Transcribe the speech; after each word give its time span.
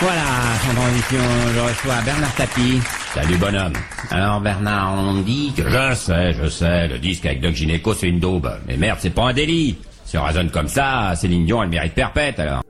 Voilà, 0.00 0.22
sans 0.62 0.74
transition, 0.74 1.18
je 1.54 1.60
reçois 1.60 2.02
Bernard 2.04 2.34
Tapie. 2.34 2.80
Salut 3.14 3.36
bonhomme. 3.38 3.72
Alors 4.10 4.40
Bernard, 4.42 4.94
on 4.98 5.14
me 5.14 5.22
dit 5.22 5.52
que 5.56 5.62
je 5.62 5.94
sais, 5.94 6.34
je 6.34 6.50
sais, 6.50 6.86
le 6.88 6.98
disque 6.98 7.24
avec 7.24 7.40
Doc 7.40 7.54
Gineco 7.54 7.94
c'est 7.94 8.08
une 8.08 8.20
daube. 8.20 8.50
Mais 8.68 8.76
merde, 8.76 8.98
c'est 9.00 9.08
pas 9.10 9.28
un 9.28 9.32
délit. 9.32 9.78
Si 10.04 10.18
on 10.18 10.22
raisonne 10.22 10.50
comme 10.50 10.68
ça, 10.68 11.14
Céline 11.16 11.46
Dion 11.46 11.62
elle 11.62 11.70
mérite 11.70 11.94
perpète 11.94 12.38
alors. 12.38 12.62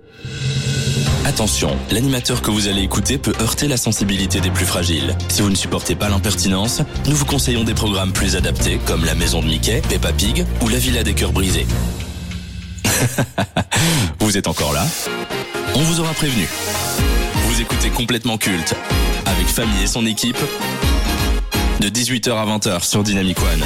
Attention, 1.24 1.76
l'animateur 1.90 2.40
que 2.42 2.52
vous 2.52 2.68
allez 2.68 2.82
écouter 2.82 3.18
peut 3.18 3.34
heurter 3.40 3.66
la 3.66 3.77
sensibilité 3.77 4.40
des 4.40 4.50
plus 4.50 4.64
fragiles. 4.64 5.16
Si 5.27 5.43
vous 5.43 5.50
ne 5.50 5.56
supportez 5.56 5.96
pas 5.96 6.08
l'impertinence, 6.08 6.82
nous 7.08 7.16
vous 7.16 7.24
conseillons 7.24 7.64
des 7.64 7.74
programmes 7.74 8.12
plus 8.12 8.36
adaptés 8.36 8.79
comme 8.86 9.04
La 9.04 9.16
Maison 9.16 9.43
de 9.43 9.46
Mickey, 9.46 9.82
Peppa 9.88 10.12
Pig 10.12 10.46
ou 10.62 10.68
La 10.68 10.79
Villa 10.79 11.02
des 11.02 11.14
Cœurs 11.14 11.32
Brisés. 11.32 11.66
vous 14.20 14.36
êtes 14.36 14.48
encore 14.48 14.72
là 14.72 14.84
On 15.74 15.80
vous 15.80 16.00
aura 16.00 16.12
prévenu. 16.14 16.48
Vous 17.46 17.60
écoutez 17.60 17.90
complètement 17.90 18.38
culte 18.38 18.74
avec 19.27 19.46
Famille 19.46 19.82
et 19.82 19.87
son 19.87 20.06
équipe 20.06 20.38
de 21.80 21.88
18h 21.88 22.32
à 22.32 22.46
20h 22.46 22.84
sur 22.84 23.02
Dynamic 23.02 23.38
One. 23.40 23.64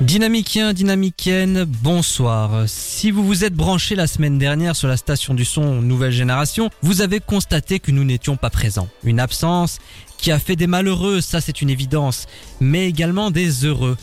Dynamicien, 0.00 0.72
dynamicienne, 0.72 1.64
bonsoir. 1.64 2.64
Si 2.66 3.10
vous 3.10 3.24
vous 3.24 3.44
êtes 3.44 3.54
branché 3.54 3.94
la 3.94 4.06
semaine 4.06 4.38
dernière 4.38 4.74
sur 4.74 4.88
la 4.88 4.96
station 4.96 5.34
du 5.34 5.44
son 5.44 5.82
Nouvelle 5.82 6.10
Génération, 6.10 6.70
vous 6.82 7.02
avez 7.02 7.20
constaté 7.20 7.80
que 7.80 7.92
nous 7.92 8.02
n'étions 8.02 8.36
pas 8.36 8.50
présents. 8.50 8.88
Une 9.04 9.20
absence 9.20 9.78
qui 10.20 10.30
a 10.30 10.38
fait 10.38 10.56
des 10.56 10.66
malheureux, 10.66 11.20
ça 11.20 11.40
c'est 11.40 11.62
une 11.62 11.70
évidence, 11.70 12.26
mais 12.60 12.88
également 12.88 13.30
des 13.30 13.64
heureux. 13.64 13.96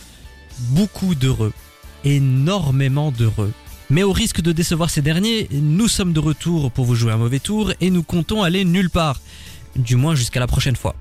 Beaucoup 0.69 1.15
d'heureux. 1.15 1.53
Énormément 2.03 3.11
d'heureux. 3.11 3.53
Mais 3.89 4.03
au 4.03 4.11
risque 4.11 4.41
de 4.41 4.51
décevoir 4.51 4.89
ces 4.89 5.01
derniers, 5.01 5.47
nous 5.51 5.87
sommes 5.87 6.13
de 6.13 6.19
retour 6.19 6.71
pour 6.71 6.85
vous 6.85 6.95
jouer 6.95 7.13
un 7.13 7.17
mauvais 7.17 7.39
tour 7.39 7.71
et 7.79 7.89
nous 7.89 8.03
comptons 8.03 8.43
aller 8.43 8.65
nulle 8.65 8.89
part 8.89 9.21
du 9.77 9.95
moins 9.95 10.15
jusqu'à 10.15 10.39
la 10.39 10.47
prochaine 10.47 10.75
fois. 10.75 10.95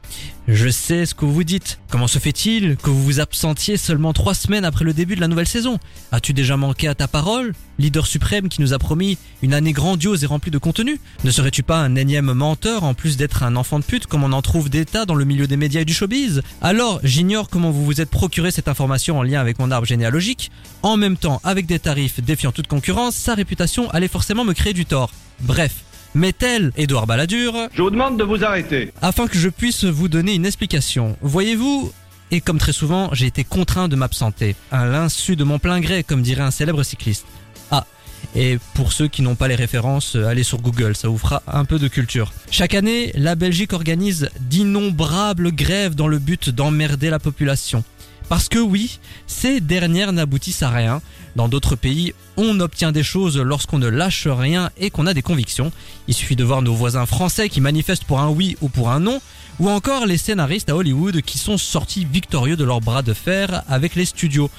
Je 0.49 0.69
sais 0.69 1.07
ce 1.07 1.15
que 1.15 1.25
vous 1.25 1.43
dites. 1.43 1.81
Comment 1.91 2.07
se 2.07 2.19
fait-il 2.19 2.77
que 2.77 2.91
vous 2.91 3.03
vous 3.03 3.21
absentiez 3.21 3.77
seulement 3.77 4.13
trois 4.13 4.35
semaines 4.35 4.65
après 4.65 4.85
le 4.85 4.93
début 4.93 5.17
de 5.17 5.21
la 5.21 5.29
nouvelle 5.29 5.49
saison? 5.49 5.79
As-tu 6.13 6.33
déjà 6.33 6.57
manqué 6.57 6.87
à 6.87 6.95
ta 6.95 7.09
parole? 7.09 7.53
Leader 7.79 8.07
suprême 8.07 8.49
qui 8.49 8.61
nous 8.61 8.73
a 8.73 8.79
promis 8.79 9.19
une 9.43 9.55
année 9.55 9.73
grandiose 9.73 10.23
et 10.23 10.27
remplie 10.27 10.51
de 10.51 10.59
contenu 10.59 11.01
Ne 11.25 11.31
serais-tu 11.31 11.63
pas 11.63 11.79
un 11.79 11.97
énième 11.97 12.33
menteur 12.33 12.85
en 12.85 12.95
plus 12.95 13.17
d'être 13.17 13.43
un 13.43 13.57
enfant 13.57 13.79
de 13.79 13.85
pute 13.85 14.07
comme 14.07 14.25
on 14.25 14.33
en 14.33 14.43
trouve 14.43 14.71
des 14.71 14.85
tas 14.85 15.05
dans 15.05 15.15
le 15.15 15.25
milieu 15.25 15.47
des 15.47 15.57
médias 15.57 15.81
et 15.81 15.85
du 15.85 15.95
showbiz? 15.95 16.43
Alors, 16.63 17.01
j'ignore 17.03 17.49
comment 17.49 17.71
vous 17.71 17.85
vous 17.85 18.01
êtes 18.01 18.11
procuré 18.11 18.51
cette 18.51 18.69
information 18.69 19.19
en 19.19 19.23
lien 19.23 19.41
avec 19.41 19.59
mon 19.59 19.71
arbre 19.71 19.87
généalogique. 19.87 20.51
En 20.83 20.97
même 20.97 21.17
temps, 21.17 21.41
avec 21.43 21.67
des 21.67 21.79
tarifs 21.79 22.21
défiant 22.23 22.53
toute 22.53 22.69
concurrence, 22.69 23.17
sa 23.17 23.35
réputation 23.35 23.91
allait 23.91 24.09
forcément 24.09 24.45
me 24.45 24.53
créer 24.53 24.73
du 24.73 24.87
tort. 24.87 25.11
Bref, 25.41 25.73
mais 26.17 26.33
tel 26.33 26.73
Édouard 26.77 27.07
Balladur, 27.07 27.55
Je 27.75 27.83
vous 27.83 27.91
demande 27.91 28.19
de 28.19 28.25
vous 28.25 28.43
arrêter. 28.43 28.93
afin 29.03 29.27
que 29.29 29.39
je 29.39 29.49
puisse 29.51 29.85
vous 29.85 30.09
donner 30.09 30.35
une 30.35 30.47
explication. 30.47 31.17
Voyez-vous, 31.21 31.93
et 32.31 32.41
comme 32.41 32.59
très 32.59 32.73
souvent, 32.73 33.11
j'ai 33.13 33.27
été 33.27 33.45
contraint 33.45 33.89
de 33.89 33.97
m'absenter, 33.97 34.57
à 34.73 34.87
l'insu 34.87 35.37
de 35.37 35.45
mon 35.45 35.59
plein 35.59 35.79
gré, 35.81 36.03
comme 36.03 36.23
dirait 36.23 36.43
un 36.43 36.51
célèbre 36.51 36.83
cycliste. 36.83 37.27
Ah, 37.71 37.87
et 38.35 38.59
pour 38.75 38.93
ceux 38.93 39.09
qui 39.09 39.21
n'ont 39.23 39.35
pas 39.35 39.47
les 39.47 39.55
références, 39.57 40.17
allez 40.17 40.43
sur 40.43 40.61
Google, 40.61 40.97
ça 40.97 41.09
vous 41.09 41.19
fera 41.19 41.43
un 41.47 41.67
peu 41.67 41.79
de 41.79 41.87
culture. 41.87 42.33
Chaque 42.51 42.75
année, 42.75 43.13
la 43.15 43.35
Belgique 43.35 43.75
organise 43.75 44.31
d'innombrables 44.41 45.53
grèves 45.53 45.95
dans 45.95 46.09
le 46.09 46.19
but 46.19 46.49
d'emmerder 46.49 47.11
la 47.11 47.19
population. 47.19 47.85
Parce 48.29 48.49
que 48.49 48.59
oui, 48.59 48.99
ces 49.27 49.61
dernières 49.61 50.13
n'aboutissent 50.13 50.63
à 50.63 50.71
rien. 50.71 51.01
Dans 51.37 51.49
d'autres 51.49 51.77
pays, 51.77 52.15
on 52.37 52.59
obtient 52.61 52.93
des 52.93 53.03
choses 53.03 53.39
lorsqu'on 53.39 53.79
ne 53.79 53.89
lâche 53.89 54.27
rien 54.27 54.71
et 54.79 54.91
qu'on 54.91 55.07
a 55.07 55.15
des 55.15 55.23
convictions. 55.23 55.71
Il 56.09 56.15
suffit 56.15 56.35
de 56.35 56.45
voir 56.45 56.63
nos 56.63 56.75
voisins 56.75 57.07
français 57.07 57.49
qui 57.49 57.61
manifestent 57.61 58.05
pour 58.05 58.21
un 58.21 58.29
oui 58.29 58.57
ou 58.63 58.69
pour 58.69 58.91
un 58.91 59.01
non, 59.01 59.21
ou 59.59 59.71
encore 59.71 60.07
les 60.07 60.19
scénaristes 60.19 60.71
à 60.71 60.77
Hollywood 60.77 61.23
qui 61.23 61.39
sont 61.39 61.59
sortis 61.59 62.05
victorieux 62.05 62.57
de 62.57 62.65
leur 62.65 62.81
bras 62.81 63.03
de 63.03 63.13
fer 63.13 63.63
avec 63.69 63.95
les 63.95 64.05
studios. 64.05 64.51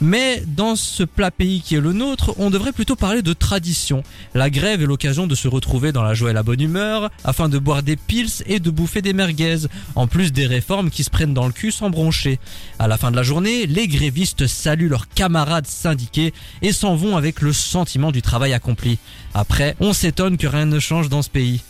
Mais 0.00 0.42
dans 0.46 0.76
ce 0.76 1.04
plat 1.04 1.30
pays 1.30 1.62
qui 1.62 1.74
est 1.74 1.80
le 1.80 1.92
nôtre, 1.92 2.34
on 2.38 2.50
devrait 2.50 2.72
plutôt 2.72 2.96
parler 2.96 3.22
de 3.22 3.32
tradition. 3.32 4.02
La 4.34 4.50
grève 4.50 4.82
est 4.82 4.86
l'occasion 4.86 5.26
de 5.26 5.34
se 5.34 5.48
retrouver 5.48 5.92
dans 5.92 6.02
la 6.02 6.14
joie 6.14 6.30
et 6.30 6.34
la 6.34 6.42
bonne 6.42 6.60
humeur, 6.60 7.10
afin 7.24 7.48
de 7.48 7.58
boire 7.58 7.82
des 7.82 7.96
pils 7.96 8.42
et 8.46 8.60
de 8.60 8.70
bouffer 8.70 9.00
des 9.00 9.12
merguez, 9.12 9.68
en 9.94 10.06
plus 10.06 10.32
des 10.32 10.46
réformes 10.46 10.90
qui 10.90 11.04
se 11.04 11.10
prennent 11.10 11.34
dans 11.34 11.46
le 11.46 11.52
cul 11.52 11.70
sans 11.70 11.90
broncher. 11.90 12.38
À 12.78 12.88
la 12.88 12.98
fin 12.98 13.10
de 13.10 13.16
la 13.16 13.22
journée, 13.22 13.66
les 13.66 13.88
grévistes 13.88 14.46
saluent 14.46 14.88
leurs 14.88 15.08
camarades 15.08 15.66
syndiqués 15.66 16.34
et 16.62 16.72
s'en 16.72 16.94
vont 16.94 17.16
avec 17.16 17.40
le 17.40 17.52
sentiment 17.52 18.12
du 18.12 18.22
travail 18.22 18.52
accompli. 18.52 18.98
Après, 19.34 19.76
on 19.80 19.92
s'étonne 19.92 20.36
que 20.36 20.46
rien 20.46 20.66
ne 20.66 20.78
change 20.78 21.08
dans 21.08 21.22
ce 21.22 21.30
pays. 21.30 21.62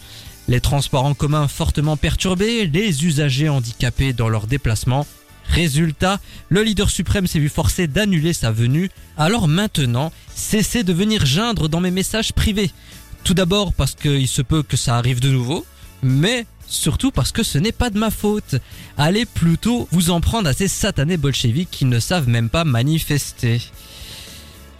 Les 0.48 0.60
transports 0.60 1.04
en 1.04 1.14
commun 1.14 1.48
fortement 1.48 1.96
perturbés, 1.96 2.66
les 2.66 3.04
usagers 3.04 3.48
handicapés 3.48 4.12
dans 4.12 4.28
leurs 4.28 4.46
déplacements. 4.46 5.06
Résultat, 5.48 6.20
le 6.48 6.62
leader 6.62 6.90
suprême 6.90 7.26
s'est 7.26 7.38
vu 7.38 7.48
forcé 7.48 7.86
d'annuler 7.88 8.32
sa 8.32 8.52
venue. 8.52 8.90
Alors 9.16 9.48
maintenant, 9.48 10.12
cessez 10.34 10.84
de 10.84 10.92
venir 10.92 11.26
geindre 11.26 11.68
dans 11.68 11.80
mes 11.80 11.90
messages 11.90 12.32
privés. 12.32 12.70
Tout 13.24 13.34
d'abord 13.34 13.72
parce 13.72 13.94
qu'il 13.94 14.28
se 14.28 14.42
peut 14.42 14.62
que 14.62 14.76
ça 14.76 14.96
arrive 14.96 15.20
de 15.20 15.30
nouveau, 15.30 15.66
mais 16.02 16.46
surtout 16.68 17.10
parce 17.10 17.32
que 17.32 17.42
ce 17.42 17.58
n'est 17.58 17.72
pas 17.72 17.90
de 17.90 17.98
ma 17.98 18.10
faute. 18.10 18.56
Allez 18.96 19.24
plutôt 19.24 19.88
vous 19.90 20.10
en 20.10 20.20
prendre 20.20 20.48
à 20.48 20.52
ces 20.52 20.68
satanés 20.68 21.16
bolcheviks 21.16 21.70
qui 21.70 21.84
ne 21.86 21.98
savent 21.98 22.28
même 22.28 22.50
pas 22.50 22.64
manifester. 22.64 23.60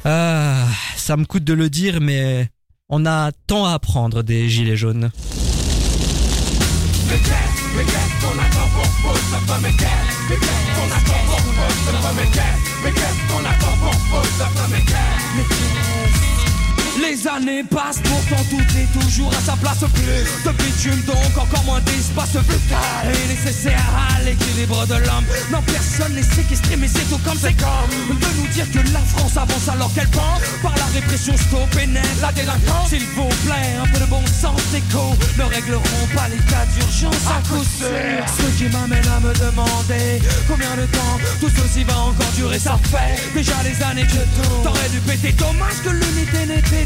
Ah, 0.04 0.64
ça 0.96 1.16
me 1.16 1.24
coûte 1.24 1.44
de 1.44 1.54
le 1.54 1.68
dire, 1.68 2.00
mais 2.00 2.48
on 2.88 3.04
a 3.04 3.32
tant 3.48 3.66
à 3.66 3.72
apprendre 3.72 4.22
des 4.22 4.48
gilets 4.48 4.76
jaunes 4.76 5.10
mes 7.08 7.18
caisses, 7.18 7.62
mes 7.76 7.84
qu'on 8.20 8.38
attend 8.38 8.68
pour 8.74 8.88
pousser 9.02 9.46
pas 9.46 9.58
mes 9.58 9.72
caisses, 9.72 10.16
mes 10.28 10.36
caisses 10.36 10.70
qu'on 10.74 10.88
attend 10.96 11.22
pour 11.26 11.42
pousser 11.54 12.02
pas 12.02 12.12
mes 12.12 12.30
mes 12.84 12.92
qu'on 13.28 13.44
attend 13.44 13.76
pour 13.80 13.96
les 17.00 17.26
années 17.28 17.62
passent, 17.64 18.00
pourtant 18.02 18.42
tout 18.50 18.62
est 18.78 19.00
toujours 19.00 19.30
à 19.30 19.40
sa 19.40 19.56
place. 19.56 19.84
Plus 19.94 20.26
de 20.44 20.56
bitume 20.56 21.00
donc 21.06 21.36
encore 21.36 21.64
moins 21.64 21.80
d'espace. 21.80 22.36
Vital 22.36 23.12
Et 23.12 23.28
nécessaire 23.28 23.84
à 23.94 24.22
l'équilibre 24.22 24.86
de 24.86 24.94
l'homme. 24.94 25.24
Non 25.52 25.62
personne 25.62 26.14
n'est 26.14 26.22
séquestré 26.22 26.76
mais 26.76 26.88
c'est 26.88 27.08
tout 27.10 27.20
comme 27.24 27.38
c'est 27.38 27.56
comme. 27.56 28.16
De 28.16 28.40
nous 28.40 28.48
dire 28.48 28.70
que 28.70 28.78
la 28.92 29.00
France 29.00 29.36
avance 29.36 29.68
alors 29.68 29.92
qu'elle 29.94 30.08
pense. 30.08 30.40
Par 30.62 30.74
la 30.76 30.86
répression 30.94 31.36
stop 31.36 31.68
et 31.82 31.86
net 31.86 32.02
la 32.20 32.32
délinquance. 32.32 32.88
S'il 32.88 33.04
vous 33.14 33.28
plaît 33.44 33.76
un 33.82 33.86
peu 33.88 34.00
de 34.00 34.06
bon 34.06 34.24
sens 34.26 34.60
d'écho 34.72 35.14
Ne 35.38 35.44
régleront 35.44 36.06
pas 36.14 36.28
cas 36.48 36.66
d'urgence 36.74 37.26
à 37.28 37.40
coup 37.48 37.64
sûr. 37.64 38.24
Ce 38.38 38.58
qui 38.58 38.70
m'amène 38.70 39.06
à 39.08 39.20
me 39.20 39.32
demander 39.34 40.20
Combien 40.48 40.74
de 40.76 40.86
temps 40.86 41.18
tout 41.40 41.50
ceci 41.50 41.84
va 41.84 41.98
encore 41.98 42.32
durer. 42.36 42.58
Ça 42.58 42.78
fait 42.90 43.20
déjà 43.34 43.54
des 43.62 43.82
années 43.82 44.06
que 44.06 44.24
tout 44.36 44.62
T'aurais 44.62 44.88
dû 44.88 45.00
péter 45.00 45.32
Dommage 45.32 45.82
que 45.84 45.90
l'unité 45.90 46.46
n'était 46.46 46.85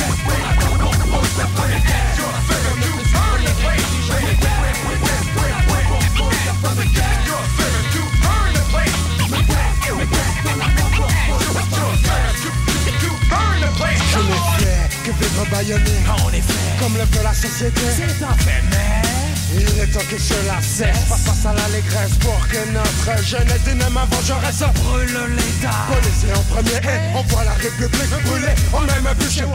la 17.31 17.33
société. 17.33 17.81
C'est 17.95 18.25
un 18.25 18.35
fait 18.43 18.61
mais 18.71 19.07
Il 19.53 19.79
est 19.79 19.87
temps 19.87 19.99
que 20.09 20.17
je 20.17 20.47
la 20.47 20.61
cesse. 20.61 21.07
Face 21.07 21.23
face 21.23 21.45
à 21.45 21.53
l'allégresse 21.53 22.15
pour 22.19 22.39
que 22.47 22.61
notre 22.71 23.23
jeunesse 23.23 23.67
avant 24.01 24.21
je 24.23 24.33
reste 24.33 24.65
brûle 24.79 25.17
l'État. 25.35 25.87
Policier 25.91 26.33
en 26.35 26.43
premier 26.53 26.79
et 26.83 26.99
on 27.15 27.23
voit 27.23 27.43
la 27.43 27.53
République 27.53 28.23
brûler 28.25 28.55
On 28.73 28.81
même 28.81 29.13
bûcher 29.19 29.45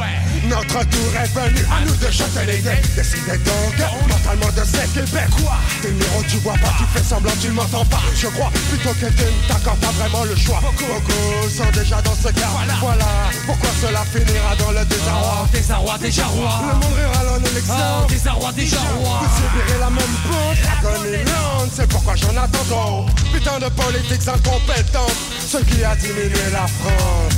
Notre 0.49 0.81
tour 0.93 1.11
est 1.23 1.33
venu 1.35 1.63
à 1.73 1.85
nous 1.85 1.97
de 1.97 2.11
chanter 2.11 2.47
les 2.47 2.59
dés. 2.59 2.83
Décidez 2.95 3.39
donc 3.45 3.77
mentalement 4.09 4.53
de 4.57 4.65
s'équiper. 4.65 5.27
Quoi? 5.37 5.57
Tes 5.83 5.91
numéros 5.91 6.25
tu 6.29 6.37
vois 6.39 6.55
pas, 6.55 6.73
tu 6.79 6.85
fais 6.95 7.05
semblant 7.05 7.33
tu 7.41 7.49
ne 7.49 7.53
m'entends 7.53 7.85
pas. 7.87 8.03
Je 8.15 8.29
crois 8.29 8.51
plutôt 8.71 8.95
que 9.01 9.07
tu 9.07 9.25
ne 9.25 9.49
t'accordes 9.49 9.81
pas 9.81 9.93
vraiment 9.93 10.25
le 10.25 10.37
choix. 10.37 10.61
Beaucoup. 10.61 11.49
Sont 11.49 11.71
déjà 11.73 12.01
dans 12.03 12.15
ce 12.15 12.29
cas. 12.29 12.53
Voilà. 12.81 13.07
Pourquoi 13.47 13.71
cela 13.81 14.03
finira 14.05 14.57
dans 14.59 14.73
le 14.73 14.85
désarroi. 14.85 15.45
Oh, 15.45 15.47
désarroi, 15.53 15.99
déjà 15.99 16.27
roi 16.27 16.63
Le 16.69 16.75
monde 16.75 16.95
rira 16.97 17.36
en 17.37 17.51
élection 17.51 17.75
Oh, 17.77 18.07
désarroi, 18.09 18.53
déjà 18.53 18.79
roi 18.99 19.21
Vous 19.23 19.37
subirez 19.37 19.79
la 19.79 19.87
la 19.87 19.91
même 19.91 20.17
bouche, 20.27 20.63
la 20.83 21.71
c'est 21.73 21.89
pourquoi 21.89 22.15
j'en 22.17 22.37
attends. 22.37 22.65
Trop. 22.69 23.07
Putain 23.33 23.59
de 23.59 23.69
politiques 23.69 24.27
incompétentes, 24.27 25.17
ce 25.47 25.59
qui 25.59 25.85
a 25.85 25.95
diminué 25.95 26.51
la 26.53 26.67
France. 26.67 27.35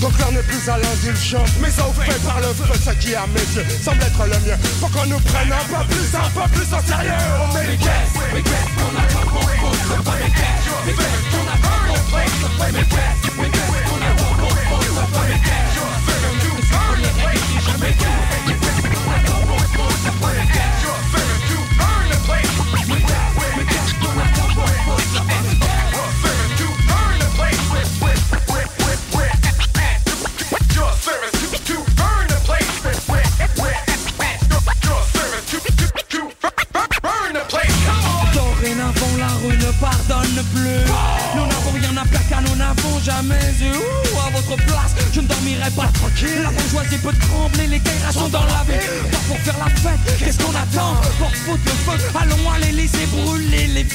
Donc 0.00 0.18
l'heure 0.18 0.32
n'est 0.32 0.42
plus 0.42 0.68
à 0.68 0.78
l'indulgence, 0.78 1.50
mais 1.60 1.68
au 1.68 1.92
fait 1.92 2.18
par 2.26 2.40
le 2.40 2.48
feu, 2.48 2.64
ce 2.84 2.90
qui 2.98 3.14
à 3.14 3.26
mes 3.28 3.40
yeux 3.54 3.66
semble 3.82 4.02
être 4.02 4.24
le 4.24 4.38
mieux. 4.46 4.56
Pour 4.80 4.90
qu'on 4.90 5.06
nous 5.06 5.20
prenne 5.20 5.52
un 5.52 5.64
peu 5.68 5.84
plus, 5.88 6.08
un 6.14 6.30
peu 6.30 6.48
plus 6.50 6.74
en 6.74 6.82
sérieux. 6.82 7.12
On 7.42 7.54
met 7.54 7.66
les 7.66 7.76
caisses, 7.76 8.16
les 8.34 8.42
caisses. 8.42 8.52
Qu'on 8.76 8.96
a 8.96 9.06
pas 9.06 9.30
pour 9.30 9.40
pour 9.40 9.96
le 9.96 10.02
pas 10.02 10.16
les 10.16 10.30
caisses, 10.30 10.66
les 10.86 10.92
caisses 10.92 11.26
qu'on 11.30 11.46
a 11.46 11.56
pas 11.60 11.78
pour 11.86 12.00
pour 12.10 12.18
le 12.18 12.58
pas 12.58 12.66
les 12.66 12.84
caisses, 12.84 13.24
les 13.38 13.50
caisses. 13.50 13.84
Qu'on 13.88 14.00
a 14.00 14.12
pas 14.16 14.32
pour 14.36 14.52
pour 14.68 14.80
le 14.80 15.12
pas 15.12 15.26
les 15.28 15.40
caisses. 15.40 15.69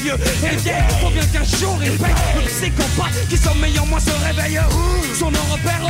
Vieux. 0.06 0.18
Et 0.52 0.56
bien, 0.57 0.88
faut 1.02 1.10
bien 1.10 1.25
qu'un 1.25 1.44
jour 1.57 1.78
il 1.84 1.98
paye. 1.98 2.13
Le 2.36 2.42
psychopathe 2.48 3.28
qui 3.30 3.38
sommeille 3.38 3.80
en 3.80 3.86
moi 3.86 4.00
se 4.00 4.12
réveille. 4.25 4.60
Sur 5.18 5.31
nos 5.31 5.46
repères, 5.52 5.90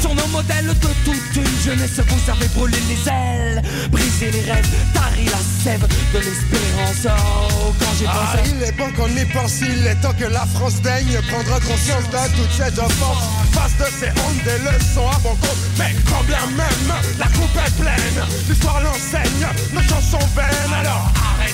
sur 0.00 0.14
nos 0.14 0.26
modèles 0.28 0.66
de 0.66 0.88
toute 1.04 1.36
une 1.36 1.60
jeunesse, 1.64 2.00
vous 2.08 2.30
avez 2.30 2.48
brûlé 2.48 2.78
les 2.88 3.10
ailes, 3.10 3.62
brisé 3.90 4.30
les 4.30 4.52
rêves, 4.52 4.68
tari 4.94 5.26
la 5.26 5.42
sève 5.62 5.86
de 6.14 6.18
l'espérance. 6.18 7.06
Oh, 7.06 7.72
quand 7.78 7.92
j'ai 7.98 8.06
pensé. 8.06 8.38
Ah, 8.38 8.46
il 8.46 8.62
est 8.62 8.72
bon 8.72 8.90
qu'on 8.96 9.08
y 9.08 9.24
pense, 9.26 9.60
il 9.60 9.86
est 9.86 10.00
temps 10.00 10.14
que 10.18 10.24
la 10.24 10.46
France 10.46 10.80
daigne 10.82 11.20
prendre 11.30 11.60
conscience 11.60 12.06
de 12.10 12.36
toutes 12.36 12.52
ces 12.52 12.78
offenses. 12.80 13.24
Face 13.52 13.76
de 13.78 13.88
ces 14.00 14.10
hontes, 14.10 14.42
des 14.44 14.58
leçons 14.64 15.08
à 15.08 15.18
bon 15.20 15.36
compte. 15.36 15.62
Mais 15.78 15.94
quand 16.08 16.24
bien 16.24 16.44
même 16.56 16.92
la 17.18 17.26
coupe 17.26 17.56
est 17.64 17.76
pleine, 17.80 18.26
l'histoire 18.48 18.80
l'enseigne, 18.80 19.46
nos 19.72 19.82
chansons 19.82 20.26
vaines. 20.34 20.74
Alors. 20.80 21.21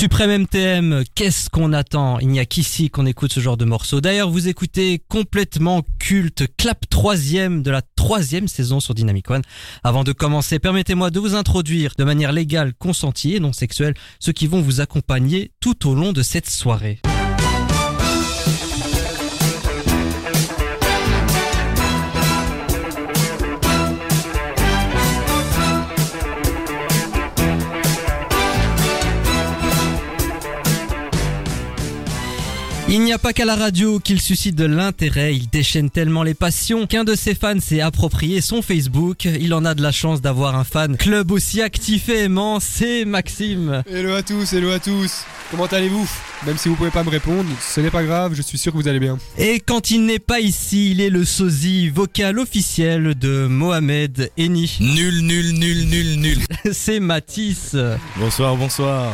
Suprême 0.00 0.44
MTM, 0.44 1.04
qu'est-ce 1.14 1.50
qu'on 1.50 1.74
attend? 1.74 2.18
Il 2.20 2.28
n'y 2.28 2.40
a 2.40 2.46
qu'ici 2.46 2.88
qu'on 2.88 3.04
écoute 3.04 3.34
ce 3.34 3.40
genre 3.40 3.58
de 3.58 3.66
morceau. 3.66 4.00
D'ailleurs, 4.00 4.30
vous 4.30 4.48
écoutez 4.48 5.02
complètement 5.10 5.82
culte, 5.98 6.44
clap 6.56 6.88
troisième 6.88 7.62
de 7.62 7.70
la 7.70 7.82
troisième 7.96 8.48
saison 8.48 8.80
sur 8.80 8.94
Dynamic 8.94 9.30
One. 9.30 9.42
Avant 9.84 10.02
de 10.02 10.12
commencer, 10.12 10.58
permettez-moi 10.58 11.10
de 11.10 11.20
vous 11.20 11.34
introduire 11.34 11.92
de 11.98 12.04
manière 12.04 12.32
légale, 12.32 12.72
consentie 12.72 13.36
et 13.36 13.40
non 13.40 13.52
sexuelle 13.52 13.92
ceux 14.20 14.32
qui 14.32 14.46
vont 14.46 14.62
vous 14.62 14.80
accompagner 14.80 15.50
tout 15.60 15.86
au 15.86 15.94
long 15.94 16.14
de 16.14 16.22
cette 16.22 16.48
soirée. 16.48 17.02
Il 32.92 33.02
n'y 33.02 33.12
a 33.12 33.18
pas 33.18 33.32
qu'à 33.32 33.44
la 33.44 33.54
radio 33.54 34.00
qu'il 34.00 34.20
suscite 34.20 34.56
de 34.56 34.64
l'intérêt, 34.64 35.36
il 35.36 35.48
déchaîne 35.48 35.90
tellement 35.90 36.24
les 36.24 36.34
passions 36.34 36.88
qu'un 36.88 37.04
de 37.04 37.14
ses 37.14 37.36
fans 37.36 37.60
s'est 37.60 37.80
approprié 37.80 38.40
son 38.40 38.62
Facebook. 38.62 39.26
Il 39.26 39.54
en 39.54 39.64
a 39.64 39.76
de 39.76 39.82
la 39.82 39.92
chance 39.92 40.20
d'avoir 40.20 40.56
un 40.56 40.64
fan 40.64 40.96
club 40.96 41.30
aussi 41.30 41.62
actif 41.62 42.08
et 42.08 42.24
aimant, 42.24 42.58
c'est 42.58 43.04
Maxime. 43.04 43.84
Hello 43.88 44.12
à 44.14 44.24
tous, 44.24 44.52
hello 44.54 44.70
à 44.70 44.80
tous. 44.80 45.24
Comment 45.52 45.66
allez-vous? 45.66 46.10
Même 46.44 46.58
si 46.58 46.68
vous 46.68 46.74
pouvez 46.74 46.90
pas 46.90 47.04
me 47.04 47.10
répondre, 47.10 47.48
ce 47.60 47.80
n'est 47.80 47.92
pas 47.92 48.02
grave, 48.02 48.34
je 48.34 48.42
suis 48.42 48.58
sûr 48.58 48.72
que 48.72 48.76
vous 48.76 48.88
allez 48.88 48.98
bien. 48.98 49.18
Et 49.38 49.60
quand 49.60 49.92
il 49.92 50.04
n'est 50.04 50.18
pas 50.18 50.40
ici, 50.40 50.90
il 50.90 51.00
est 51.00 51.10
le 51.10 51.24
sosie 51.24 51.90
vocal 51.90 52.40
officiel 52.40 53.14
de 53.14 53.46
Mohamed 53.46 54.32
Eni. 54.36 54.78
Nul, 54.80 55.20
nul, 55.20 55.52
nul, 55.52 55.86
nul, 55.86 56.16
nul. 56.18 56.38
c'est 56.72 56.98
Matisse. 56.98 57.76
Bonsoir, 58.16 58.56
bonsoir. 58.56 59.12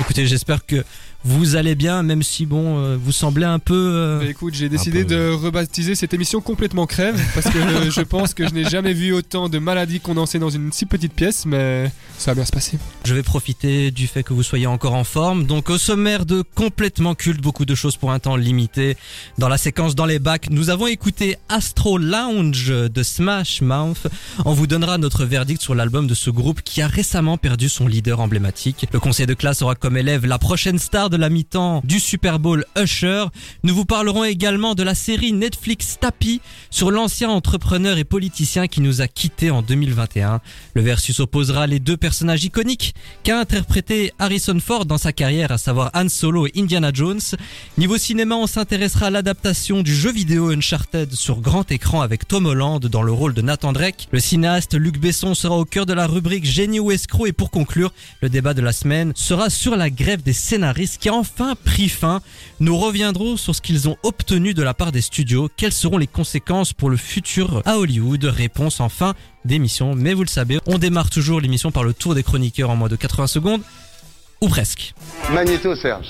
Écoutez, 0.00 0.26
j'espère 0.26 0.66
que 0.66 0.84
vous 1.24 1.56
allez 1.56 1.74
bien, 1.74 2.02
même 2.02 2.22
si 2.22 2.46
bon, 2.46 2.78
euh, 2.78 2.96
vous 3.00 3.12
semblez 3.12 3.44
un 3.44 3.60
peu. 3.60 3.74
Euh, 3.74 4.18
bah, 4.18 4.26
écoute, 4.26 4.54
j'ai 4.54 4.68
décidé 4.68 5.04
de 5.04 5.30
rebaptiser 5.30 5.94
cette 5.94 6.14
émission 6.14 6.40
complètement 6.40 6.86
crève 6.86 7.20
parce 7.34 7.48
que 7.48 7.58
euh, 7.58 7.90
je 7.92 8.00
pense 8.00 8.34
que 8.34 8.48
je 8.48 8.52
n'ai 8.52 8.64
jamais 8.64 8.92
vu 8.92 9.12
autant 9.12 9.48
de 9.48 9.58
maladies 9.58 10.00
condensées 10.00 10.40
dans 10.40 10.50
une 10.50 10.72
si 10.72 10.84
petite 10.84 11.12
pièce, 11.12 11.46
mais 11.46 11.90
ça 12.18 12.32
va 12.32 12.36
bien 12.36 12.44
se 12.44 12.50
passer. 12.50 12.78
Je 13.04 13.14
vais 13.14 13.22
profiter 13.22 13.92
du 13.92 14.08
fait 14.08 14.24
que 14.24 14.32
vous 14.32 14.42
soyez 14.42 14.66
encore 14.66 14.94
en 14.94 15.04
forme. 15.04 15.46
Donc 15.46 15.70
au 15.70 15.78
sommaire 15.78 16.26
de 16.26 16.42
complètement 16.54 17.14
culte, 17.14 17.40
beaucoup 17.40 17.64
de 17.64 17.74
choses 17.74 17.96
pour 17.96 18.10
un 18.10 18.18
temps 18.18 18.36
limité. 18.36 18.96
Dans 19.38 19.48
la 19.48 19.58
séquence 19.58 19.94
dans 19.94 20.06
les 20.06 20.18
bacs, 20.18 20.48
nous 20.50 20.70
avons 20.70 20.88
écouté 20.88 21.36
Astro 21.48 21.98
Lounge 21.98 22.68
de 22.68 23.02
Smash 23.02 23.62
Mouth. 23.62 24.08
On 24.44 24.54
vous 24.54 24.66
donnera 24.66 24.98
notre 24.98 25.24
verdict 25.24 25.62
sur 25.62 25.76
l'album 25.76 26.08
de 26.08 26.14
ce 26.14 26.30
groupe 26.30 26.62
qui 26.62 26.82
a 26.82 26.88
récemment 26.88 27.36
perdu 27.36 27.68
son 27.68 27.86
leader 27.86 28.18
emblématique. 28.18 28.86
Le 28.92 28.98
conseil 28.98 29.26
de 29.26 29.34
classe 29.34 29.62
aura 29.62 29.76
comme 29.76 29.96
élève 29.96 30.26
la 30.26 30.38
prochaine 30.38 30.80
star 30.80 31.10
de 31.12 31.18
la 31.18 31.28
mi-temps 31.28 31.82
du 31.84 32.00
Super 32.00 32.38
Bowl 32.38 32.64
Usher. 32.76 33.26
Nous 33.64 33.74
vous 33.74 33.84
parlerons 33.84 34.24
également 34.24 34.74
de 34.74 34.82
la 34.82 34.94
série 34.94 35.32
Netflix 35.32 35.98
Tapi 36.00 36.40
sur 36.70 36.90
l'ancien 36.90 37.28
entrepreneur 37.28 37.98
et 37.98 38.04
politicien 38.04 38.66
qui 38.66 38.80
nous 38.80 39.02
a 39.02 39.08
quittés 39.08 39.50
en 39.50 39.60
2021. 39.60 40.40
Le 40.72 40.82
versus 40.82 41.20
opposera 41.20 41.66
les 41.66 41.80
deux 41.80 41.98
personnages 41.98 42.44
iconiques 42.44 42.94
qu'a 43.24 43.38
interprété 43.38 44.14
Harrison 44.18 44.58
Ford 44.58 44.86
dans 44.86 44.96
sa 44.96 45.12
carrière, 45.12 45.52
à 45.52 45.58
savoir 45.58 45.90
Han 45.94 46.08
Solo 46.08 46.46
et 46.46 46.52
Indiana 46.56 46.90
Jones. 46.94 47.20
Niveau 47.76 47.98
cinéma, 47.98 48.36
on 48.36 48.46
s'intéressera 48.46 49.08
à 49.08 49.10
l'adaptation 49.10 49.82
du 49.82 49.94
jeu 49.94 50.12
vidéo 50.12 50.50
Uncharted 50.50 51.12
sur 51.12 51.42
grand 51.42 51.70
écran 51.70 52.00
avec 52.00 52.26
Tom 52.26 52.46
Holland 52.46 52.80
dans 52.80 53.02
le 53.02 53.12
rôle 53.12 53.34
de 53.34 53.42
Nathan 53.42 53.74
Drake. 53.74 54.08
Le 54.12 54.20
cinéaste 54.20 54.74
Luc 54.74 54.98
Besson 54.98 55.34
sera 55.34 55.58
au 55.58 55.66
cœur 55.66 55.84
de 55.84 55.92
la 55.92 56.06
rubrique 56.06 56.46
Génie 56.46 56.80
ou 56.80 56.90
escroc 56.90 57.26
et 57.26 57.32
pour 57.32 57.50
conclure, 57.50 57.92
le 58.22 58.30
débat 58.30 58.54
de 58.54 58.62
la 58.62 58.72
semaine 58.72 59.12
sera 59.14 59.50
sur 59.50 59.76
la 59.76 59.90
grève 59.90 60.22
des 60.22 60.32
scénaristes 60.32 61.01
qui 61.02 61.08
a 61.08 61.14
enfin 61.14 61.54
pris 61.64 61.88
fin. 61.88 62.22
Nous 62.60 62.78
reviendrons 62.78 63.36
sur 63.36 63.56
ce 63.56 63.60
qu'ils 63.60 63.88
ont 63.88 63.96
obtenu 64.04 64.54
de 64.54 64.62
la 64.62 64.72
part 64.72 64.92
des 64.92 65.00
studios, 65.00 65.50
quelles 65.56 65.72
seront 65.72 65.98
les 65.98 66.06
conséquences 66.06 66.72
pour 66.72 66.90
le 66.90 66.96
futur 66.96 67.60
à 67.64 67.76
Hollywood? 67.76 68.24
Réponse 68.24 68.78
en 68.78 68.88
fin 68.88 69.14
d'émission, 69.44 69.96
mais 69.96 70.14
vous 70.14 70.22
le 70.22 70.28
savez, 70.28 70.60
on 70.66 70.78
démarre 70.78 71.10
toujours 71.10 71.40
l'émission 71.40 71.72
par 71.72 71.82
le 71.82 71.92
tour 71.92 72.14
des 72.14 72.22
chroniqueurs 72.22 72.70
en 72.70 72.76
moins 72.76 72.88
de 72.88 72.94
80 72.94 73.26
secondes, 73.26 73.62
ou 74.40 74.48
presque. 74.48 74.94
Magnéto 75.32 75.74
Serge. 75.74 76.06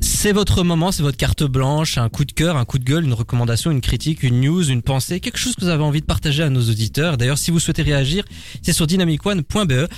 C'est 0.00 0.32
votre 0.32 0.62
moment, 0.62 0.92
c'est 0.92 1.02
votre 1.02 1.16
carte 1.16 1.42
blanche, 1.42 1.98
un 1.98 2.08
coup 2.08 2.24
de 2.24 2.32
cœur, 2.32 2.56
un 2.56 2.66
coup 2.66 2.78
de 2.78 2.84
gueule, 2.84 3.04
une 3.04 3.14
recommandation, 3.14 3.70
une 3.70 3.80
critique, 3.80 4.22
une 4.22 4.42
news, 4.42 4.70
une 4.70 4.82
pensée, 4.82 5.18
quelque 5.18 5.38
chose 5.38 5.56
que 5.56 5.62
vous 5.62 5.70
avez 5.70 5.82
envie 5.82 6.02
de 6.02 6.06
partager 6.06 6.42
à 6.42 6.50
nos 6.50 6.60
auditeurs. 6.60 7.16
D'ailleurs, 7.16 7.38
si 7.38 7.50
vous 7.50 7.58
souhaitez 7.58 7.82
réagir, 7.82 8.24
c'est 8.62 8.74
sur 8.74 8.86
dynamicone.be 8.86 9.88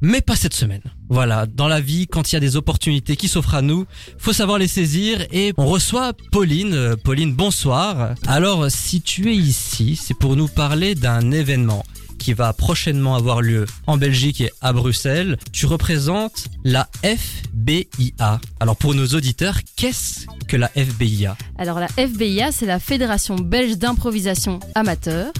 mais 0.00 0.20
pas 0.20 0.36
cette 0.36 0.54
semaine. 0.54 0.82
Voilà, 1.08 1.46
dans 1.46 1.68
la 1.68 1.80
vie, 1.80 2.06
quand 2.06 2.32
il 2.32 2.34
y 2.34 2.38
a 2.38 2.40
des 2.40 2.56
opportunités 2.56 3.16
qui 3.16 3.28
s'offrent 3.28 3.54
à 3.54 3.62
nous, 3.62 3.86
faut 4.18 4.32
savoir 4.32 4.58
les 4.58 4.68
saisir 4.68 5.26
et 5.32 5.52
on 5.56 5.66
reçoit 5.66 6.12
Pauline. 6.32 6.74
Euh, 6.74 6.96
Pauline, 6.96 7.34
bonsoir. 7.34 8.14
Alors, 8.26 8.70
si 8.70 9.02
tu 9.02 9.30
es 9.30 9.36
ici, 9.36 9.96
c'est 9.96 10.14
pour 10.18 10.36
nous 10.36 10.48
parler 10.48 10.94
d'un 10.94 11.30
événement 11.30 11.84
qui 12.24 12.32
va 12.32 12.54
prochainement 12.54 13.16
avoir 13.16 13.42
lieu 13.42 13.66
en 13.86 13.98
Belgique 13.98 14.40
et 14.40 14.50
à 14.62 14.72
Bruxelles. 14.72 15.36
Tu 15.52 15.66
représentes 15.66 16.46
la 16.64 16.88
FBIA. 17.02 18.40
Alors 18.60 18.76
pour 18.76 18.94
nos 18.94 19.06
auditeurs, 19.08 19.58
qu'est-ce 19.76 20.24
que 20.48 20.56
la 20.56 20.68
FBIA 20.68 21.36
Alors 21.58 21.78
la 21.80 21.88
FBIA, 21.88 22.50
c'est 22.50 22.64
la 22.64 22.80
Fédération 22.80 23.36
belge 23.36 23.76
d'improvisation 23.76 24.58
amateur. 24.74 25.32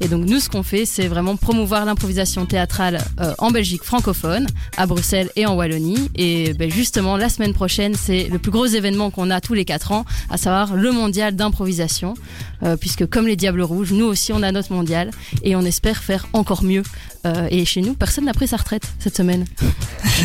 Et 0.00 0.08
donc 0.08 0.24
nous, 0.28 0.40
ce 0.40 0.48
qu'on 0.48 0.64
fait, 0.64 0.84
c'est 0.84 1.06
vraiment 1.06 1.36
promouvoir 1.36 1.84
l'improvisation 1.84 2.44
théâtrale 2.44 2.98
euh, 3.20 3.34
en 3.38 3.52
Belgique 3.52 3.84
francophone, 3.84 4.48
à 4.76 4.86
Bruxelles 4.86 5.30
et 5.36 5.46
en 5.46 5.54
Wallonie. 5.54 6.10
Et 6.16 6.54
ben, 6.54 6.68
justement, 6.68 7.16
la 7.16 7.28
semaine 7.28 7.54
prochaine, 7.54 7.94
c'est 7.94 8.24
le 8.28 8.40
plus 8.40 8.50
gros 8.50 8.66
événement 8.66 9.12
qu'on 9.12 9.30
a 9.30 9.40
tous 9.40 9.54
les 9.54 9.64
quatre 9.64 9.92
ans, 9.92 10.04
à 10.28 10.38
savoir 10.38 10.74
le 10.74 10.90
mondial 10.90 11.36
d'improvisation. 11.36 12.14
Euh, 12.62 12.76
puisque 12.76 13.06
comme 13.06 13.26
les 13.26 13.36
Diables 13.36 13.62
Rouges, 13.62 13.92
nous 13.92 14.04
aussi, 14.04 14.32
on 14.32 14.42
a 14.42 14.52
notre 14.52 14.72
mondial 14.72 15.10
et 15.42 15.56
on 15.56 15.62
espère 15.62 16.02
faire 16.02 16.28
encore 16.32 16.62
mieux. 16.62 16.82
Euh, 17.26 17.48
et 17.50 17.64
chez 17.64 17.80
nous, 17.82 17.94
personne 17.94 18.24
n'a 18.24 18.34
pris 18.34 18.48
sa 18.48 18.56
retraite 18.56 18.92
cette 18.98 19.16
semaine. 19.16 19.44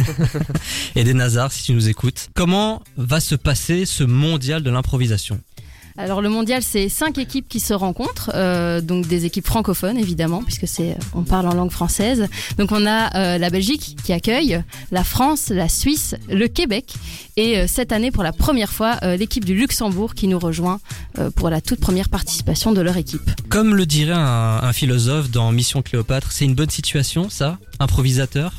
Et 0.96 1.04
des 1.04 1.14
Nazars, 1.14 1.52
si 1.52 1.64
tu 1.64 1.74
nous 1.74 1.90
écoutes. 1.90 2.30
Comment 2.34 2.82
va 2.98 3.20
se 3.20 3.36
passer 3.36 3.86
ce 3.86 4.04
mondial 4.04 4.64
de 4.64 4.70
l'improvisation? 4.70 5.40
Alors 6.00 6.22
le 6.22 6.30
mondial, 6.30 6.62
c'est 6.62 6.90
cinq 6.90 7.18
équipes 7.18 7.50
qui 7.50 7.60
se 7.60 7.74
rencontrent, 7.74 8.30
euh, 8.36 8.82
donc 8.82 9.08
des 9.08 9.26
équipes 9.26 9.48
francophones 9.48 9.98
évidemment, 9.98 10.44
puisque 10.44 10.68
c'est 10.68 10.96
on 11.14 11.24
parle 11.24 11.48
en 11.48 11.56
langue 11.56 11.72
française. 11.72 12.28
Donc 12.60 12.72
on 12.72 12.86
a 12.86 13.16
euh, 13.16 13.38
la 13.40 13.50
Belgique 13.50 13.98
qui 14.04 14.14
accueille, 14.14 14.62
la 14.92 15.04
France, 15.04 15.50
la 15.50 15.68
Suisse, 15.68 16.14
le 16.30 16.48
Québec, 16.48 16.94
et 17.36 17.58
euh, 17.58 17.66
cette 17.68 17.92
année 17.92 18.12
pour 18.12 18.22
la 18.22 18.32
première 18.32 18.72
fois 18.72 19.00
l'équipe 19.18 19.44
du 19.44 19.56
Luxembourg 19.56 20.14
qui 20.14 20.28
nous 20.28 20.40
rejoint 20.40 20.80
pour 21.36 21.50
la 21.50 21.62
toute 21.62 21.80
première 21.80 22.10
participation 22.10 22.74
de 22.74 22.82
leur 22.82 22.98
équipe. 22.98 23.32
Comme 23.50 23.76
le 23.76 23.86
dirait 23.86 24.14
un, 24.14 24.60
un 24.62 24.74
philosophe 24.74 25.32
dans 25.32 25.52
Mission 25.52 25.82
Cléopâtre, 25.82 26.32
c'est 26.32 26.46
une 26.46 26.56
bonne 26.56 26.70
situation, 26.70 27.30
ça? 27.30 27.58
Improvisateur? 27.80 28.54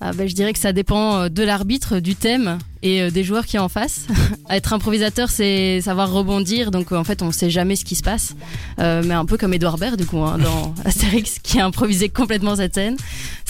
Ah 0.00 0.12
ben, 0.12 0.28
je 0.28 0.34
dirais 0.34 0.52
que 0.52 0.58
ça 0.58 0.72
dépend 0.72 1.28
de 1.28 1.42
l'arbitre, 1.42 1.98
du 1.98 2.14
thème 2.14 2.58
et 2.82 3.02
euh, 3.02 3.10
des 3.10 3.24
joueurs 3.24 3.46
qui 3.46 3.56
est 3.56 3.60
en 3.60 3.68
face. 3.68 4.06
Être 4.50 4.72
improvisateur, 4.72 5.30
c'est 5.30 5.80
savoir 5.80 6.10
rebondir, 6.10 6.70
donc 6.70 6.92
euh, 6.92 6.96
en 6.96 7.04
fait 7.04 7.22
on 7.22 7.32
sait 7.32 7.50
jamais 7.50 7.76
ce 7.76 7.84
qui 7.84 7.94
se 7.94 8.02
passe. 8.02 8.34
Euh, 8.78 9.02
mais 9.04 9.14
un 9.14 9.24
peu 9.24 9.36
comme 9.36 9.54
Edouard 9.54 9.78
Baird 9.78 9.96
du 9.96 10.06
coup 10.06 10.20
hein, 10.20 10.38
dans 10.38 10.74
Astérix 10.84 11.38
qui 11.42 11.60
a 11.60 11.66
improvisé 11.66 12.08
complètement 12.08 12.56
cette 12.56 12.74
scène. 12.74 12.96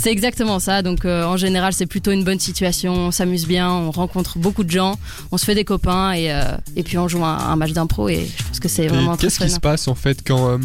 C'est 0.00 0.10
exactement 0.10 0.58
ça. 0.58 0.82
Donc 0.82 1.04
euh, 1.04 1.24
en 1.24 1.36
général 1.36 1.72
c'est 1.72 1.86
plutôt 1.86 2.12
une 2.12 2.24
bonne 2.24 2.40
situation, 2.40 2.94
on 2.94 3.10
s'amuse 3.10 3.46
bien, 3.46 3.70
on 3.70 3.90
rencontre 3.90 4.38
beaucoup 4.38 4.64
de 4.64 4.70
gens, 4.70 4.98
on 5.30 5.38
se 5.38 5.44
fait 5.44 5.54
des 5.54 5.64
copains 5.64 6.12
et, 6.12 6.32
euh, 6.32 6.56
et 6.76 6.82
puis 6.82 6.98
on 6.98 7.08
joue 7.08 7.24
un, 7.24 7.36
un 7.36 7.56
match 7.56 7.72
d'impro 7.72 8.08
et 8.08 8.26
je 8.26 8.44
pense 8.44 8.60
que 8.60 8.68
c'est 8.68 8.86
vraiment 8.86 9.16
très 9.16 9.26
qu'est-ce 9.26 9.40
qui 9.40 9.50
se 9.50 9.60
passe 9.60 9.88
en 9.88 9.94
fait 9.94 10.18
quand 10.26 10.58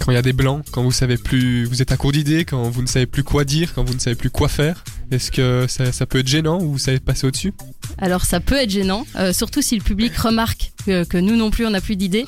quand 0.00 0.10
il 0.10 0.14
y 0.14 0.18
a 0.18 0.22
des 0.22 0.32
blancs, 0.32 0.64
quand 0.70 0.82
vous 0.82 0.92
savez 0.92 1.16
plus, 1.16 1.64
vous 1.64 1.82
êtes 1.82 1.92
à 1.92 1.96
court 1.96 2.12
d'idées, 2.12 2.44
quand 2.44 2.62
vous 2.70 2.82
ne 2.82 2.86
savez 2.86 3.06
plus 3.06 3.24
quoi 3.24 3.44
dire, 3.44 3.74
quand 3.74 3.84
vous 3.84 3.94
ne 3.94 3.98
savez 3.98 4.16
plus 4.16 4.30
quoi 4.30 4.48
faire? 4.48 4.84
Est-ce 5.10 5.30
que 5.30 5.66
ça, 5.68 5.92
ça 5.92 6.06
peut 6.06 6.18
être 6.18 6.28
gênant 6.28 6.60
ou 6.60 6.72
vous 6.72 6.78
savez 6.78 6.98
passer 6.98 7.26
au-dessus? 7.26 7.52
Alors 7.98 8.24
ça 8.24 8.40
peut 8.40 8.56
être 8.56 8.70
gênant, 8.70 9.06
euh, 9.16 9.32
surtout 9.32 9.62
si 9.62 9.76
le 9.76 9.82
public 9.82 10.16
remarque 10.16 10.72
que, 10.84 11.04
que 11.04 11.18
nous 11.18 11.36
non 11.36 11.50
plus 11.50 11.66
on 11.66 11.70
n'a 11.70 11.80
plus 11.80 11.94
d'idées. 11.96 12.24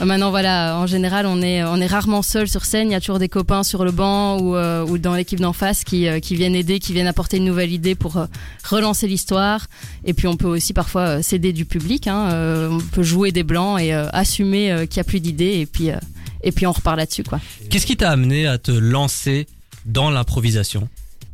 Euh, 0.00 0.04
maintenant 0.04 0.30
voilà, 0.30 0.76
en 0.78 0.86
général 0.86 1.26
on 1.26 1.42
est 1.42 1.64
on 1.64 1.76
est 1.76 1.86
rarement 1.86 2.22
seul 2.22 2.48
sur 2.48 2.64
scène, 2.64 2.90
il 2.90 2.92
y 2.92 2.94
a 2.94 3.00
toujours 3.00 3.18
des 3.18 3.28
copains 3.28 3.64
sur 3.64 3.84
le 3.84 3.90
banc 3.90 4.38
ou, 4.38 4.54
euh, 4.54 4.86
ou 4.86 4.98
dans 4.98 5.14
l'équipe 5.14 5.40
d'en 5.40 5.52
face 5.54 5.82
qui, 5.82 6.06
euh, 6.06 6.20
qui 6.20 6.36
viennent 6.36 6.54
aider, 6.54 6.78
qui 6.78 6.92
viennent 6.92 7.08
apporter 7.08 7.38
une 7.38 7.44
nouvelle 7.46 7.72
idée 7.72 7.94
pour 7.96 8.18
euh, 8.18 8.26
relancer 8.62 9.08
l'histoire. 9.08 9.66
Et 10.04 10.14
puis 10.14 10.28
on 10.28 10.36
peut 10.36 10.46
aussi 10.46 10.72
parfois 10.72 11.02
euh, 11.08 11.22
s'aider 11.22 11.52
du 11.52 11.64
public, 11.64 12.06
hein, 12.06 12.30
euh, 12.30 12.68
on 12.70 12.78
peut 12.78 13.02
jouer 13.02 13.32
des 13.32 13.42
blancs 13.42 13.80
et 13.80 13.92
euh, 13.92 14.06
assumer 14.12 14.70
euh, 14.70 14.86
qu'il 14.86 14.98
n'y 14.98 15.00
a 15.00 15.04
plus 15.04 15.20
d'idées 15.20 15.58
et 15.60 15.66
puis 15.66 15.90
euh, 15.90 15.96
et 16.42 16.52
puis 16.52 16.66
on 16.66 16.72
repart 16.72 16.96
là-dessus 16.96 17.24
quoi. 17.24 17.40
Qu'est-ce 17.70 17.86
qui 17.86 17.96
t'a 17.96 18.10
amené 18.10 18.46
à 18.46 18.58
te 18.58 18.70
lancer 18.70 19.46
dans 19.86 20.10
l'improvisation? 20.10 20.88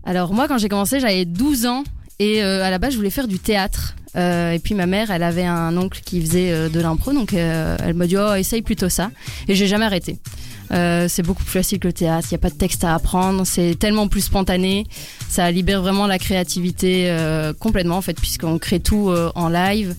Alors 0.06 0.32
moi 0.32 0.46
quand 0.46 0.56
j'ai 0.56 0.68
commencé 0.68 1.00
j'avais 1.00 1.24
12 1.24 1.66
ans 1.66 1.82
et 2.20 2.42
euh, 2.42 2.64
à 2.64 2.70
la 2.70 2.78
base 2.78 2.92
je 2.92 2.96
voulais 2.96 3.10
faire 3.10 3.28
du 3.28 3.38
théâtre. 3.40 3.96
Euh, 4.14 4.52
et 4.52 4.60
puis 4.60 4.74
ma 4.74 4.86
mère 4.86 5.10
elle 5.10 5.24
avait 5.24 5.44
un 5.44 5.76
oncle 5.76 6.00
qui 6.02 6.22
faisait 6.22 6.50
euh, 6.50 6.68
de 6.70 6.80
l'impro 6.80 7.12
donc 7.12 7.34
euh, 7.34 7.76
elle 7.84 7.92
m'a 7.92 8.06
dit 8.06 8.16
oh 8.16 8.32
essaye 8.34 8.62
plutôt 8.62 8.88
ça 8.88 9.10
et 9.48 9.54
j'ai 9.56 9.66
jamais 9.66 9.84
arrêté. 9.84 10.18
Euh, 10.72 11.06
c'est 11.08 11.22
beaucoup 11.22 11.44
plus 11.44 11.52
facile 11.52 11.78
que 11.78 11.86
le 11.86 11.92
théâtre, 11.92 12.26
il 12.30 12.34
n'y 12.34 12.36
a 12.36 12.40
pas 12.40 12.50
de 12.50 12.54
texte 12.56 12.82
à 12.82 12.94
apprendre, 12.94 13.44
c'est 13.44 13.76
tellement 13.78 14.08
plus 14.08 14.22
spontané, 14.22 14.86
ça 15.28 15.50
libère 15.50 15.82
vraiment 15.82 16.06
la 16.06 16.18
créativité 16.18 17.14
complètement 17.58 17.96
en 17.96 18.00
fait 18.00 18.14
puisqu'on 18.14 18.58
crée 18.58 18.80
tout 18.80 19.12
en 19.34 19.48
live. 19.48 19.94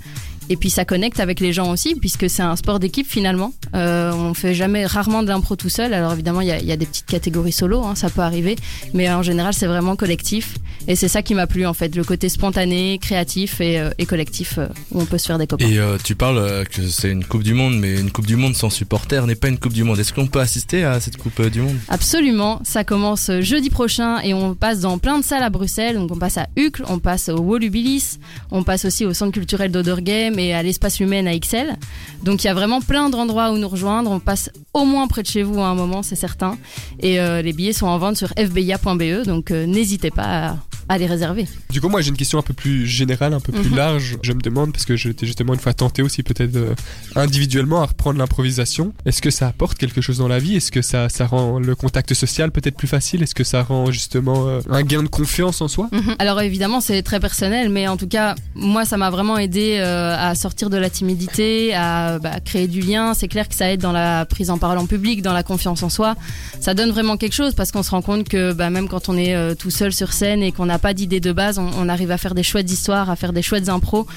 Et 0.49 0.57
puis 0.57 0.69
ça 0.69 0.85
connecte 0.85 1.19
avec 1.19 1.39
les 1.39 1.53
gens 1.53 1.71
aussi, 1.71 1.95
puisque 1.95 2.29
c'est 2.29 2.43
un 2.43 2.55
sport 2.55 2.79
d'équipe 2.79 3.07
finalement. 3.07 3.53
Euh, 3.75 4.11
on 4.13 4.33
fait 4.33 4.53
jamais, 4.53 4.85
rarement 4.85 5.23
de 5.23 5.27
l'impro 5.27 5.55
tout 5.55 5.69
seul. 5.69 5.93
Alors 5.93 6.13
évidemment, 6.13 6.41
il 6.41 6.47
y 6.47 6.51
a, 6.51 6.59
il 6.59 6.65
y 6.65 6.71
a 6.71 6.77
des 6.77 6.85
petites 6.85 7.05
catégories 7.05 7.51
solo, 7.51 7.83
hein, 7.83 7.95
ça 7.95 8.09
peut 8.09 8.21
arriver, 8.21 8.55
mais 8.93 9.09
en 9.09 9.23
général, 9.23 9.53
c'est 9.53 9.67
vraiment 9.67 9.95
collectif. 9.95 10.55
Et 10.87 10.95
c'est 10.95 11.09
ça 11.09 11.21
qui 11.21 11.33
m'a 11.33 11.47
plu 11.47 11.65
en 11.65 11.73
fait, 11.73 11.95
le 11.95 12.03
côté 12.03 12.29
spontané, 12.29 12.97
créatif 13.01 13.59
et, 13.59 13.79
euh, 13.79 13.89
et 13.97 14.05
collectif 14.05 14.57
euh, 14.57 14.67
où 14.91 15.01
on 15.01 15.05
peut 15.05 15.17
se 15.17 15.27
faire 15.27 15.37
des 15.37 15.47
copains. 15.47 15.67
Et 15.67 15.77
euh, 15.79 15.97
tu 16.01 16.15
parles 16.15 16.65
que 16.71 16.87
c'est 16.87 17.11
une 17.11 17.25
Coupe 17.25 17.43
du 17.43 17.53
Monde, 17.53 17.77
mais 17.77 17.99
une 17.99 18.11
Coupe 18.11 18.25
du 18.25 18.37
Monde 18.37 18.55
sans 18.55 18.69
supporters 18.69 19.27
n'est 19.27 19.35
pas 19.35 19.49
une 19.49 19.57
Coupe 19.57 19.73
du 19.73 19.83
Monde. 19.83 19.99
Est-ce 19.99 20.13
qu'on 20.13 20.27
peut 20.27 20.39
assister 20.39 20.85
à 20.85 21.01
cette 21.01 21.17
Coupe 21.17 21.41
du 21.49 21.59
Monde? 21.61 21.75
Absolument, 21.89 22.61
ça 22.63 22.85
commence 22.85 23.31
jeudi 23.41 23.69
prochain 23.69 24.19
et 24.21 24.33
on 24.33 24.55
passe 24.55 24.79
dans 24.79 24.97
plein 24.97 25.19
de 25.19 25.25
salles 25.25 25.43
à 25.43 25.49
Bruxelles. 25.49 25.95
Donc 25.95 26.11
on 26.11 26.17
passe 26.17 26.37
à 26.37 26.47
Uccle, 26.55 26.83
on 26.87 26.99
passe 26.99 27.27
au 27.27 27.41
Wolubilis, 27.41 28.19
on 28.51 28.63
passe 28.63 28.85
aussi 28.85 29.05
au 29.05 29.13
centre 29.13 29.33
culturel 29.33 29.71
d'Odergame 29.71 30.36
et 30.39 30.53
à 30.53 30.63
l'espace 30.63 30.99
humain 30.99 31.25
à 31.25 31.37
XL. 31.37 31.75
Donc 32.23 32.43
il 32.43 32.47
y 32.47 32.49
a 32.49 32.53
vraiment 32.53 32.81
plein 32.81 33.09
d'endroits 33.09 33.51
où 33.51 33.57
nous 33.57 33.69
rejoindre. 33.69 34.11
On 34.11 34.19
passe 34.19 34.49
au 34.73 34.85
moins 34.85 35.07
près 35.07 35.23
de 35.23 35.27
chez 35.27 35.43
vous 35.43 35.59
à 35.61 35.67
un 35.67 35.75
moment, 35.75 36.03
c'est 36.03 36.15
certain. 36.15 36.57
Et 36.99 37.19
euh, 37.19 37.41
les 37.41 37.53
billets 37.53 37.73
sont 37.73 37.87
en 37.87 37.97
vente 37.97 38.17
sur 38.17 38.29
fbia.be, 38.29 39.25
donc 39.25 39.51
euh, 39.51 39.65
n'hésitez 39.65 40.11
pas 40.11 40.47
à, 40.47 40.57
à 40.89 40.97
les 40.97 41.05
réserver. 41.05 41.45
Du 41.69 41.81
coup, 41.81 41.89
moi 41.89 42.01
j'ai 42.01 42.09
une 42.09 42.17
question 42.17 42.39
un 42.39 42.43
peu 42.43 42.53
plus 42.53 42.85
générale, 42.87 43.33
un 43.33 43.39
peu 43.39 43.51
plus 43.51 43.69
Mhm. 43.69 43.75
large. 43.75 44.17
Je 44.21 44.31
me 44.33 44.41
demande, 44.41 44.71
parce 44.71 44.85
que 44.85 44.95
j'étais 44.95 45.25
justement 45.25 45.53
une 45.53 45.59
fois 45.59 45.73
tenté 45.73 46.01
aussi 46.01 46.23
peut-être 46.23 46.55
euh, 46.55 46.75
individuellement 47.15 47.81
à 47.81 47.85
reprendre 47.85 48.19
l'improvisation. 48.19 48.93
Est-ce 49.05 49.21
que 49.21 49.29
ça 49.29 49.47
apporte 49.47 49.77
quelque 49.77 50.01
chose 50.01 50.17
dans 50.17 50.27
la 50.27 50.39
vie? 50.39 50.55
Est-ce 50.55 50.71
que 50.71 50.81
ça, 50.81 51.09
ça 51.09 51.25
rend 51.27 51.59
le 51.59 51.75
contact 51.75 52.13
social 52.13 52.51
peut-être 52.51 52.75
plus 52.77 52.87
facile? 52.87 53.23
Est-ce 53.23 53.35
que 53.35 53.43
ça 53.43 53.63
rend 53.63 53.91
justement 53.91 54.47
euh, 54.47 54.59
un 54.69 54.83
gain 54.83 55.03
de 55.03 55.07
confiance 55.07 55.61
en 55.61 55.67
soi? 55.67 55.89
Mhm. 55.91 56.15
Alors 56.19 56.41
évidemment, 56.41 56.81
c'est 56.81 57.01
très 57.03 57.19
personnel, 57.19 57.69
mais 57.69 57.87
en 57.87 57.97
tout 57.97 58.07
cas, 58.07 58.35
moi, 58.55 58.85
ça 58.85 58.97
m'a 58.97 59.09
vraiment 59.09 59.37
aidé 59.37 59.77
euh, 59.79 60.15
à 60.17 60.35
sortir 60.35 60.69
de 60.69 60.77
la 60.77 60.89
timidité, 60.89 61.73
à 61.73 62.19
bah, 62.19 62.39
créer 62.39 62.67
du 62.67 62.81
lien. 62.81 63.13
C'est 63.13 63.27
clair 63.27 63.47
que 63.49 63.55
ça 63.55 63.71
aide 63.71 63.81
dans 63.81 63.91
la 63.91 64.25
prise 64.25 64.49
en 64.49 64.57
parole 64.57 64.77
en 64.77 64.85
public, 64.85 65.21
dans 65.21 65.33
la 65.33 65.43
confiance 65.43 65.83
en 65.83 65.89
soi. 65.89 66.15
Ça 66.59 66.73
donne 66.73 66.91
vraiment 66.91 67.17
quelque 67.17 67.33
chose 67.33 67.53
parce 67.53 67.71
qu'on 67.71 67.83
se 67.83 67.91
rend 67.91 68.01
compte 68.01 68.27
que 68.29 68.53
bah, 68.53 68.69
même 68.69 68.87
quand 68.87 69.09
on 69.09 69.17
est 69.17 69.55
tout 69.55 69.71
seul 69.71 69.93
sur 69.93 70.13
scène 70.13 70.43
et 70.43 70.51
qu'on 70.51 70.69
n'a 70.77 70.79
pas 70.79 70.93
d'idée 70.93 71.19
de 71.19 71.31
base, 71.31 71.57
on, 71.59 71.69
on 71.77 71.89
arrive 71.89 72.11
à 72.11 72.17
faire 72.17 72.35
des 72.35 72.43
chouettes 72.43 72.71
histoires, 72.71 73.09
à 73.09 73.15
faire 73.15 73.33
des 73.33 73.41
chouettes 73.41 73.69
impros. 73.69 74.07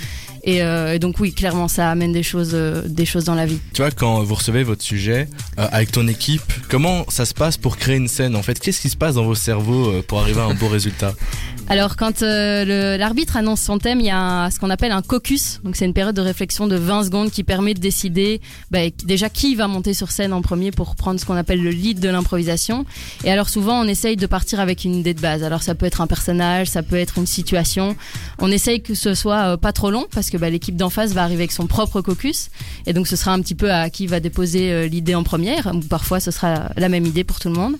Et, 0.43 0.63
euh, 0.63 0.95
et 0.95 0.99
donc 0.99 1.21
oui, 1.21 1.33
clairement, 1.35 1.69
ça 1.69 1.91
amène 1.91 2.13
des 2.13 2.23
choses, 2.23 2.53
euh, 2.55 2.83
des 2.87 3.05
choses 3.05 3.25
dans 3.25 3.35
la 3.35 3.45
vie. 3.45 3.59
Tu 3.75 3.83
vois, 3.83 3.91
quand 3.91 4.23
vous 4.23 4.35
recevez 4.35 4.63
votre 4.63 4.83
sujet 4.83 5.29
euh, 5.59 5.67
avec 5.71 5.93
ton 5.93 6.07
équipe, 6.09 6.43
comment 6.71 7.05
ça 7.09 7.27
se 7.27 7.35
passe 7.35 7.59
pour 7.59 7.77
créer 7.77 7.97
une 7.97 8.09
scène 8.09 8.35
En 8.37 8.43
fait, 8.43 8.59
qu'est-ce 8.59 8.81
qui 8.81 8.89
se 8.89 8.97
passe 8.97 9.17
dans 9.17 9.25
vos 9.25 9.35
cerveaux 9.35 10.01
pour 10.09 10.19
arriver 10.21 10.41
à 10.41 10.45
un 10.45 10.55
beau 10.55 10.69
résultat? 10.69 11.13
Alors, 11.69 11.95
quand 11.97 12.23
l'arbitre 12.23 13.37
annonce 13.37 13.61
son 13.61 13.79
thème, 13.79 14.01
il 14.01 14.07
y 14.07 14.11
a 14.11 14.19
un- 14.19 14.51
ce 14.51 14.59
qu'on 14.59 14.71
appelle 14.71 14.91
un 14.91 15.03
caucus. 15.03 15.61
Donc, 15.63 15.77
c'est 15.77 15.85
une 15.85 15.93
période 15.93 16.17
de 16.17 16.21
réflexion 16.21 16.67
de 16.67 16.75
20 16.75 17.05
secondes 17.05 17.31
qui 17.31 17.45
permet 17.45 17.75
de 17.75 17.79
décider 17.81 18.41
bah, 18.73 18.81
déjà 19.05 19.29
qui 19.29 19.55
va 19.55 19.69
monter 19.69 19.95
sur 19.95 20.11
scène 20.11 20.33
en 20.33 20.43
premier 20.43 20.73
pour 20.73 20.97
prendre 20.97 21.21
ce 21.21 21.25
qu'on 21.25 21.37
appelle 21.37 21.63
le 21.63 21.71
lead 21.71 22.01
de 22.01 22.09
l'improvisation. 22.09 22.87
Et 23.25 23.31
alors, 23.31 23.49
souvent, 23.49 23.81
on 23.81 23.85
essaye 23.87 24.17
de 24.17 24.27
partir 24.27 24.59
avec 24.59 24.85
une 24.85 24.97
idée 24.97 25.15
de 25.15 25.21
base. 25.21 25.45
Alors, 25.45 25.63
ça 25.63 25.77
peut 25.77 25.87
être 25.87 26.01
un 26.01 26.09
personnage, 26.09 26.41
ça 26.65 26.83
peut 26.83 26.97
être 26.97 27.19
une 27.19 27.27
situation. 27.27 27.97
On 28.39 28.51
essaye 28.51 28.83
que 28.83 28.95
ce 28.95 29.15
soit 29.15 29.53
euh, 29.53 29.57
pas 29.57 29.73
trop 29.73 29.91
long 29.91 30.07
parce 30.13 30.31
que 30.31 30.37
bah, 30.37 30.51
l'équipe 30.51 30.77
d'en 30.77 30.91
face 30.91 31.13
va 31.13 31.23
arriver 31.23 31.43
avec 31.43 31.53
son 31.53 31.67
propre 31.67 32.01
caucus. 32.01 32.51
Et 32.87 32.93
donc, 32.93 33.07
ce 33.07 33.17
sera 33.17 33.33
un 33.33 33.41
petit 33.41 33.55
peu 33.55 33.73
à 33.73 33.91
qui 33.91 34.07
va 34.07 34.21
déposer 34.21 34.73
euh, 34.73 34.87
l'idée 34.87 35.15
en 35.15 35.23
première. 35.23 35.73
Parfois, 35.89 36.21
ce 36.21 36.31
sera 36.31 36.71
la 36.77 36.89
même 36.89 37.07
idée 37.07 37.25
pour 37.25 37.39
tout 37.39 37.49
le 37.49 37.55
monde. 37.55 37.77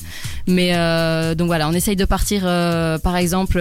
Mais 0.47 0.75
euh, 0.75 1.35
donc 1.35 1.47
voilà, 1.47 1.69
on 1.69 1.73
essaye 1.73 1.97
de 1.97 2.05
partir, 2.05 2.43
par 2.43 3.17
exemple, 3.17 3.59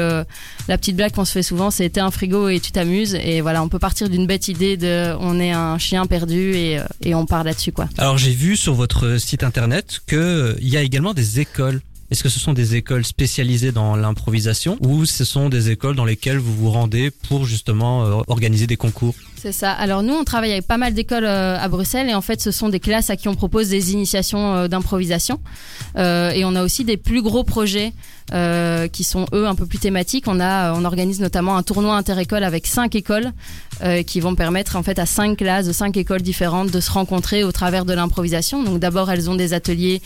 la 0.67 0.77
petite 0.77 0.95
blague 0.95 1.11
qu'on 1.11 1.25
se 1.25 1.31
fait 1.31 1.43
souvent, 1.43 1.71
c'est 1.71 1.89
t'es 1.89 1.99
un 1.99 2.11
frigo 2.11 2.49
et 2.49 2.59
tu 2.59 2.71
t'amuses. 2.71 3.15
Et 3.15 3.41
voilà, 3.41 3.63
on 3.63 3.69
peut 3.69 3.79
partir 3.79 4.09
d'une 4.09 4.27
bête 4.27 4.47
idée 4.47 4.77
de 4.77 5.15
on 5.19 5.39
est 5.39 5.51
un 5.51 5.77
chien 5.77 6.05
perdu 6.05 6.53
et, 6.55 6.79
et 7.01 7.15
on 7.15 7.25
part 7.25 7.43
là-dessus 7.43 7.71
quoi. 7.71 7.89
Alors 7.97 8.17
j'ai 8.17 8.31
vu 8.31 8.55
sur 8.55 8.73
votre 8.73 9.17
site 9.17 9.43
internet 9.43 9.99
que 10.07 10.55
il 10.61 10.69
y 10.69 10.77
a 10.77 10.81
également 10.81 11.13
des 11.13 11.39
écoles. 11.39 11.81
Est-ce 12.11 12.23
que 12.23 12.29
ce 12.29 12.39
sont 12.39 12.53
des 12.53 12.75
écoles 12.75 13.05
spécialisées 13.05 13.71
dans 13.71 13.95
l'improvisation 13.95 14.77
ou 14.81 15.05
ce 15.05 15.23
sont 15.23 15.47
des 15.47 15.69
écoles 15.69 15.95
dans 15.95 16.05
lesquelles 16.05 16.39
vous 16.39 16.55
vous 16.55 16.71
rendez 16.71 17.11
pour 17.11 17.45
justement 17.45 18.03
euh, 18.03 18.21
organiser 18.27 18.65
des 18.65 18.77
concours? 18.77 19.13
C'est 19.41 19.53
ça. 19.53 19.71
Alors 19.71 20.03
nous, 20.03 20.13
on 20.13 20.25
travaille 20.25 20.51
avec 20.51 20.67
pas 20.67 20.75
mal 20.75 20.93
d'écoles 20.93 21.23
euh, 21.23 21.57
à 21.57 21.69
Bruxelles 21.69 22.09
et 22.09 22.13
en 22.13 22.19
fait, 22.19 22.41
ce 22.41 22.51
sont 22.51 22.67
des 22.67 22.81
classes 22.81 23.09
à 23.09 23.15
qui 23.15 23.29
on 23.29 23.35
propose 23.35 23.69
des 23.69 23.93
initiations 23.93 24.53
euh, 24.53 24.67
d'improvisation. 24.67 25.39
Euh, 25.97 26.31
et 26.31 26.43
on 26.43 26.55
a 26.55 26.63
aussi 26.63 26.83
des 26.83 26.97
plus 26.97 27.21
gros 27.21 27.45
projets 27.45 27.93
qui 28.91 29.03
sont 29.03 29.25
eux 29.33 29.47
un 29.47 29.55
peu 29.55 29.65
plus 29.65 29.79
thématiques. 29.79 30.25
On 30.27 30.39
a, 30.39 30.71
on 30.73 30.85
organise 30.85 31.19
notamment 31.19 31.57
un 31.57 31.63
tournoi 31.63 31.95
interécole 31.95 32.43
avec 32.43 32.67
cinq 32.67 32.93
écoles 32.93 33.31
qui 34.05 34.19
vont 34.19 34.35
permettre 34.35 34.75
en 34.75 34.83
fait 34.83 34.99
à 34.99 35.07
cinq 35.07 35.37
classes 35.37 35.65
de 35.65 35.71
cinq 35.71 35.97
écoles 35.97 36.21
différentes 36.21 36.69
de 36.69 36.79
se 36.79 36.91
rencontrer 36.91 37.43
au 37.43 37.51
travers 37.51 37.85
de 37.85 37.93
l'improvisation. 37.93 38.61
Donc 38.61 38.77
d'abord, 38.77 39.09
elles 39.09 39.31
ont 39.31 39.35
des 39.35 39.55
ateliers 39.55 40.03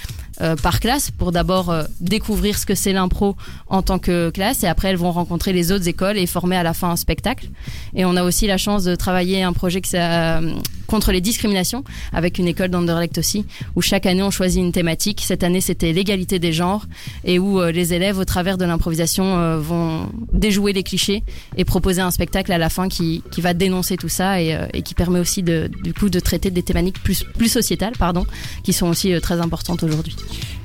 par 0.61 0.79
classe 0.79 1.11
pour 1.11 1.33
d'abord 1.33 1.75
découvrir 1.99 2.57
ce 2.57 2.65
que 2.65 2.75
c'est 2.75 2.93
l'impro 2.93 3.35
en 3.67 3.81
tant 3.81 3.99
que 3.99 4.29
classe 4.29 4.63
et 4.63 4.67
après 4.67 4.87
elles 4.87 4.95
vont 4.95 5.11
rencontrer 5.11 5.51
les 5.51 5.73
autres 5.73 5.89
écoles 5.89 6.17
et 6.17 6.25
former 6.25 6.55
à 6.55 6.63
la 6.63 6.73
fin 6.73 6.91
un 6.91 6.95
spectacle. 6.95 7.49
Et 7.93 8.05
on 8.05 8.15
a 8.15 8.23
aussi 8.23 8.47
la 8.47 8.57
chance 8.57 8.85
de 8.85 8.95
travailler 8.95 9.22
un 9.43 9.53
projet 9.53 9.81
ça, 9.83 10.41
contre 10.87 11.11
les 11.11 11.21
discriminations 11.21 11.83
avec 12.11 12.37
une 12.37 12.47
école 12.47 12.69
d'Anderlecht 12.69 13.17
aussi 13.17 13.45
où 13.75 13.81
chaque 13.81 14.05
année 14.05 14.23
on 14.23 14.31
choisit 14.31 14.61
une 14.61 14.71
thématique. 14.71 15.21
Cette 15.25 15.43
année 15.43 15.61
c'était 15.61 15.91
l'égalité 15.91 16.39
des 16.39 16.53
genres 16.53 16.85
et 17.23 17.39
où 17.39 17.59
euh, 17.59 17.71
les 17.71 17.93
élèves 17.93 18.19
au 18.19 18.25
travers 18.25 18.57
de 18.57 18.65
l'improvisation 18.65 19.37
euh, 19.37 19.57
vont 19.57 20.09
déjouer 20.31 20.73
les 20.73 20.83
clichés 20.83 21.23
et 21.57 21.65
proposer 21.65 22.01
un 22.01 22.11
spectacle 22.11 22.51
à 22.51 22.57
la 22.57 22.69
fin 22.69 22.89
qui, 22.89 23.23
va 23.37 23.53
dénoncer 23.53 23.97
tout 23.97 24.09
ça 24.09 24.41
et, 24.41 24.55
euh, 24.55 24.67
qui 24.85 24.93
permet 24.93 25.19
aussi 25.19 25.43
de, 25.43 25.69
du 25.83 25.93
coup 25.93 26.09
de 26.09 26.19
traiter 26.19 26.51
des 26.51 26.63
thématiques 26.63 27.01
plus, 27.01 27.23
plus 27.23 27.49
sociétales 27.49 27.93
pardon, 27.97 28.25
qui 28.63 28.73
sont 28.73 28.87
aussi 28.87 29.13
euh, 29.13 29.19
très 29.19 29.41
importantes 29.41 29.83
aujourd'hui. 29.83 30.15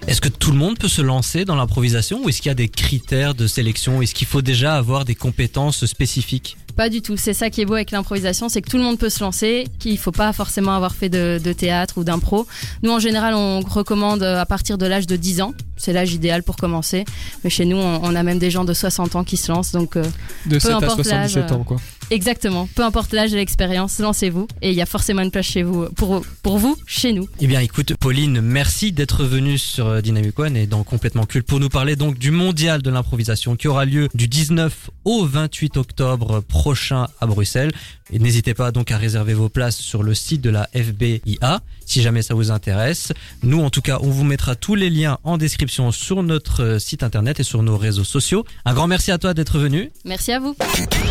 Est-ce 0.06 0.20
que 0.20 0.28
tout 0.28 0.52
le 0.52 0.56
monde 0.56 0.78
peut 0.78 0.88
se 0.88 1.02
lancer 1.02 1.44
dans 1.44 1.54
l'improvisation 1.56 2.24
ou 2.24 2.28
est-ce 2.28 2.40
qu'il 2.40 2.48
y 2.48 2.52
a 2.52 2.54
des 2.54 2.68
critères 2.68 3.34
de 3.34 3.46
sélection? 3.46 4.00
Est-ce 4.00 4.14
qu'il 4.14 4.26
faut 4.26 4.42
déjà 4.42 4.76
avoir 4.76 5.04
des 5.04 5.14
compétences 5.14 5.84
spécifiques? 5.84 6.56
Pas 6.78 6.90
du 6.90 7.02
tout. 7.02 7.16
C'est 7.16 7.34
ça 7.34 7.50
qui 7.50 7.60
est 7.60 7.64
beau 7.64 7.74
avec 7.74 7.90
l'improvisation, 7.90 8.48
c'est 8.48 8.62
que 8.62 8.70
tout 8.70 8.76
le 8.76 8.84
monde 8.84 8.98
peut 8.98 9.08
se 9.08 9.18
lancer, 9.18 9.66
qu'il 9.80 9.98
faut 9.98 10.12
pas 10.12 10.32
forcément 10.32 10.76
avoir 10.76 10.94
fait 10.94 11.08
de, 11.08 11.40
de 11.42 11.52
théâtre 11.52 11.98
ou 11.98 12.04
d'impro. 12.04 12.46
Nous, 12.84 12.92
en 12.92 13.00
général, 13.00 13.34
on 13.34 13.58
recommande 13.58 14.22
euh, 14.22 14.40
à 14.40 14.46
partir 14.46 14.78
de 14.78 14.86
l'âge 14.86 15.08
de 15.08 15.16
10 15.16 15.40
ans. 15.40 15.54
C'est 15.76 15.92
l'âge 15.92 16.12
idéal 16.14 16.44
pour 16.44 16.54
commencer. 16.56 17.04
Mais 17.42 17.50
chez 17.50 17.64
nous, 17.64 17.78
on, 17.78 18.00
on 18.04 18.14
a 18.14 18.22
même 18.22 18.38
des 18.38 18.52
gens 18.52 18.64
de 18.64 18.72
60 18.72 19.16
ans 19.16 19.24
qui 19.24 19.36
se 19.36 19.50
lancent. 19.50 19.72
Donc, 19.72 19.96
euh, 19.96 20.04
De 20.46 20.60
7 20.60 20.70
à 20.70 20.76
importe 20.76 21.04
l'âge, 21.04 21.32
77 21.32 21.50
ans, 21.50 21.64
quoi. 21.64 21.78
Exactement. 22.10 22.68
Peu 22.74 22.82
importe 22.82 23.12
l'âge 23.12 23.32
et 23.32 23.36
l'expérience, 23.36 23.98
lancez-vous. 23.98 24.48
Et 24.62 24.70
il 24.70 24.76
y 24.76 24.82
a 24.82 24.86
forcément 24.86 25.22
une 25.22 25.30
place 25.30 25.46
chez 25.46 25.62
vous, 25.62 25.86
pour, 25.96 26.58
vous, 26.58 26.76
chez 26.86 27.12
nous. 27.12 27.28
Eh 27.40 27.46
bien, 27.46 27.60
écoute, 27.60 27.94
Pauline, 27.94 28.40
merci 28.40 28.92
d'être 28.92 29.24
venue 29.24 29.58
sur 29.58 29.86
euh, 29.86 30.00
Dynamic 30.00 30.38
One 30.38 30.56
et 30.56 30.66
dans 30.66 30.82
Complètement 30.82 31.26
Culte 31.26 31.46
pour 31.46 31.60
nous 31.60 31.68
parler 31.68 31.96
donc 31.96 32.18
du 32.18 32.30
mondial 32.30 32.82
de 32.82 32.90
l'improvisation 32.90 33.56
qui 33.56 33.68
aura 33.68 33.84
lieu 33.84 34.08
du 34.14 34.28
19 34.28 34.90
au 35.04 35.24
28 35.24 35.76
octobre 35.76 36.40
prochain 36.40 37.08
à 37.20 37.26
Bruxelles. 37.26 37.72
Et 38.10 38.18
n'hésitez 38.18 38.54
pas 38.54 38.72
donc 38.72 38.90
à 38.90 38.98
réserver 38.98 39.34
vos 39.34 39.48
places 39.48 39.76
sur 39.76 40.02
le 40.02 40.14
site 40.14 40.40
de 40.40 40.50
la 40.50 40.68
FBIA 40.74 41.60
si 41.88 42.02
jamais 42.02 42.22
ça 42.22 42.34
vous 42.34 42.50
intéresse. 42.50 43.12
Nous, 43.42 43.60
en 43.60 43.70
tout 43.70 43.82
cas, 43.82 43.98
on 44.02 44.10
vous 44.10 44.24
mettra 44.24 44.54
tous 44.54 44.74
les 44.74 44.90
liens 44.90 45.18
en 45.24 45.38
description 45.38 45.90
sur 45.90 46.22
notre 46.22 46.62
euh, 46.62 46.78
site 46.78 47.02
internet 47.02 47.40
et 47.40 47.42
sur 47.42 47.62
nos 47.62 47.76
réseaux 47.76 48.04
sociaux. 48.04 48.44
Un 48.64 48.74
grand 48.74 48.86
merci 48.86 49.10
à 49.10 49.18
toi 49.18 49.34
d'être 49.34 49.58
venu. 49.58 49.90
Merci 50.04 50.32
à 50.32 50.38
vous. 50.38 50.54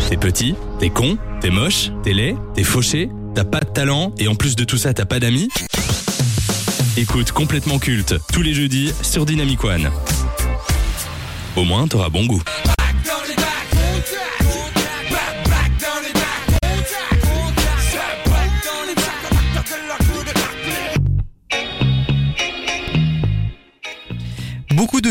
T'es 0.08 0.16
petit, 0.16 0.54
t'es 0.78 0.90
con, 0.90 1.18
t'es 1.40 1.50
moche, 1.50 1.90
t'es 2.02 2.12
laid, 2.12 2.36
t'es 2.54 2.64
fauché, 2.64 3.10
t'as 3.34 3.44
pas 3.44 3.60
de 3.60 3.70
talent 3.70 4.14
et 4.18 4.28
en 4.28 4.34
plus 4.34 4.56
de 4.56 4.64
tout 4.64 4.78
ça 4.78 4.94
t'as 4.94 5.04
pas 5.04 5.20
d'amis 5.20 5.48
Écoute 6.96 7.32
complètement 7.32 7.78
culte 7.78 8.14
tous 8.32 8.42
les 8.42 8.54
jeudis 8.54 8.92
sur 9.02 9.26
Dynamic 9.26 9.62
One. 9.64 9.90
Au 11.56 11.64
moins 11.64 11.86
t'auras 11.86 12.08
bon 12.08 12.26
goût. 12.26 12.42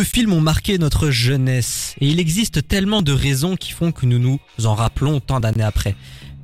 Films 0.04 0.34
ont 0.34 0.42
marqué 0.42 0.78
notre 0.78 1.10
jeunesse 1.10 1.96
et 2.00 2.08
il 2.08 2.20
existe 2.20 2.68
tellement 2.68 3.02
de 3.02 3.12
raisons 3.12 3.56
qui 3.56 3.72
font 3.72 3.92
que 3.92 4.06
nous 4.06 4.20
nous 4.20 4.40
en 4.66 4.76
rappelons 4.76 5.20
tant 5.20 5.40
d'années 5.40 5.64
après. 5.64 5.96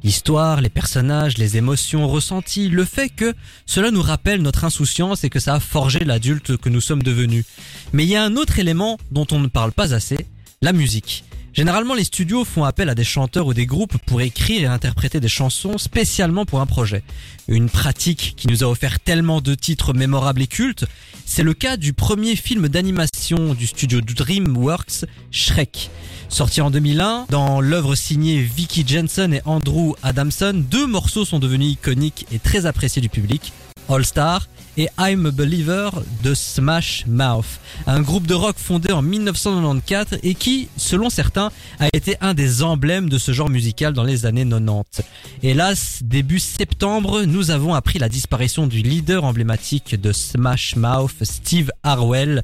L'histoire, 0.03 0.60
les 0.60 0.69
personnages, 0.69 1.38
les 1.38 1.55
émotions 1.55 2.07
ressenties, 2.07 2.67
le 2.67 2.83
fait 2.83 3.10
que 3.10 3.33
cela 3.65 3.89
nous 3.89 4.01
rappelle 4.01 4.41
notre 4.41 4.65
insouciance 4.65 5.24
et 5.24 5.29
que 5.29 5.39
ça 5.39 5.55
a 5.55 5.60
forgé 5.60 6.00
l'adulte 6.00 6.57
que 6.57 6.69
nous 6.69 6.81
sommes 6.81 7.03
devenus. 7.03 7.45
Mais 7.93 8.03
il 8.03 8.10
y 8.10 8.15
a 8.15 8.24
un 8.24 8.36
autre 8.36 8.60
élément 8.60 9.00
dont 9.12 9.27
on 9.31 9.39
ne 9.39 9.48
parle 9.48 9.72
pas 9.72 9.93
assez, 9.93 10.27
la 10.62 10.74
musique. 10.74 11.24
Généralement, 11.53 11.93
les 11.93 12.03
studios 12.03 12.45
font 12.45 12.63
appel 12.63 12.89
à 12.89 12.95
des 12.95 13.03
chanteurs 13.03 13.45
ou 13.45 13.53
des 13.53 13.67
groupes 13.67 13.95
pour 14.07 14.22
écrire 14.22 14.63
et 14.63 14.65
interpréter 14.65 15.19
des 15.19 15.27
chansons 15.27 15.77
spécialement 15.77 16.45
pour 16.45 16.62
un 16.62 16.65
projet. 16.65 17.03
Une 17.48 17.69
pratique 17.69 18.33
qui 18.36 18.48
nous 18.48 18.63
a 18.63 18.67
offert 18.67 19.00
tellement 19.00 19.39
de 19.39 19.53
titres 19.53 19.93
mémorables 19.93 20.41
et 20.41 20.48
cultes, 20.48 20.86
c'est 21.27 21.44
le 21.44 21.53
cas 21.53 21.77
du 21.77 21.94
premier 21.94 22.35
film 22.35 22.70
d'animation 22.70 23.53
du 23.53 23.68
studio 23.68 24.01
DreamWorks, 24.01 25.05
Shrek. 25.29 25.92
Sorti 26.27 26.59
en 26.59 26.72
2001, 26.72 27.27
dans 27.29 27.61
l'œuvre 27.61 27.94
signée 27.94 28.42
Vicky 28.42 28.83
Jensen 28.87 29.35
et 29.35 29.42
Andrew 29.46 29.94
Adamson, 30.01 30.53
deux 30.55 30.87
morceaux 30.87 31.24
sont 31.24 31.37
devenus 31.37 31.74
iconiques 31.74 32.25
et 32.31 32.39
très 32.39 32.66
appréciés 32.66 33.03
du 33.03 33.09
public. 33.09 33.53
All 33.89 34.03
Star 34.03 34.48
et 34.77 34.90
I'm 34.98 35.25
a 35.25 35.31
Believer 35.31 35.90
de 36.24 36.33
Smash 36.33 37.05
Mouth, 37.07 37.59
un 37.86 38.01
groupe 38.01 38.27
de 38.27 38.33
rock 38.33 38.55
fondé 38.57 38.92
en 38.92 39.01
1994 39.01 40.20
et 40.24 40.36
qui, 40.36 40.70
selon 40.77 41.09
certains, 41.09 41.51
a 41.79 41.88
été 41.94 42.16
un 42.22 42.33
des 42.33 42.64
emblèmes 42.64 43.09
de 43.09 43.18
ce 43.18 43.31
genre 43.31 43.50
musical 43.50 43.94
dans 43.94 44.03
les 44.03 44.25
années 44.25 44.48
90. 44.48 45.01
Hélas, 45.44 46.00
début 46.03 46.40
septembre, 46.40 47.24
nous 47.24 47.51
avons 47.51 47.74
appris 47.74 48.00
la 48.00 48.09
disparition 48.09 48.68
du 48.68 48.81
leader 48.81 49.24
emblématique 49.24 50.00
de 50.00 50.12
Smash 50.12 50.75
Mouth, 50.75 51.24
Steve 51.24 51.72
Harwell. 51.83 52.42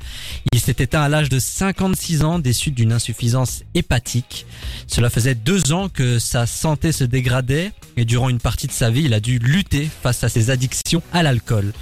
Il 0.53 0.59
s'est 0.59 0.75
éteint 0.79 1.01
à 1.01 1.09
l'âge 1.09 1.29
de 1.29 1.39
56 1.39 2.23
ans 2.23 2.39
des 2.39 2.53
suites 2.53 2.75
d'une 2.75 2.93
insuffisance 2.93 3.63
hépatique. 3.73 4.45
Cela 4.87 5.09
faisait 5.09 5.35
deux 5.35 5.71
ans 5.71 5.89
que 5.89 6.19
sa 6.19 6.45
santé 6.45 6.91
se 6.91 7.03
dégradait 7.03 7.71
et 7.97 8.05
durant 8.05 8.29
une 8.29 8.39
partie 8.39 8.67
de 8.67 8.71
sa 8.71 8.89
vie, 8.89 9.03
il 9.05 9.13
a 9.13 9.19
dû 9.19 9.39
lutter 9.39 9.89
face 10.03 10.23
à 10.23 10.29
ses 10.29 10.49
addictions 10.49 11.01
à 11.11 11.23
l'alcool. 11.23 11.73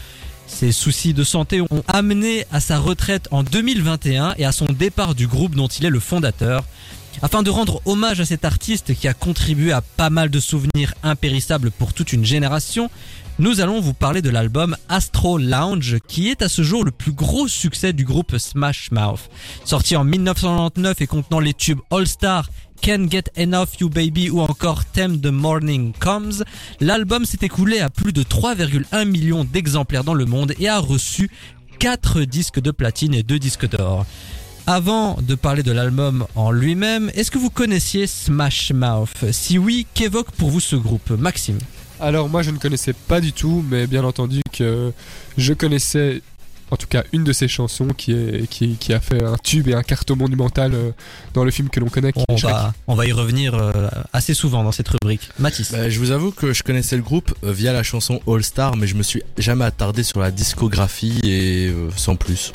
Ses 0.48 0.72
soucis 0.72 1.14
de 1.14 1.24
santé 1.24 1.62
ont 1.62 1.84
amené 1.88 2.46
à 2.52 2.60
sa 2.60 2.80
retraite 2.80 3.28
en 3.32 3.44
2021 3.44 4.34
et 4.38 4.46
à 4.46 4.52
son 4.52 4.66
départ 4.66 5.14
du 5.14 5.28
groupe 5.28 5.56
dont 5.56 5.68
il 5.68 5.86
est 5.86 5.90
le 5.90 6.00
fondateur. 6.00 6.64
Afin 7.22 7.44
de 7.44 7.50
rendre 7.50 7.82
hommage 7.86 8.20
à 8.22 8.26
cet 8.26 8.46
artiste 8.46 8.94
qui 8.96 9.08
a 9.08 9.14
contribué 9.14 9.72
à 9.72 9.82
pas 9.82 10.10
mal 10.10 10.30
de 10.30 10.40
souvenirs 10.40 10.94
impérissables 11.04 11.72
pour 11.72 11.94
toute 11.94 12.14
une 12.14 12.26
génération, 12.26 12.90
nous 13.40 13.60
allons 13.60 13.82
vous 13.82 13.94
parler 13.94 14.22
de 14.22 14.30
l'album 14.30 14.76
Astro 14.90 15.38
Lounge 15.38 15.98
qui 16.08 16.30
est 16.30 16.42
à 16.42 16.50
ce 16.50 16.64
jour 16.64 16.84
le 16.84 16.92
plus 16.92 17.12
gros 17.12 17.48
succès 17.48 17.94
du 17.94 18.04
groupe 18.04 18.38
Smash 18.38 18.92
Mouth. 18.92 19.30
Sorti 19.66 19.96
en 19.96 20.04
1999 20.04 21.02
et 21.02 21.08
contenant 21.08 21.40
les 21.40 21.54
tubes 21.54 21.82
All 21.92 22.08
Star, 22.08 22.50
Can't 22.82 23.10
Get 23.10 23.26
Enough 23.36 23.80
You 23.80 23.90
Baby 23.90 24.30
ou 24.30 24.42
encore 24.42 24.86
Theme 24.86 25.20
The 25.20 25.28
Morning 25.28 25.94
Comes, 26.00 26.44
l'album 26.80 27.26
s'est 27.26 27.40
écoulé 27.42 27.80
à 27.80 27.90
plus 27.90 28.14
de 28.14 28.24
3,1 28.24 29.06
millions 29.06 29.44
d'exemplaires 29.44 30.04
dans 30.04 30.14
le 30.14 30.26
monde 30.26 30.54
et 30.60 30.70
a 30.70 30.80
reçu 30.80 31.30
4 31.80 32.22
disques 32.22 32.60
de 32.60 32.72
platine 32.72 33.14
et 33.14 33.24
2 33.24 33.40
disques 33.40 33.70
d'or. 33.70 34.06
Avant 34.66 35.18
de 35.22 35.36
parler 35.36 35.64
de 35.64 35.72
l'album 35.72 36.26
en 36.36 36.52
lui-même, 36.52 37.10
est-ce 37.16 37.32
que 37.32 37.38
vous 37.38 37.50
connaissiez 37.50 38.08
Smash 38.08 38.72
Mouth? 38.74 39.32
Si 39.32 39.58
oui, 39.58 39.88
qu'évoque 39.94 40.32
pour 40.32 40.50
vous 40.50 40.60
ce 40.60 40.76
groupe? 40.76 41.10
Maxime. 41.12 41.60
Alors 42.00 42.30
moi 42.30 42.44
je 42.44 42.52
ne 42.52 42.58
connaissais 42.58 42.94
pas 42.94 43.22
du 43.22 43.34
tout, 43.34 43.66
mais 43.70 43.88
bien 43.88 44.04
entendu 44.04 44.42
que 44.52 44.92
je 45.38 45.54
connaissais 45.54 46.22
en 46.72 46.76
tout 46.76 46.88
cas 46.88 47.04
une 47.14 47.24
de 47.24 47.34
ses 47.34 47.48
chansons 47.48 47.88
qui, 47.88 48.12
est, 48.12 48.48
qui, 48.48 48.76
qui 48.76 48.94
a 48.94 49.00
fait 49.00 49.24
un 49.24 49.38
tube 49.38 49.68
et 49.68 49.74
un 49.74 49.84
carton 49.84 50.16
monumental 50.16 50.74
euh, 50.74 50.92
dans 51.34 51.44
le 51.44 51.52
film 51.52 51.70
que 51.70 51.80
l'on 51.80 51.88
connaît. 51.88 52.14
qui 52.14 52.24
on 52.28 52.36
est 52.36 52.42
va, 52.42 52.74
on 52.88 52.96
va 52.96 53.06
y 53.06 53.12
revenir 53.12 53.54
euh, 53.54 53.90
assez 54.14 54.34
souvent 54.34 54.64
dans 54.64 54.72
cette 54.72 54.90
rubrique. 54.90 55.30
Mathis 55.40 55.72
Bah, 55.72 55.90
je 55.90 56.00
vous 56.00 56.12
avoue 56.12 56.32
que 56.32 56.54
je 56.54 56.64
connaissais 56.64 56.96
le 56.96 57.02
groupe 57.04 57.34
euh, 57.44 57.52
via 57.52 57.74
la 57.74 57.84
chanson 57.84 58.20
All 58.28 58.44
Star, 58.44 58.76
mais 58.76 58.88
je 58.88 58.96
me 58.96 59.04
suis 59.04 59.24
jamais 59.38 59.66
attardé 59.66 60.04
sur 60.04 60.20
la 60.20 60.32
discographie 60.32 61.20
et 61.24 61.68
euh, 61.68 61.90
sans 61.96 62.16
plus. 62.16 62.52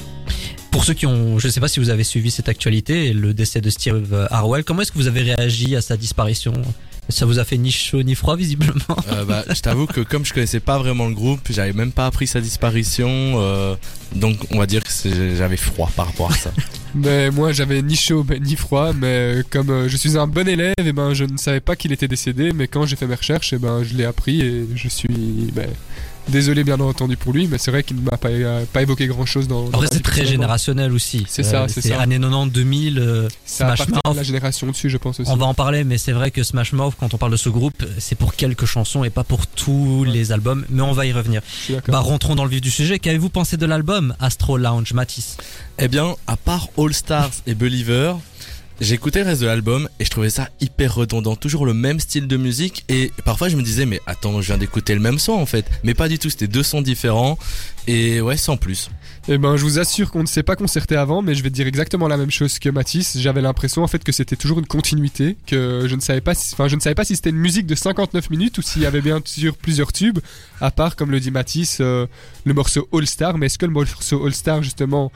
Pour 0.70 0.85
ceux 0.85 0.94
qui 0.94 1.07
ont, 1.07 1.38
je 1.38 1.48
ne 1.48 1.53
sais 1.53 1.61
pas 1.61 1.68
si 1.68 1.81
vous 1.81 1.90
avez 1.90 2.05
suivi 2.05 2.31
cette 2.31 2.48
actualité 2.48 3.12
le 3.12 3.35
décès 3.35 3.61
de 3.61 3.68
Steve 3.68 4.27
Harwell, 4.31 4.64
comment 4.64 4.81
est-ce 4.83 4.92
que 4.92 4.98
vous 4.98 5.07
avez 5.07 5.35
réagi 5.35 5.77
à 5.77 5.83
sa 5.83 5.96
disparition? 5.98 6.55
Ça 7.08 7.26
vous 7.26 7.38
a 7.38 7.44
fait 7.44 7.58
ni 7.58 7.70
chaud 7.70 8.02
ni 8.02 8.14
froid 8.14 8.36
visiblement. 8.36 8.96
Euh, 9.12 9.24
bah, 9.24 9.44
je 9.48 9.60
t'avoue 9.60 9.86
que 9.86 10.00
comme 10.00 10.24
je 10.24 10.32
connaissais 10.32 10.60
pas 10.60 10.78
vraiment 10.78 11.08
le 11.08 11.14
groupe, 11.14 11.40
j'avais 11.50 11.72
même 11.72 11.92
pas 11.92 12.06
appris 12.06 12.26
sa 12.26 12.40
disparition, 12.40 13.08
euh, 13.10 13.74
donc 14.14 14.38
on 14.50 14.58
va 14.58 14.66
dire 14.66 14.82
que 14.84 14.90
j'avais 15.36 15.56
froid 15.56 15.90
par 15.94 16.06
rapport 16.06 16.30
à 16.30 16.34
ça. 16.34 16.52
Mais 16.94 17.30
moi 17.30 17.52
j'avais 17.52 17.82
ni 17.82 17.96
chaud 17.96 18.24
mais 18.28 18.38
ni 18.38 18.54
froid, 18.54 18.92
mais 18.92 19.42
comme 19.50 19.70
euh, 19.70 19.88
je 19.88 19.96
suis 19.96 20.18
un 20.18 20.26
bon 20.26 20.46
élève, 20.46 20.74
et 20.78 20.92
ben 20.92 21.14
je 21.14 21.24
ne 21.24 21.38
savais 21.38 21.60
pas 21.60 21.74
qu'il 21.74 21.90
était 21.90 22.06
décédé, 22.06 22.52
mais 22.52 22.68
quand 22.68 22.84
j'ai 22.84 22.96
fait 22.96 23.06
mes 23.06 23.14
recherches, 23.14 23.54
et 23.54 23.58
ben 23.58 23.82
je 23.82 23.94
l'ai 23.94 24.04
appris 24.04 24.42
et 24.42 24.66
je 24.74 24.88
suis 24.88 25.50
ben, 25.54 25.70
désolé 26.28 26.64
bien 26.64 26.78
entendu 26.80 27.16
pour 27.16 27.32
lui, 27.32 27.46
mais 27.46 27.58
c'est 27.58 27.70
vrai 27.70 27.82
qu'il 27.82 27.96
ne 27.96 28.02
m'a 28.02 28.16
pas, 28.16 28.28
euh, 28.28 28.64
pas 28.72 28.82
évoqué 28.82 29.06
grand 29.06 29.26
chose 29.26 29.48
dans. 29.48 29.68
dans 29.68 29.78
Après 29.78 29.88
c'est 29.90 30.02
très 30.02 30.26
générationnel 30.26 30.92
aussi. 30.92 31.24
C'est 31.28 31.42
ça, 31.42 31.66
c'est 31.68 31.80
ça. 31.80 32.00
années 32.00 32.18
90, 32.18 32.52
2000, 32.52 32.98
euh, 32.98 33.28
Ça 33.44 33.74
Smash 33.76 33.88
Mouth. 33.88 34.16
la 34.16 34.22
génération 34.22 34.66
dessus, 34.66 34.90
je 34.90 34.96
pense 34.98 35.20
aussi. 35.20 35.30
On 35.30 35.37
va 35.37 35.46
en 35.46 35.54
parler, 35.54 35.85
mais 35.85 35.98
c'est 35.98 36.12
vrai 36.12 36.30
que 36.30 36.42
Smash 36.42 36.72
Mouth, 36.72 36.94
quand 36.98 37.14
on 37.14 37.18
parle 37.18 37.32
de 37.32 37.37
ce 37.37 37.48
groupe, 37.48 37.85
c'est 37.98 38.16
pour 38.16 38.35
quelques 38.35 38.66
chansons 38.66 39.04
et 39.04 39.11
pas 39.11 39.24
pour 39.24 39.46
tous 39.46 40.04
les 40.04 40.32
albums, 40.32 40.64
mais 40.70 40.82
on 40.82 40.92
va 40.92 41.06
y 41.06 41.12
revenir. 41.12 41.42
Je 41.46 41.64
suis 41.64 41.74
d'accord. 41.74 41.92
Bah 41.92 42.00
rentrons 42.00 42.35
dans 42.35 42.44
le 42.44 42.50
vif 42.50 42.61
du 42.61 42.70
sujet. 42.70 42.98
Qu'avez-vous 42.98 43.28
pensé 43.30 43.56
de 43.56 43.66
l'album 43.66 44.14
Astro 44.20 44.56
Lounge, 44.56 44.92
Matisse? 44.92 45.37
Eh 45.78 45.88
bien, 45.88 46.14
à 46.26 46.37
part 46.37 46.68
All 46.78 46.92
Stars 46.92 47.30
et 47.46 47.54
Believer, 47.54 48.14
j'écoutais 48.82 49.20
le 49.20 49.26
reste 49.26 49.40
de 49.40 49.46
l'album 49.46 49.88
et 50.00 50.04
je 50.04 50.10
trouvais 50.10 50.28
ça 50.28 50.48
hyper 50.60 50.94
redondant, 50.94 51.36
toujours 51.36 51.64
le 51.64 51.72
même 51.72 52.00
style 52.00 52.26
de 52.26 52.36
musique 52.36 52.84
et 52.88 53.12
parfois 53.24 53.48
je 53.48 53.56
me 53.56 53.62
disais 53.62 53.86
mais 53.86 54.00
attends, 54.06 54.40
je 54.40 54.46
viens 54.48 54.58
d'écouter 54.58 54.94
le 54.94 55.00
même 55.00 55.20
son 55.20 55.32
en 55.32 55.46
fait, 55.46 55.64
mais 55.84 55.94
pas 55.94 56.08
du 56.08 56.18
tout, 56.18 56.30
c'était 56.30 56.48
deux 56.48 56.64
sons 56.64 56.82
différents 56.82 57.38
et 57.86 58.20
ouais, 58.20 58.36
sans 58.36 58.56
plus. 58.56 58.90
Eh 59.28 59.38
ben, 59.38 59.56
je 59.56 59.62
vous 59.62 59.78
assure 59.78 60.10
qu'on 60.10 60.22
ne 60.22 60.26
s'est 60.26 60.42
pas 60.42 60.56
concerté 60.56 60.96
avant, 60.96 61.22
mais 61.22 61.34
je 61.34 61.42
vais 61.42 61.50
te 61.50 61.54
dire 61.54 61.66
exactement 61.66 62.08
la 62.08 62.16
même 62.16 62.30
chose 62.30 62.58
que 62.58 62.68
Mathis. 62.68 63.18
J'avais 63.18 63.40
l'impression 63.40 63.82
en 63.82 63.86
fait 63.86 64.02
que 64.02 64.12
c'était 64.12 64.36
toujours 64.36 64.58
une 64.58 64.66
continuité, 64.66 65.36
que 65.46 65.86
je 65.86 65.94
ne 65.94 66.00
savais 66.00 66.20
pas, 66.20 66.34
si, 66.34 66.54
enfin, 66.54 66.66
je 66.68 66.74
ne 66.74 66.80
savais 66.80 66.94
pas 66.94 67.04
si 67.04 67.14
c'était 67.14 67.30
une 67.30 67.36
musique 67.36 67.66
de 67.66 67.74
59 67.74 68.30
minutes 68.30 68.58
ou 68.58 68.62
s'il 68.62 68.82
y 68.82 68.86
avait 68.86 69.00
bien 69.00 69.20
sûr 69.24 69.56
plusieurs 69.56 69.92
tubes, 69.92 70.18
à 70.60 70.70
part, 70.72 70.96
comme 70.96 71.10
le 71.10 71.20
dit 71.20 71.30
Mathis, 71.30 71.78
euh, 71.80 72.06
le 72.44 72.54
morceau 72.54 72.88
All 72.92 73.06
Star. 73.06 73.38
Mais 73.38 73.46
est-ce 73.46 73.58
que 73.58 73.66
le 73.66 73.72
morceau 73.72 74.26
All 74.26 74.34
Star 74.34 74.62
justement 74.62 75.12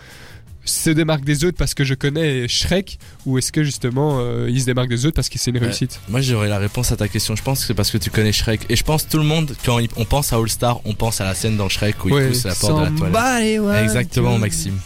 se 0.67 0.91
démarque 0.91 1.25
des 1.25 1.45
autres 1.45 1.57
parce 1.57 1.75
que 1.75 1.85
je 1.85 1.95
connais 1.95 2.49
Shrek 2.49 2.99
ou 3.25 3.39
est-ce 3.39 3.53
que 3.53 3.65
justement 3.65 4.19
euh, 4.21 4.51
il 4.51 4.61
se 4.61 4.67
démarque 4.67 4.89
des 4.89 5.07
autres 5.07 5.15
parce 5.17 5.29
que 5.29 5.39
c'est 5.39 5.51
une 5.51 5.59
réussite? 5.59 6.01
Moi 6.09 6.21
j'aurais 6.21 6.49
la 6.49 6.59
réponse 6.59 6.93
à 6.93 6.97
ta 6.97 7.09
question, 7.09 7.37
je 7.37 7.43
pense 7.43 7.61
que 7.61 7.67
c'est 7.67 7.75
parce 7.75 7.91
que 7.91 7.99
tu 7.99 8.11
connais 8.11 8.33
Shrek. 8.33 8.67
Et 8.69 8.77
je 8.77 8.85
pense 8.85 9.09
tout 9.09 9.19
le 9.19 9.25
monde 9.25 9.55
quand 9.65 9.79
on 9.97 10.05
pense 10.05 10.33
à 10.33 10.37
All 10.37 10.49
Star, 10.49 10.81
on 10.85 10.95
pense 10.95 11.21
à 11.21 11.25
la 11.25 11.35
scène 11.35 11.57
dans 11.57 11.69
Shrek 11.69 12.05
où 12.05 12.19
il 12.19 12.29
pousse 12.29 12.45
la 12.45 12.55
porte 12.55 12.79
de 12.79 12.85
la 12.85 13.11
toilette. 13.13 13.85
Exactement, 13.85 14.39
Maxime. 14.39 14.79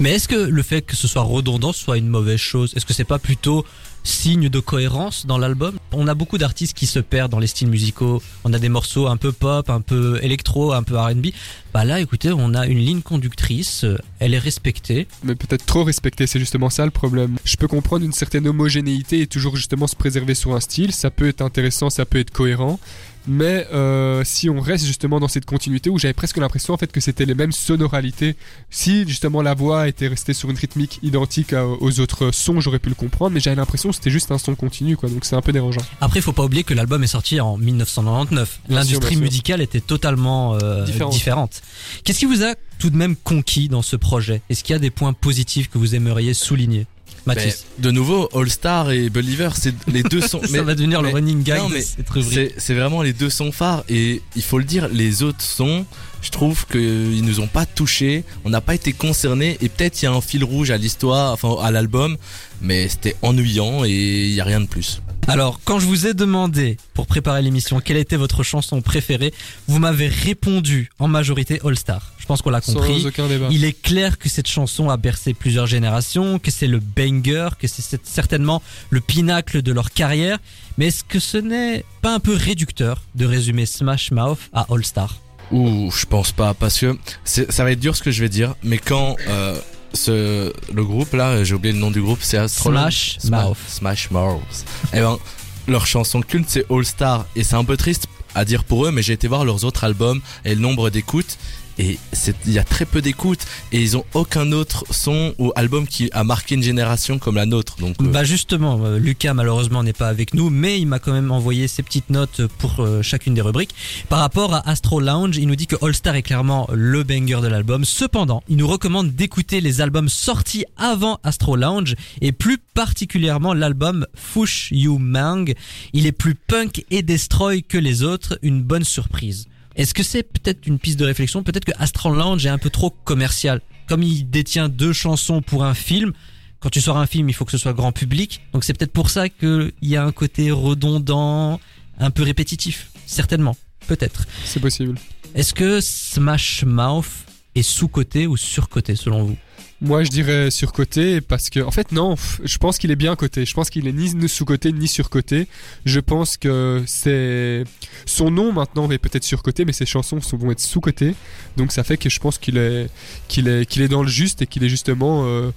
Mais 0.00 0.12
est-ce 0.14 0.28
que 0.28 0.36
le 0.36 0.62
fait 0.62 0.82
que 0.82 0.96
ce 0.96 1.06
soit 1.06 1.22
redondant 1.22 1.72
soit 1.72 1.98
une 1.98 2.08
mauvaise 2.08 2.40
chose? 2.40 2.72
Est-ce 2.76 2.86
que 2.86 2.94
c'est 2.94 3.04
pas 3.04 3.18
plutôt 3.18 3.64
signe 4.08 4.48
de 4.48 4.60
cohérence 4.60 5.26
dans 5.26 5.38
l'album 5.38 5.76
On 5.92 6.08
a 6.08 6.14
beaucoup 6.14 6.38
d'artistes 6.38 6.76
qui 6.76 6.86
se 6.86 6.98
perdent 6.98 7.30
dans 7.30 7.38
les 7.38 7.46
styles 7.46 7.68
musicaux. 7.68 8.22
On 8.44 8.52
a 8.52 8.58
des 8.58 8.68
morceaux 8.68 9.06
un 9.06 9.16
peu 9.16 9.32
pop, 9.32 9.68
un 9.70 9.80
peu 9.80 10.18
électro, 10.22 10.72
un 10.72 10.82
peu 10.82 10.96
R&B. 10.98 11.26
Bah 11.74 11.84
là, 11.84 12.00
écoutez, 12.00 12.30
on 12.32 12.54
a 12.54 12.66
une 12.66 12.78
ligne 12.78 13.02
conductrice. 13.02 13.84
euh, 13.84 13.98
Elle 14.20 14.34
est 14.34 14.38
respectée. 14.38 15.06
mais 15.22 15.34
peut-être 15.34 15.66
trop 15.66 15.84
respecté, 15.84 16.26
c'est 16.26 16.38
justement 16.38 16.70
ça 16.70 16.84
le 16.84 16.90
problème. 16.90 17.36
Je 17.44 17.56
peux 17.56 17.68
comprendre 17.68 18.04
une 18.04 18.12
certaine 18.12 18.48
homogénéité 18.48 19.20
et 19.20 19.26
toujours 19.26 19.56
justement 19.56 19.86
se 19.86 19.96
préserver 19.96 20.34
sur 20.34 20.54
un 20.54 20.60
style, 20.60 20.92
ça 20.92 21.10
peut 21.10 21.28
être 21.28 21.42
intéressant, 21.42 21.90
ça 21.90 22.04
peut 22.04 22.18
être 22.18 22.30
cohérent, 22.30 22.80
mais 23.28 23.66
euh, 23.72 24.22
si 24.24 24.48
on 24.50 24.60
reste 24.60 24.84
justement 24.86 25.20
dans 25.20 25.28
cette 25.28 25.44
continuité 25.44 25.90
où 25.90 25.98
j'avais 25.98 26.14
presque 26.14 26.38
l'impression 26.38 26.74
en 26.74 26.76
fait 26.78 26.90
que 26.90 27.00
c'était 27.00 27.24
les 27.26 27.34
mêmes 27.34 27.52
sonoralités, 27.52 28.34
si 28.70 29.06
justement 29.06 29.42
la 29.42 29.54
voix 29.54 29.86
était 29.88 30.08
restée 30.08 30.32
sur 30.34 30.50
une 30.50 30.56
rythmique 30.56 30.98
identique 31.02 31.52
à- 31.52 31.66
aux 31.66 32.00
autres 32.00 32.30
sons, 32.32 32.60
j'aurais 32.60 32.78
pu 32.78 32.88
le 32.88 32.94
comprendre, 32.94 33.34
mais 33.34 33.40
j'avais 33.40 33.56
l'impression 33.56 33.90
que 33.90 33.94
c'était 33.94 34.10
juste 34.10 34.30
un 34.32 34.38
son 34.38 34.54
continu 34.54 34.96
quoi, 34.96 35.08
donc 35.08 35.24
c'est 35.24 35.36
un 35.36 35.42
peu 35.42 35.52
dérangeant. 35.52 35.82
Après, 36.00 36.18
il 36.20 36.22
faut 36.22 36.32
pas 36.32 36.44
oublier 36.44 36.64
que 36.64 36.74
l'album 36.74 37.04
est 37.04 37.08
sorti 37.08 37.40
en 37.40 37.56
1999. 37.58 38.60
Bien 38.68 38.82
sûr, 38.82 38.94
L'industrie 38.94 39.16
musicale 39.16 39.60
était 39.60 39.80
totalement 39.80 40.54
euh, 40.62 40.84
Différente. 40.84 41.12
différente. 41.12 41.62
Qu'est-ce 42.04 42.18
qui 42.20 42.24
vous 42.26 42.42
a 42.42 42.54
tout 42.78 42.90
de 42.90 42.96
même 42.96 43.16
conquis 43.16 43.68
dans 43.68 43.82
ce 43.82 43.96
projet? 43.96 44.40
Est-ce 44.48 44.64
qu'il 44.64 44.72
y 44.72 44.76
a 44.76 44.78
des 44.80 44.90
points 44.90 45.12
positifs 45.12 45.68
que 45.68 45.78
vous 45.78 45.94
aimeriez 45.94 46.32
souligner? 46.34 46.86
Mathis 47.28 47.64
de 47.78 47.90
nouveau, 47.90 48.28
All 48.34 48.50
Star 48.50 48.90
et 48.90 49.10
Believer, 49.10 49.50
c'est 49.54 49.74
les 49.86 50.02
deux 50.02 50.20
sons. 50.20 50.40
Ça 50.46 50.62
va 50.62 50.74
devenir 50.74 51.02
le 51.02 51.10
running 51.10 51.42
gag 51.42 51.58
non, 51.58 51.68
de 51.68 51.74
mais 51.74 51.82
cette 51.82 52.08
rubrique. 52.08 52.32
C'est 52.32 52.54
c'est 52.58 52.74
vraiment 52.74 53.02
les 53.02 53.12
deux 53.12 53.30
sons 53.30 53.52
phares 53.52 53.84
et 53.88 54.22
il 54.34 54.42
faut 54.42 54.58
le 54.58 54.64
dire, 54.64 54.88
les 54.88 55.22
autres 55.22 55.42
sons, 55.42 55.84
je 56.22 56.30
trouve 56.30 56.66
qu'ils 56.66 57.24
nous 57.24 57.40
ont 57.40 57.46
pas 57.46 57.66
touchés, 57.66 58.24
on 58.44 58.50
n'a 58.50 58.60
pas 58.60 58.74
été 58.74 58.92
concernés 58.92 59.56
et 59.60 59.68
peut-être 59.68 60.02
il 60.02 60.06
y 60.06 60.08
a 60.08 60.12
un 60.12 60.20
fil 60.20 60.42
rouge 60.44 60.70
à 60.70 60.76
l'histoire, 60.76 61.32
enfin 61.32 61.56
à 61.62 61.70
l'album, 61.70 62.16
mais 62.60 62.88
c'était 62.88 63.16
ennuyant 63.22 63.84
et 63.84 63.90
il 64.26 64.34
y 64.34 64.40
a 64.40 64.44
rien 64.44 64.60
de 64.60 64.66
plus. 64.66 65.00
Alors, 65.28 65.60
quand 65.64 65.78
je 65.78 65.86
vous 65.86 66.06
ai 66.06 66.14
demandé 66.14 66.78
pour 66.94 67.06
préparer 67.06 67.42
l'émission 67.42 67.80
quelle 67.80 67.98
était 67.98 68.16
votre 68.16 68.42
chanson 68.42 68.80
préférée, 68.80 69.32
vous 69.66 69.78
m'avez 69.78 70.08
répondu 70.08 70.90
en 70.98 71.06
majorité 71.08 71.60
All 71.64 71.76
Star. 71.76 72.12
Je 72.18 72.26
pense 72.26 72.40
qu'on 72.42 72.50
l'a 72.50 72.60
compris. 72.60 73.00
Sans 73.02 73.06
aucun 73.08 73.26
débat. 73.28 73.48
Il 73.50 73.64
est 73.64 73.78
clair 73.80 74.18
que 74.18 74.28
cette 74.28 74.48
chanson 74.48 74.88
a 74.90 74.96
bercé 74.96 75.34
plusieurs 75.34 75.66
générations, 75.66 76.38
que 76.38 76.50
c'est 76.50 76.66
le 76.66 76.80
banger, 76.80 77.50
que 77.58 77.68
c'est 77.68 78.00
certainement 78.06 78.62
le 78.90 79.00
pinacle 79.00 79.62
de 79.62 79.72
leur 79.72 79.90
carrière. 79.90 80.38
Mais 80.78 80.86
est-ce 80.88 81.04
que 81.04 81.18
ce 81.20 81.36
n'est 81.38 81.84
pas 82.02 82.14
un 82.14 82.20
peu 82.20 82.34
réducteur 82.34 83.02
de 83.14 83.26
résumer 83.26 83.66
Smash 83.66 84.10
Mouth 84.12 84.38
à 84.52 84.66
All 84.70 84.84
Star? 84.84 85.18
Ouh, 85.50 85.90
je 85.90 86.04
pense 86.04 86.32
pas, 86.32 86.52
parce 86.54 86.78
que 86.78 86.98
c'est- 87.24 87.50
ça 87.50 87.64
va 87.64 87.72
être 87.72 87.80
dur 87.80 87.96
ce 87.96 88.02
que 88.02 88.10
je 88.10 88.20
vais 88.22 88.28
dire, 88.28 88.54
mais 88.62 88.76
quand 88.78 89.16
euh, 89.28 89.58
ce, 89.94 90.52
le 90.72 90.84
groupe 90.84 91.12
là, 91.14 91.44
j'ai 91.44 91.54
oublié 91.54 91.72
le 91.72 91.80
nom 91.80 91.90
du 91.90 92.00
groupe, 92.02 92.18
c'est. 92.22 92.46
Smash 92.48 93.18
Sma- 93.20 93.44
Mouth. 93.44 93.56
Smash 93.68 94.10
Mouth. 94.10 94.64
Eh 94.92 95.00
ben, 95.00 95.18
leur 95.66 95.86
chanson 95.86 96.20
culte 96.22 96.46
c'est 96.48 96.64
All 96.70 96.84
Star, 96.84 97.26
et 97.36 97.44
c'est 97.44 97.56
un 97.56 97.64
peu 97.64 97.76
triste 97.76 98.06
à 98.34 98.44
dire 98.44 98.64
pour 98.64 98.86
eux, 98.86 98.90
mais 98.90 99.02
j'ai 99.02 99.12
été 99.14 99.28
voir 99.28 99.44
leurs 99.44 99.64
autres 99.64 99.84
albums 99.84 100.20
et 100.44 100.54
le 100.54 100.60
nombre 100.60 100.90
d'écoutes. 100.90 101.38
Et 101.78 101.98
il 102.46 102.52
y 102.52 102.58
a 102.58 102.64
très 102.64 102.84
peu 102.84 103.00
d'écoutes 103.00 103.46
et 103.72 103.80
ils 103.80 103.96
ont 103.96 104.04
aucun 104.14 104.52
autre 104.52 104.84
son 104.90 105.34
ou 105.38 105.52
album 105.54 105.86
qui 105.86 106.10
a 106.12 106.24
marqué 106.24 106.56
une 106.56 106.62
génération 106.62 107.18
comme 107.18 107.36
la 107.36 107.46
nôtre. 107.46 107.76
Donc 107.78 107.96
euh, 108.00 108.10
Bah 108.10 108.24
justement, 108.24 108.80
euh, 108.84 108.98
Lucas 108.98 109.34
malheureusement 109.34 109.82
n'est 109.82 109.92
pas 109.92 110.08
avec 110.08 110.34
nous, 110.34 110.50
mais 110.50 110.80
il 110.80 110.86
m'a 110.86 110.98
quand 110.98 111.12
même 111.12 111.30
envoyé 111.30 111.68
ses 111.68 111.82
petites 111.82 112.10
notes 112.10 112.42
pour 112.58 112.80
euh, 112.80 113.02
chacune 113.02 113.34
des 113.34 113.40
rubriques. 113.40 113.74
Par 114.08 114.18
rapport 114.18 114.54
à 114.54 114.68
Astro 114.68 115.00
Lounge, 115.00 115.36
il 115.36 115.46
nous 115.46 115.56
dit 115.56 115.66
que 115.66 115.76
All 115.84 115.94
Star 115.94 116.16
est 116.16 116.22
clairement 116.22 116.68
le 116.72 117.04
banger 117.04 117.40
de 117.40 117.46
l'album. 117.48 117.84
Cependant, 117.84 118.42
il 118.48 118.56
nous 118.56 118.66
recommande 118.66 119.14
d'écouter 119.14 119.60
les 119.60 119.80
albums 119.80 120.08
sortis 120.08 120.64
avant 120.76 121.20
Astro 121.22 121.56
Lounge 121.56 121.94
et 122.20 122.32
plus 122.32 122.58
particulièrement 122.74 123.54
l'album 123.54 124.06
Fush 124.14 124.68
You 124.72 124.98
Mang. 124.98 125.52
Il 125.92 126.06
est 126.06 126.12
plus 126.12 126.34
punk 126.34 126.84
et 126.90 127.02
destroy 127.02 127.62
que 127.62 127.78
les 127.78 128.02
autres, 128.02 128.38
une 128.42 128.62
bonne 128.62 128.84
surprise. 128.84 129.46
Est-ce 129.78 129.94
que 129.94 130.02
c'est 130.02 130.24
peut-être 130.24 130.66
une 130.66 130.80
piste 130.80 130.98
de 130.98 131.04
réflexion? 131.04 131.44
Peut-être 131.44 131.64
que 131.64 131.72
Astral 131.78 132.14
Lounge 132.14 132.44
est 132.44 132.48
un 132.48 132.58
peu 132.58 132.68
trop 132.68 132.90
commercial. 132.90 133.60
Comme 133.86 134.02
il 134.02 134.28
détient 134.28 134.68
deux 134.68 134.92
chansons 134.92 135.40
pour 135.40 135.64
un 135.64 135.72
film, 135.72 136.12
quand 136.58 136.68
tu 136.68 136.80
sors 136.80 136.98
un 136.98 137.06
film, 137.06 137.28
il 137.28 137.32
faut 137.32 137.44
que 137.44 137.52
ce 137.52 137.58
soit 137.58 137.74
grand 137.74 137.92
public. 137.92 138.40
Donc 138.52 138.64
c'est 138.64 138.76
peut-être 138.76 138.92
pour 138.92 139.08
ça 139.08 139.28
qu'il 139.28 139.72
y 139.80 139.94
a 139.94 140.04
un 140.04 140.10
côté 140.10 140.50
redondant, 140.50 141.60
un 142.00 142.10
peu 142.10 142.24
répétitif. 142.24 142.90
Certainement. 143.06 143.56
Peut-être. 143.86 144.26
C'est 144.44 144.58
possible. 144.58 144.98
Est-ce 145.36 145.54
que 145.54 145.80
Smash 145.80 146.64
Mouth 146.64 147.06
est 147.54 147.62
sous-côté 147.62 148.26
ou 148.26 148.36
sur-côté 148.36 148.96
selon 148.96 149.22
vous? 149.22 149.36
Moi, 149.80 150.02
je 150.02 150.10
dirais 150.10 150.50
surcoté 150.50 151.20
parce 151.20 151.50
que, 151.50 151.60
en 151.60 151.70
fait, 151.70 151.92
non. 151.92 152.16
Je 152.42 152.58
pense 152.58 152.78
qu'il 152.78 152.90
est 152.90 152.96
bien 152.96 153.14
coté. 153.14 153.44
Je 153.44 153.54
pense 153.54 153.70
qu'il 153.70 153.86
est 153.86 153.92
ni 153.92 154.28
sous-côté 154.28 154.72
ni 154.72 154.88
surcoté. 154.88 155.46
Je 155.84 156.00
pense 156.00 156.36
que 156.36 156.82
c'est 156.86 157.62
son 158.04 158.30
nom 158.30 158.52
maintenant 158.52 158.90
est 158.90 158.98
peut-être 158.98 159.22
surcoté, 159.24 159.64
mais 159.64 159.72
ses 159.72 159.86
chansons 159.86 160.18
vont 160.32 160.50
être 160.50 160.60
sous-côté. 160.60 161.14
Donc, 161.56 161.70
ça 161.70 161.84
fait 161.84 161.96
que 161.96 162.10
je 162.10 162.18
pense 162.18 162.38
qu'il 162.38 162.58
est 162.58 162.88
qu'il 163.28 163.46
est 163.46 163.66
qu'il 163.66 163.82
est 163.82 163.88
dans 163.88 164.02
le 164.02 164.08
juste 164.08 164.42
et 164.42 164.46
qu'il 164.46 164.64
est 164.64 164.68
justement 164.68 165.24
euh, 165.26 165.52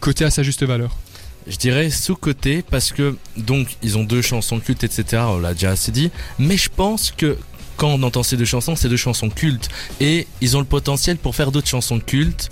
coté 0.00 0.24
à 0.24 0.30
sa 0.30 0.42
juste 0.42 0.62
valeur. 0.62 0.94
Je 1.46 1.56
dirais 1.56 1.90
sous-côté 1.90 2.62
parce 2.62 2.92
que 2.92 3.16
donc 3.36 3.76
ils 3.82 3.96
ont 3.96 4.04
deux 4.04 4.20
chansons 4.20 4.60
cultes, 4.60 4.84
etc. 4.84 5.22
On 5.28 5.38
l'a 5.38 5.54
déjà 5.54 5.70
assez 5.70 5.92
dit. 5.92 6.10
Mais 6.38 6.56
je 6.58 6.68
pense 6.68 7.10
que 7.10 7.38
quand 7.76 7.88
on 7.88 8.02
entend 8.02 8.22
ces 8.22 8.36
deux 8.36 8.44
chansons, 8.44 8.76
c'est 8.76 8.88
deux 8.88 8.96
chansons 8.96 9.28
cultes 9.28 9.68
et 10.00 10.26
ils 10.40 10.56
ont 10.56 10.60
le 10.60 10.66
potentiel 10.66 11.16
pour 11.16 11.34
faire 11.34 11.52
d'autres 11.52 11.68
chansons 11.68 12.00
cultes. 12.00 12.50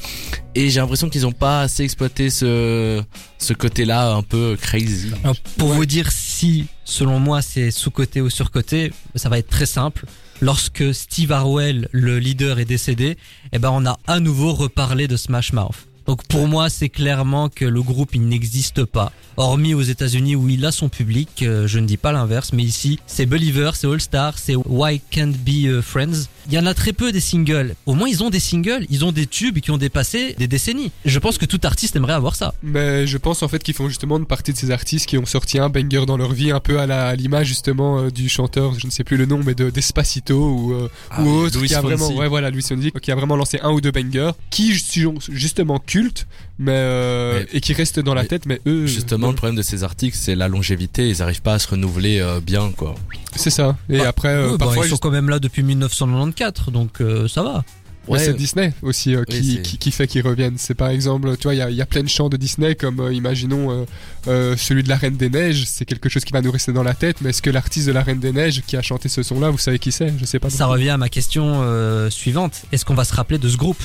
Et 0.55 0.71
j'ai 0.71 0.81
l'impression 0.81 1.09
qu'ils 1.09 1.23
n'ont 1.23 1.33
pas 1.33 1.63
assez 1.63 1.83
exploité 1.83 2.31
ce 2.31 3.03
ce 3.39 3.53
côté-là 3.53 4.13
un 4.13 4.23
peu 4.23 4.57
crazy. 4.61 5.11
Pour 5.59 5.73
vous 5.73 5.87
dire 5.87 6.11
si, 6.13 6.67
selon 6.85 7.19
moi, 7.19 7.43
c'est 7.43 7.71
sous-côté 7.71 8.21
ou 8.21 8.31
sur-côté, 8.31 8.93
ça 9.15 9.29
va 9.29 9.39
être 9.39 9.49
très 9.49 9.67
simple. 9.67 10.07
Lorsque 10.41 10.95
Steve 10.95 11.33
Harwell, 11.33 11.89
le 11.93 12.19
leader, 12.19 12.59
est 12.59 12.65
décédé, 12.65 13.17
eh 13.53 13.59
ben, 13.59 13.71
on 13.73 13.87
a 13.87 13.99
à 14.07 14.21
nouveau 14.21 14.53
reparlé 14.53 15.09
de 15.09 15.17
Smash 15.17 15.53
Mouth. 15.53 15.87
Donc 16.07 16.25
pour 16.27 16.49
moi, 16.49 16.69
c'est 16.69 16.89
clairement 16.89 17.49
que 17.49 17.65
le 17.65 17.83
groupe 17.83 18.15
il 18.15 18.27
n'existe 18.29 18.85
pas. 18.85 19.13
Hormis 19.37 19.75
aux 19.75 19.83
États-Unis 19.83 20.37
où 20.37 20.49
il 20.49 20.65
a 20.65 20.71
son 20.71 20.89
public, 20.89 21.43
euh, 21.43 21.67
je 21.67 21.79
ne 21.79 21.87
dis 21.87 21.97
pas 21.97 22.13
l'inverse, 22.13 22.53
mais 22.53 22.63
ici 22.63 23.01
c'est 23.07 23.27
Believer, 23.27 23.71
c'est 23.75 23.87
All 23.87 24.01
Star, 24.01 24.39
c'est 24.39 24.55
Why 24.55 25.01
Can't 25.11 25.33
Be 25.45 25.67
euh, 25.67 25.83
Friends. 25.83 26.29
Il 26.47 26.53
y 26.53 26.59
en 26.59 26.67
a 26.67 26.75
très 26.75 26.93
peu 26.93 27.13
des 27.13 27.21
singles. 27.21 27.75
Au 27.87 27.95
moins 27.95 28.09
ils 28.09 28.23
ont 28.23 28.31
des 28.31 28.41
singles, 28.41 28.87
ils 28.91 29.05
ont 29.05 29.13
des 29.13 29.27
tubes 29.27 29.59
qui 29.61 29.71
ont 29.71 29.79
dépassé 29.79 30.35
des 30.39 30.47
décennies. 30.49 30.91
Je 31.05 31.19
pense 31.19 31.39
que 31.39 31.47
tout 31.47 31.61
artiste 31.65 31.97
aimerait 31.97 32.13
avoir 32.13 32.35
ça. 32.35 32.55
Mais 32.63 33.07
je 33.07 33.17
pense 33.19 33.43
en 33.43 33.49
fait 33.49 33.63
qu'ils 33.63 33.75
font 33.75 33.89
justement 33.89 34.19
une 34.19 34.27
partie 34.27 34.53
de 34.53 34.59
ces 34.59 34.71
artistes 34.71 35.07
qui 35.07 35.19
ont 35.19 35.27
sorti 35.27 35.59
un 35.59 35.69
banger 35.69 36.05
dans 36.07 36.17
leur 36.17 36.33
vie, 36.33 36.51
un 36.51 36.61
peu 36.61 36.81
à 36.81 37.17
l'image 37.17 37.47
justement 37.47 37.99
euh, 37.99 38.11
du 38.11 38.29
chanteur, 38.29 38.79
je 38.79 38.87
ne 38.87 38.91
sais 38.91 39.05
plus 39.05 39.17
le 39.17 39.27
nom, 39.27 39.41
mais 39.45 39.55
de 39.55 39.71
Despacito 39.71 40.35
ou, 40.35 40.73
euh, 40.73 40.91
Ah 41.11 41.23
ou 41.23 41.29
autre, 41.29 41.61
qui 41.65 41.75
a 41.75 41.81
vraiment, 41.81 42.11
ouais 42.15 42.29
voilà, 42.29 42.51
Fonsi, 42.53 42.93
qui 43.03 43.13
a 43.13 43.15
vraiment 43.15 43.37
lancé 43.37 43.59
un 43.63 43.71
ou 43.71 43.81
deux 43.81 43.91
bangers, 43.91 44.33
qui 44.51 44.79
sont 44.79 45.15
justement 45.31 45.79
cultes, 45.79 46.27
mais, 46.59 46.73
euh, 46.75 47.41
Mais- 47.41 47.59
et 47.59 47.61
qui 47.61 47.73
restent 47.73 48.01
dans 48.01 48.15
la 48.15 48.23
mais 48.23 48.29
tête, 48.29 48.47
mais 48.47 48.61
eux, 48.67 48.87
Justement, 48.87 49.29
euh, 49.29 49.31
le 49.31 49.37
problème 49.37 49.57
de 49.57 49.63
ces 49.63 49.83
articles, 49.85 50.17
c'est 50.19 50.35
la 50.35 50.49
longévité. 50.49 51.09
Ils 51.09 51.19
n'arrivent 51.19 51.43
pas 51.43 51.55
à 51.55 51.59
se 51.59 51.69
renouveler 51.69 52.21
euh, 52.21 52.41
bien, 52.41 52.71
quoi. 52.77 52.95
c'est 53.37 53.51
ça. 53.51 53.77
Et 53.89 53.99
Bah, 53.99 54.09
après, 54.09 54.29
euh, 54.29 54.51
bah, 54.53 54.67
parfois, 54.67 54.87
ils 54.87 54.91
sont 54.91 54.97
quand 54.97 55.11
même 55.11 55.29
là 55.29 55.39
depuis 55.39 55.63
1994, 55.63 56.73
donc 56.73 57.01
euh, 57.01 57.29
ça 57.29 57.43
va. 57.43 57.65
Ouais, 58.07 58.19
c'est 58.19 58.35
Disney 58.35 58.75
aussi 58.83 59.15
euh, 59.17 59.25
Oui, 59.31 59.41
qui, 59.41 59.63
qui, 59.63 59.79
qui 59.79 59.91
fait 59.91 60.07
qu'ils 60.07 60.21
reviennent. 60.21 60.57
C'est 60.59 60.75
par 60.75 60.89
exemple, 60.89 61.35
tu 61.39 61.45
vois, 61.45 61.55
il 61.55 61.71
y 61.73 61.75
y 61.77 61.81
a 61.81 61.87
plein 61.87 62.03
de 62.03 62.09
chants 62.09 62.29
de 62.29 62.37
Disney 62.37 62.75
comme, 62.75 63.01
euh, 63.01 63.15
imaginons, 63.15 63.71
euh, 63.71 63.85
euh, 64.29 64.57
celui 64.59 64.83
de 64.83 64.91
la 64.91 64.97
Reine 64.97 65.17
des 65.17 65.31
Neiges. 65.31 65.65
C'est 65.67 65.87
quelque 65.87 66.11
chose 66.11 66.23
qui 66.23 66.35
va 66.35 66.43
nous 66.43 66.51
rester 66.51 66.71
dans 66.75 66.83
la 66.83 66.93
tête. 66.93 67.23
Mais 67.23 67.31
est-ce 67.31 67.41
que 67.41 67.49
l'artiste 67.49 67.87
de 67.87 67.93
la 67.93 68.03
Reine 68.03 68.21
des 68.21 68.31
Neiges 68.31 68.61
qui 68.67 68.77
a 68.77 68.83
chanté 68.83 69.09
ce 69.09 69.23
son-là, 69.23 69.49
vous 69.49 69.57
savez 69.57 69.79
qui 69.79 69.91
c'est? 69.91 70.13
Je 70.21 70.27
sais 70.27 70.39
pas. 70.39 70.51
Ça 70.51 70.67
revient 70.67 70.91
à 70.91 70.99
ma 70.99 71.09
question 71.09 71.63
euh, 71.63 72.11
suivante. 72.11 72.65
Est-ce 72.73 72.85
qu'on 72.85 72.93
va 72.95 73.05
se 73.05 73.15
rappeler 73.15 73.39
de 73.39 73.49
ce 73.49 73.57
groupe? 73.57 73.83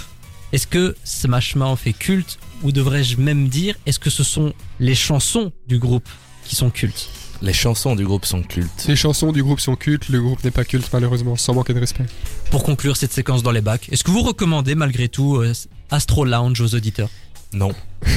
Est-ce 0.52 0.66
que 0.66 0.96
Smash 1.04 1.56
Mouth 1.56 1.82
est 1.86 1.94
culte 1.98 2.40
ou 2.64 2.72
devrais-je 2.72 3.18
même 3.18 3.50
dire 3.50 3.76
est-ce 3.86 4.00
que 4.00 4.10
ce 4.10 4.24
sont 4.24 4.54
les 4.80 4.96
chansons 4.96 5.52
du 5.68 5.78
groupe 5.78 6.10
qui 6.44 6.56
sont 6.56 6.72
cultes 6.72 7.10
Les 7.42 7.54
chansons 7.54 7.96
du 7.96 8.04
groupe 8.04 8.26
sont 8.26 8.42
cultes. 8.42 8.86
Les 8.88 8.96
chansons 8.96 9.32
du 9.32 9.44
groupe 9.44 9.60
sont 9.60 9.76
cultes, 9.76 10.10
le 10.10 10.20
groupe 10.22 10.44
n'est 10.44 10.52
pas 10.52 10.66
culte 10.66 10.90
malheureusement, 10.92 11.36
sans 11.36 11.54
manquer 11.54 11.74
de 11.74 11.80
respect. 11.80 12.06
Pour 12.50 12.64
conclure 12.64 12.98
cette 12.98 13.14
séquence 13.14 13.44
dans 13.44 13.52
les 13.52 13.62
bacs, 13.62 13.90
est-ce 13.92 14.04
que 14.04 14.12
vous 14.12 14.24
recommandez 14.24 14.74
malgré 14.74 15.08
tout 15.08 15.36
euh, 15.38 15.54
Astro 15.92 16.26
Lounge 16.26 16.60
aux 16.62 16.74
auditeurs 16.76 17.10
Non. 17.54 17.72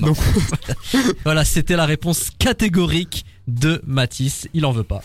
Non. 0.00 0.14
Voilà, 1.24 1.44
c'était 1.44 1.76
la 1.76 1.86
réponse 1.86 2.30
catégorique 2.38 3.24
de 3.46 3.80
Matisse. 3.86 4.48
Il 4.54 4.64
en 4.64 4.72
veut 4.72 4.84
pas. 4.84 5.02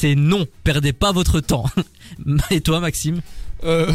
C'est 0.00 0.14
non, 0.14 0.46
perdez 0.62 0.92
pas 0.92 1.10
votre 1.10 1.40
temps. 1.40 1.64
Et 2.52 2.60
toi, 2.60 2.78
Maxime 2.78 3.20
Euh, 3.64 3.90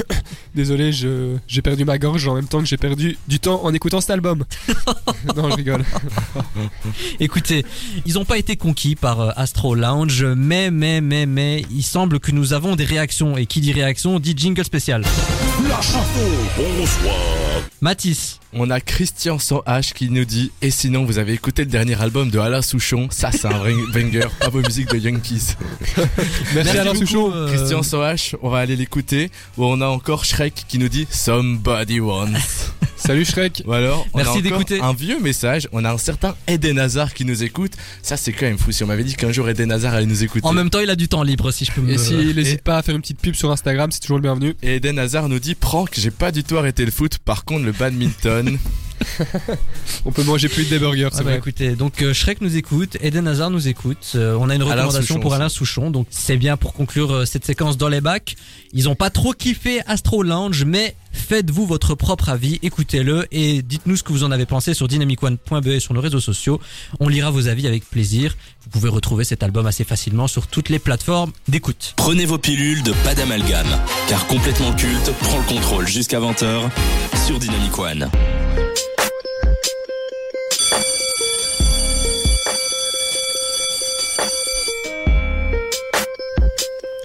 désolé, 0.54 0.94
je- 0.94 1.36
j'ai 1.46 1.60
perdu 1.60 1.84
ma 1.84 1.98
gorge 1.98 2.26
en 2.26 2.34
même 2.34 2.46
temps 2.48 2.60
que 2.60 2.64
j'ai 2.64 2.78
perdu 2.78 3.18
du 3.28 3.38
temps 3.38 3.62
en 3.62 3.74
écoutant 3.74 4.00
cet 4.00 4.08
album. 4.08 4.44
non, 5.36 5.50
je 5.50 5.56
rigole. 5.56 5.84
Écoutez, 7.20 7.66
ils 8.06 8.14
n'ont 8.14 8.24
pas 8.24 8.38
été 8.38 8.56
conquis 8.56 8.96
par 8.96 9.20
euh, 9.20 9.30
Astro 9.36 9.74
Lounge, 9.74 10.24
mais, 10.24 10.70
mais, 10.70 11.02
mais, 11.02 11.26
mais, 11.26 11.66
il 11.70 11.82
semble 11.82 12.18
que 12.18 12.30
nous 12.32 12.54
avons 12.54 12.74
des 12.74 12.86
réactions. 12.86 13.36
Et 13.36 13.44
qui 13.44 13.60
dit 13.60 13.72
réaction 13.74 14.18
dit 14.18 14.32
jingle 14.34 14.64
spécial. 14.64 15.02
La 15.68 15.82
chanson, 15.82 16.30
bonsoir. 16.56 17.14
Mathis, 17.82 18.40
On 18.54 18.68
a 18.68 18.80
Christian 18.80 19.38
sans 19.38 19.60
H 19.66 19.94
qui 19.94 20.10
nous 20.10 20.26
dit 20.26 20.50
Et 20.60 20.70
sinon, 20.70 21.04
vous 21.06 21.18
avez 21.18 21.32
écouté 21.32 21.64
le 21.64 21.70
dernier 21.70 21.98
album 22.00 22.28
de 22.30 22.38
Alain 22.38 22.60
Souchon 22.60 23.08
Ça, 23.10 23.30
c'est 23.32 23.46
un 23.46 23.56
vrai 23.58 23.72
banger. 23.94 24.26
Pas 24.40 24.50
vos 24.50 24.60
musiques 24.60 24.90
de 24.90 24.98
Yankees. 24.98 25.54
Merci, 26.54 26.76
Alain 26.78 26.92
beaucoup, 26.92 27.06
Souchon. 27.06 27.32
euh, 27.34 27.48
Christian 27.48 27.82
sans 27.82 28.02
H, 28.02 28.34
on 28.42 28.50
va 28.50 28.58
aller 28.58 28.76
l'écouter. 28.76 29.30
Ou 29.56 29.64
on 29.64 29.80
a 29.80 29.86
encore 29.86 30.24
Shrek 30.26 30.64
qui 30.68 30.78
nous 30.78 30.88
dit 30.90 31.06
Somebody 31.10 32.00
Once. 32.00 32.72
Salut 32.96 33.24
Shrek. 33.24 33.62
Ou 33.66 33.72
alors, 33.72 34.06
on 34.12 34.18
Merci 34.18 34.28
a 34.28 34.32
encore 34.34 34.42
d'écouter. 34.58 34.80
un 34.80 34.92
vieux 34.92 35.18
message. 35.18 35.66
On 35.72 35.84
a 35.84 35.90
un 35.92 35.98
certain 35.98 36.36
Eden 36.46 36.78
Hazard 36.78 37.14
qui 37.14 37.24
nous 37.24 37.42
écoute. 37.42 37.72
Ça, 38.00 38.16
c'est 38.16 38.32
quand 38.32 38.46
même 38.46 38.58
fou. 38.58 38.70
Si 38.70 38.84
on 38.84 38.86
m'avait 38.86 39.02
dit 39.02 39.14
qu'un 39.16 39.32
jour 39.32 39.48
Eden 39.48 39.72
Hazard 39.72 39.94
allait 39.94 40.06
nous 40.06 40.22
écouter. 40.22 40.46
En 40.46 40.52
même 40.52 40.70
temps, 40.70 40.78
il 40.78 40.88
a 40.90 40.94
du 40.94 41.08
temps 41.08 41.24
libre, 41.24 41.50
si 41.50 41.64
je 41.64 41.72
peux 41.72 41.80
me... 41.80 41.90
Et 41.94 41.98
s'il 41.98 42.30
et- 42.30 42.34
n'hésite 42.34 42.62
pas 42.62 42.76
à 42.78 42.82
faire 42.82 42.94
une 42.94 43.00
petite 43.00 43.18
pub 43.20 43.34
sur 43.34 43.50
Instagram, 43.50 43.90
c'est 43.90 43.98
toujours 44.00 44.18
le 44.18 44.22
bienvenu. 44.22 44.54
Et 44.62 44.76
Eden 44.76 44.98
Hazard 45.00 45.28
nous 45.28 45.40
dit 45.40 45.54
Prank, 45.56 45.88
j'ai 45.98 46.12
pas 46.12 46.30
du 46.30 46.44
tout 46.44 46.58
arrêté 46.58 46.84
le 46.84 46.92
foot. 46.92 47.18
Par 47.18 47.44
contre, 47.44 47.64
le 47.64 47.72
badminton. 47.72 48.41
one. 48.42 48.58
On 50.04 50.12
peut 50.12 50.24
manger 50.24 50.48
plus 50.48 50.64
de 50.64 50.70
des 50.70 50.78
burgers, 50.78 51.08
Ah 51.12 51.22
bah 51.22 51.34
écoutez, 51.34 51.76
donc 51.76 52.02
euh, 52.02 52.12
Shrek 52.12 52.40
nous 52.40 52.56
écoute, 52.56 52.96
Eden 53.00 53.28
Hazard 53.28 53.50
nous 53.50 53.68
écoute, 53.68 54.12
euh, 54.14 54.36
on 54.40 54.48
a 54.48 54.54
une 54.54 54.62
Alain 54.62 54.72
recommandation 54.72 55.14
Souchon 55.14 55.20
pour. 55.20 55.34
Alain 55.34 55.48
Souchon, 55.48 55.90
donc 55.90 56.06
c'est 56.10 56.36
bien 56.36 56.56
pour 56.56 56.72
conclure 56.72 57.12
euh, 57.12 57.24
cette 57.24 57.44
séquence 57.44 57.76
dans 57.76 57.88
les 57.88 58.00
bacs. 58.00 58.36
Ils 58.72 58.88
ont 58.88 58.94
pas 58.94 59.10
trop 59.10 59.32
kiffé 59.32 59.80
Astro 59.86 60.22
Lounge, 60.22 60.64
mais 60.64 60.96
faites-vous 61.12 61.66
votre 61.66 61.94
propre 61.94 62.30
avis, 62.30 62.58
écoutez-le 62.62 63.26
et 63.32 63.62
dites-nous 63.62 63.96
ce 63.96 64.02
que 64.02 64.12
vous 64.12 64.24
en 64.24 64.30
avez 64.30 64.46
pensé 64.46 64.72
sur 64.72 64.88
dynamicone.be 64.88 65.66
et 65.66 65.80
sur 65.80 65.94
nos 65.94 66.00
réseaux 66.00 66.20
sociaux. 66.20 66.60
On 67.00 67.08
lira 67.08 67.30
vos 67.30 67.48
avis 67.48 67.66
avec 67.66 67.88
plaisir. 67.88 68.34
Vous 68.64 68.70
pouvez 68.70 68.88
retrouver 68.88 69.24
cet 69.24 69.42
album 69.42 69.66
assez 69.66 69.84
facilement 69.84 70.26
sur 70.26 70.46
toutes 70.46 70.68
les 70.68 70.78
plateformes 70.78 71.32
d'écoute. 71.48 71.94
Prenez 71.96 72.24
vos 72.24 72.38
pilules 72.38 72.82
de 72.82 72.92
pas 73.04 73.14
d'amalgame, 73.14 73.78
car 74.08 74.26
complètement 74.26 74.72
culte 74.72 75.12
prend 75.20 75.38
le 75.38 75.44
contrôle 75.44 75.86
jusqu'à 75.86 76.20
20h 76.20 76.70
sur 77.26 77.38
Dynamic 77.38 77.78
One. 77.78 78.10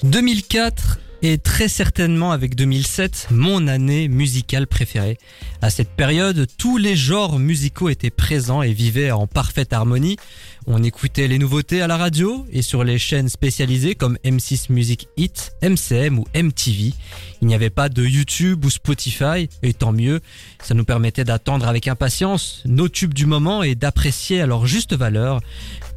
2004 0.08 1.00
est 1.22 1.44
très 1.44 1.68
certainement 1.68 2.32
avec 2.32 2.56
2007 2.56 3.28
mon 3.32 3.68
année 3.68 4.08
musicale 4.08 4.66
préférée. 4.66 5.18
À 5.62 5.70
cette 5.70 5.90
période, 5.90 6.48
tous 6.58 6.78
les 6.78 6.96
genres 6.96 7.40
musicaux 7.40 7.90
étaient 7.90 8.10
présents 8.10 8.62
et 8.62 8.72
vivaient 8.72 9.12
en 9.12 9.28
parfaite 9.28 9.74
harmonie. 9.74 10.16
On 10.66 10.82
écoutait 10.82 11.28
les 11.28 11.38
nouveautés 11.40 11.82
à 11.82 11.88
la 11.88 11.98
radio 11.98 12.46
et 12.52 12.62
sur 12.62 12.86
les 12.86 12.98
chaînes 12.98 13.28
spécialisées 13.28 13.96
comme 13.96 14.18
M6 14.24 14.72
Music 14.72 15.10
Hit, 15.18 15.52
MCM 15.62 16.20
ou 16.20 16.26
MTV. 16.34 16.94
Il 17.42 17.48
n'y 17.48 17.56
avait 17.56 17.70
pas 17.70 17.90
de 17.90 18.06
YouTube 18.06 18.64
ou 18.64 18.70
Spotify, 18.70 19.50
et 19.64 19.74
tant 19.74 19.92
mieux, 19.92 20.22
ça 20.62 20.74
nous 20.74 20.86
permettait 20.86 21.24
d'attendre 21.24 21.68
avec 21.68 21.88
impatience 21.88 22.64
nos 22.66 22.88
tubes 22.90 23.14
du 23.14 23.26
moment 23.26 23.62
et 23.62 23.76
d'apprécier 23.76 24.42
à 24.42 24.46
leur 24.46 24.68
juste 24.68 24.96
valeur. 24.96 25.42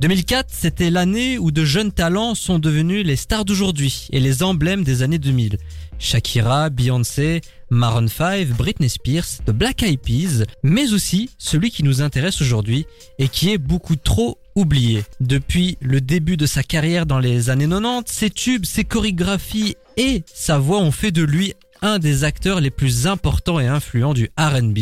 2004, 0.00 0.46
c'était 0.50 0.88
l'année 0.88 1.36
où 1.36 1.50
de 1.50 1.62
jeunes 1.62 1.92
talents 1.92 2.34
sont 2.34 2.58
devenus 2.58 3.04
les 3.04 3.16
stars 3.16 3.44
d'aujourd'hui 3.44 4.08
et 4.12 4.18
les 4.18 4.42
emblèmes 4.42 4.82
des 4.82 5.02
années 5.02 5.18
2000. 5.18 5.58
Shakira, 5.98 6.70
Beyoncé, 6.70 7.42
Maroon 7.68 8.08
5, 8.08 8.48
Britney 8.48 8.88
Spears, 8.88 9.26
The 9.44 9.50
Black 9.50 9.82
Eyed 9.82 10.00
Peas, 10.00 10.46
mais 10.62 10.94
aussi 10.94 11.28
celui 11.36 11.70
qui 11.70 11.82
nous 11.82 12.00
intéresse 12.00 12.40
aujourd'hui 12.40 12.86
et 13.18 13.28
qui 13.28 13.50
est 13.50 13.58
beaucoup 13.58 13.96
trop 13.96 14.38
oublié. 14.56 15.04
Depuis 15.20 15.76
le 15.82 16.00
début 16.00 16.38
de 16.38 16.46
sa 16.46 16.62
carrière 16.62 17.04
dans 17.04 17.18
les 17.18 17.50
années 17.50 17.68
90, 17.68 18.10
ses 18.10 18.30
tubes, 18.30 18.64
ses 18.64 18.84
chorégraphies 18.84 19.76
et 19.98 20.22
sa 20.32 20.56
voix 20.56 20.78
ont 20.78 20.92
fait 20.92 21.12
de 21.12 21.22
lui 21.22 21.52
un 21.82 21.98
des 21.98 22.24
acteurs 22.24 22.60
les 22.60 22.70
plus 22.70 23.06
importants 23.06 23.60
et 23.60 23.66
influents 23.66 24.14
du 24.14 24.30
R&B. 24.38 24.78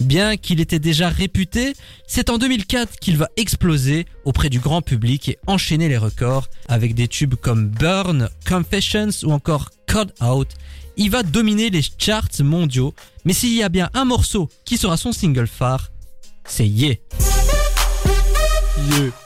Bien 0.00 0.36
qu'il 0.36 0.60
était 0.60 0.78
déjà 0.78 1.08
réputé, 1.08 1.74
c'est 2.06 2.30
en 2.30 2.38
2004 2.38 2.98
qu'il 2.98 3.16
va 3.16 3.28
exploser 3.36 4.06
auprès 4.24 4.48
du 4.50 4.58
grand 4.58 4.82
public 4.82 5.28
et 5.28 5.38
enchaîner 5.46 5.88
les 5.88 5.98
records 5.98 6.48
avec 6.68 6.94
des 6.94 7.08
tubes 7.08 7.36
comme 7.36 7.68
Burn, 7.68 8.28
Confessions 8.48 9.10
ou 9.24 9.32
encore 9.32 9.70
Code 9.86 10.12
Out. 10.20 10.48
Il 10.96 11.10
va 11.10 11.22
dominer 11.22 11.70
les 11.70 11.82
charts 11.98 12.28
mondiaux, 12.40 12.94
mais 13.24 13.32
s'il 13.32 13.54
y 13.54 13.62
a 13.62 13.68
bien 13.68 13.90
un 13.94 14.04
morceau 14.04 14.48
qui 14.64 14.76
sera 14.76 14.96
son 14.96 15.12
single 15.12 15.46
phare, 15.46 15.90
c'est 16.44 16.66
Yeah. 16.66 16.96
Yeah. 18.90 19.21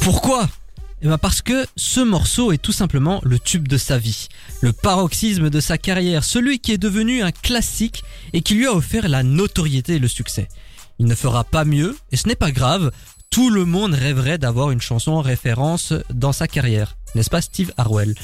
Pourquoi 0.00 0.48
eh 1.02 1.08
ben 1.08 1.16
parce 1.16 1.40
que 1.40 1.66
ce 1.76 2.00
morceau 2.00 2.52
est 2.52 2.58
tout 2.58 2.72
simplement 2.72 3.22
le 3.24 3.38
tube 3.38 3.68
de 3.68 3.78
sa 3.78 3.96
vie, 3.96 4.28
le 4.60 4.74
paroxysme 4.74 5.48
de 5.48 5.58
sa 5.58 5.78
carrière, 5.78 6.24
celui 6.24 6.58
qui 6.58 6.72
est 6.72 6.78
devenu 6.78 7.22
un 7.22 7.32
classique 7.32 8.04
et 8.34 8.42
qui 8.42 8.54
lui 8.54 8.66
a 8.66 8.74
offert 8.74 9.08
la 9.08 9.22
notoriété 9.22 9.94
et 9.94 9.98
le 9.98 10.08
succès. 10.08 10.48
Il 10.98 11.06
ne 11.06 11.14
fera 11.14 11.44
pas 11.44 11.64
mieux, 11.64 11.96
et 12.12 12.18
ce 12.18 12.28
n'est 12.28 12.34
pas 12.34 12.50
grave, 12.50 12.90
tout 13.30 13.48
le 13.48 13.64
monde 13.64 13.94
rêverait 13.94 14.36
d'avoir 14.36 14.72
une 14.72 14.82
chanson 14.82 15.12
en 15.12 15.22
référence 15.22 15.94
dans 16.12 16.32
sa 16.32 16.46
carrière, 16.46 16.98
n'est-ce 17.14 17.30
pas 17.30 17.40
Steve 17.40 17.72
Harwell? 17.76 18.14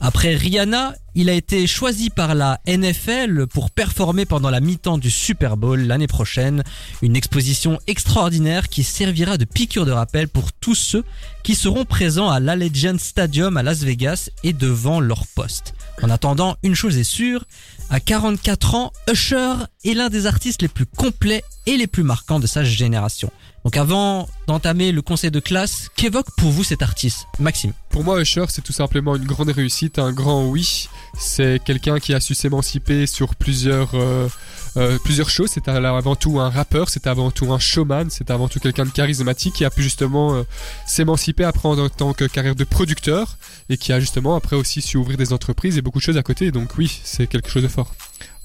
Après 0.00 0.34
Rihanna, 0.34 0.94
il 1.14 1.28
a 1.28 1.32
été 1.32 1.66
choisi 1.66 2.10
par 2.10 2.34
la 2.34 2.60
NFL 2.66 3.46
pour 3.48 3.70
performer 3.70 4.24
pendant 4.26 4.50
la 4.50 4.60
mi-temps 4.60 4.98
du 4.98 5.10
Super 5.10 5.56
Bowl 5.56 5.80
l'année 5.80 6.06
prochaine, 6.06 6.62
une 7.02 7.16
exposition 7.16 7.78
extraordinaire 7.86 8.68
qui 8.68 8.84
servira 8.84 9.36
de 9.36 9.44
piqûre 9.44 9.86
de 9.86 9.92
rappel 9.92 10.28
pour 10.28 10.52
tous 10.52 10.74
ceux 10.74 11.04
qui 11.42 11.54
seront 11.54 11.84
présents 11.84 12.30
à 12.30 12.38
l'Allegiant 12.38 12.98
Stadium 12.98 13.56
à 13.56 13.62
Las 13.62 13.80
Vegas 13.80 14.30
et 14.44 14.52
devant 14.52 15.00
leur 15.00 15.26
poste. 15.26 15.74
En 16.02 16.10
attendant, 16.10 16.56
une 16.62 16.74
chose 16.74 16.96
est 16.96 17.04
sûre, 17.04 17.44
à 17.90 17.98
44 17.98 18.74
ans, 18.76 18.92
Usher 19.10 19.54
est 19.84 19.94
l'un 19.94 20.08
des 20.08 20.26
artistes 20.26 20.62
les 20.62 20.68
plus 20.68 20.86
complets 20.86 21.42
et 21.66 21.76
les 21.76 21.88
plus 21.88 22.04
marquants 22.04 22.40
de 22.40 22.46
sa 22.46 22.62
génération. 22.62 23.30
Donc 23.64 23.76
avant 23.76 24.28
d'entamer 24.46 24.90
le 24.90 25.02
conseil 25.02 25.30
de 25.30 25.40
classe, 25.40 25.90
qu'évoque 25.94 26.30
pour 26.36 26.50
vous 26.50 26.64
cet 26.64 26.80
artiste 26.82 27.26
Maxime? 27.38 27.72
Pour 27.90 28.04
moi, 28.04 28.20
Usher, 28.20 28.46
c'est 28.48 28.62
tout 28.62 28.72
simplement 28.72 29.16
une 29.16 29.26
grande 29.26 29.50
réussite, 29.50 29.98
un 29.98 30.12
grand 30.12 30.46
oui. 30.46 30.88
C'est 31.18 31.62
quelqu'un 31.62 31.98
qui 31.98 32.14
a 32.14 32.20
su 32.20 32.34
s'émanciper 32.34 33.06
sur 33.06 33.34
plusieurs, 33.34 33.90
euh, 33.94 34.28
euh, 34.76 34.98
plusieurs 35.04 35.28
choses. 35.28 35.50
C'est 35.52 35.68
avant 35.68 36.16
tout 36.16 36.40
un 36.40 36.48
rappeur, 36.48 36.88
c'est 36.88 37.06
avant 37.06 37.30
tout 37.30 37.52
un 37.52 37.58
showman, 37.58 38.08
c'est 38.08 38.30
avant 38.30 38.48
tout 38.48 38.60
quelqu'un 38.60 38.86
de 38.86 38.90
charismatique 38.90 39.54
qui 39.54 39.64
a 39.64 39.70
pu 39.70 39.82
justement 39.82 40.36
euh, 40.36 40.42
s'émanciper 40.86 41.44
après 41.44 41.68
en 41.68 41.88
tant 41.88 42.14
que 42.14 42.24
carrière 42.24 42.54
de 42.54 42.64
producteur 42.64 43.36
et 43.68 43.76
qui 43.76 43.92
a 43.92 44.00
justement 44.00 44.36
après 44.36 44.56
aussi 44.56 44.80
su 44.80 44.96
ouvrir 44.96 45.18
des 45.18 45.32
entreprises 45.32 45.76
et 45.76 45.82
beaucoup 45.82 45.98
de 45.98 46.04
choses 46.04 46.16
à 46.16 46.22
côté. 46.22 46.50
Donc 46.50 46.78
oui, 46.78 47.00
c'est 47.04 47.26
quelque 47.26 47.50
chose 47.50 47.64
de 47.64 47.68
fort. 47.68 47.92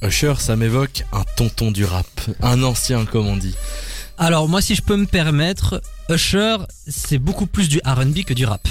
Usher, 0.01 0.33
ça 0.39 0.55
m'évoque 0.55 1.05
un 1.13 1.23
tonton 1.37 1.71
du 1.71 1.85
rap. 1.85 2.05
Un 2.41 2.63
ancien, 2.63 3.05
comme 3.05 3.27
on 3.27 3.37
dit. 3.37 3.55
Alors 4.17 4.47
moi 4.47 4.61
si 4.61 4.75
je 4.75 4.81
peux 4.81 4.95
me 4.95 5.05
permettre, 5.05 5.81
Usher 6.09 6.57
c'est 6.87 7.19
beaucoup 7.19 7.47
plus 7.47 7.69
du 7.69 7.79
R&B 7.85 8.23
que 8.25 8.33
du 8.33 8.45
rap. 8.45 8.67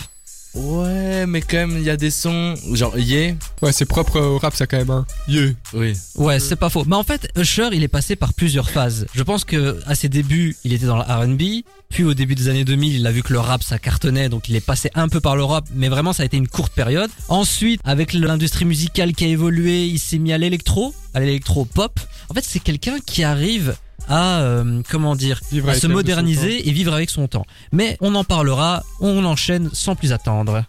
Ouais, 0.54 1.26
mais 1.26 1.40
quand 1.40 1.56
même, 1.56 1.78
il 1.78 1.82
y 1.82 1.90
a 1.90 1.96
des 1.96 2.12
sons, 2.12 2.54
genre, 2.72 2.96
yeah. 2.96 3.34
Ouais, 3.60 3.72
c'est 3.72 3.86
propre 3.86 4.20
au 4.20 4.38
rap, 4.38 4.54
ça 4.54 4.68
quand 4.68 4.76
même. 4.76 4.90
Hein. 4.90 5.04
Yeah. 5.26 5.50
Oui. 5.72 5.94
Ouais, 6.14 6.38
c'est 6.38 6.54
pas 6.54 6.70
faux. 6.70 6.84
Mais 6.86 6.94
en 6.94 7.02
fait, 7.02 7.28
Usher, 7.36 7.70
il 7.72 7.82
est 7.82 7.88
passé 7.88 8.14
par 8.14 8.32
plusieurs 8.34 8.70
phases. 8.70 9.06
Je 9.14 9.22
pense 9.24 9.44
que 9.44 9.80
à 9.86 9.96
ses 9.96 10.08
débuts, 10.08 10.56
il 10.62 10.72
était 10.72 10.86
dans 10.86 10.96
le 10.96 11.02
R&B, 11.02 11.64
puis 11.88 12.04
au 12.04 12.14
début 12.14 12.36
des 12.36 12.48
années 12.48 12.64
2000, 12.64 12.94
il 12.94 13.06
a 13.06 13.10
vu 13.10 13.24
que 13.24 13.32
le 13.32 13.40
rap 13.40 13.64
ça 13.64 13.80
cartonnait, 13.80 14.28
donc 14.28 14.48
il 14.48 14.54
est 14.54 14.64
passé 14.64 14.90
un 14.94 15.08
peu 15.08 15.20
par 15.20 15.34
le 15.34 15.42
rap, 15.42 15.66
mais 15.74 15.88
vraiment 15.88 16.12
ça 16.12 16.22
a 16.22 16.26
été 16.26 16.36
une 16.36 16.48
courte 16.48 16.72
période. 16.72 17.10
Ensuite, 17.28 17.80
avec 17.82 18.12
l'industrie 18.12 18.64
musicale 18.64 19.12
qui 19.12 19.24
a 19.24 19.28
évolué, 19.28 19.86
il 19.86 19.98
s'est 19.98 20.18
mis 20.18 20.32
à 20.32 20.38
l'électro, 20.38 20.94
à 21.14 21.20
l'électro 21.20 21.64
pop. 21.64 21.98
En 22.28 22.34
fait, 22.34 22.44
c'est 22.44 22.60
quelqu'un 22.60 22.98
qui 23.04 23.24
arrive 23.24 23.74
à 24.08 24.40
euh, 24.40 24.82
comment 24.90 25.16
dire, 25.16 25.40
à 25.68 25.74
se 25.74 25.86
moderniser 25.86 26.68
et 26.68 26.72
vivre 26.72 26.92
avec 26.92 27.10
son 27.10 27.28
temps. 27.28 27.46
Mais 27.72 27.96
on 28.00 28.14
en 28.14 28.24
parlera, 28.24 28.82
on 29.00 29.24
enchaîne 29.24 29.70
sans 29.72 29.96
plus 29.96 30.12
attendre. 30.12 30.64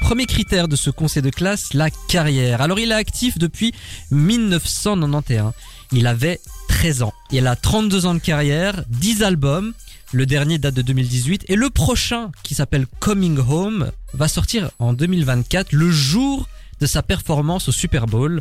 Premier 0.00 0.26
critère 0.26 0.68
de 0.68 0.76
ce 0.76 0.90
conseil 0.90 1.22
de 1.22 1.30
classe, 1.30 1.72
la 1.72 1.88
carrière. 1.90 2.60
Alors 2.60 2.78
il 2.78 2.92
est 2.92 2.94
actif 2.94 3.38
depuis 3.38 3.72
1991. 4.10 5.52
Il 5.92 6.06
avait 6.06 6.40
13 6.68 7.02
ans. 7.02 7.14
Il 7.30 7.46
a 7.46 7.56
32 7.56 8.04
ans 8.04 8.14
de 8.14 8.18
carrière, 8.18 8.84
10 8.88 9.22
albums. 9.22 9.72
Le 10.12 10.26
dernier 10.26 10.58
date 10.58 10.74
de 10.74 10.82
2018 10.82 11.46
et 11.48 11.56
le 11.56 11.70
prochain 11.70 12.30
qui 12.42 12.54
s'appelle 12.54 12.86
Coming 13.00 13.38
Home 13.38 13.90
va 14.12 14.28
sortir 14.28 14.70
en 14.78 14.92
2024 14.92 15.72
le 15.72 15.90
jour 15.90 16.48
de 16.80 16.86
sa 16.86 17.02
performance 17.02 17.68
au 17.68 17.72
Super 17.72 18.06
Bowl. 18.06 18.40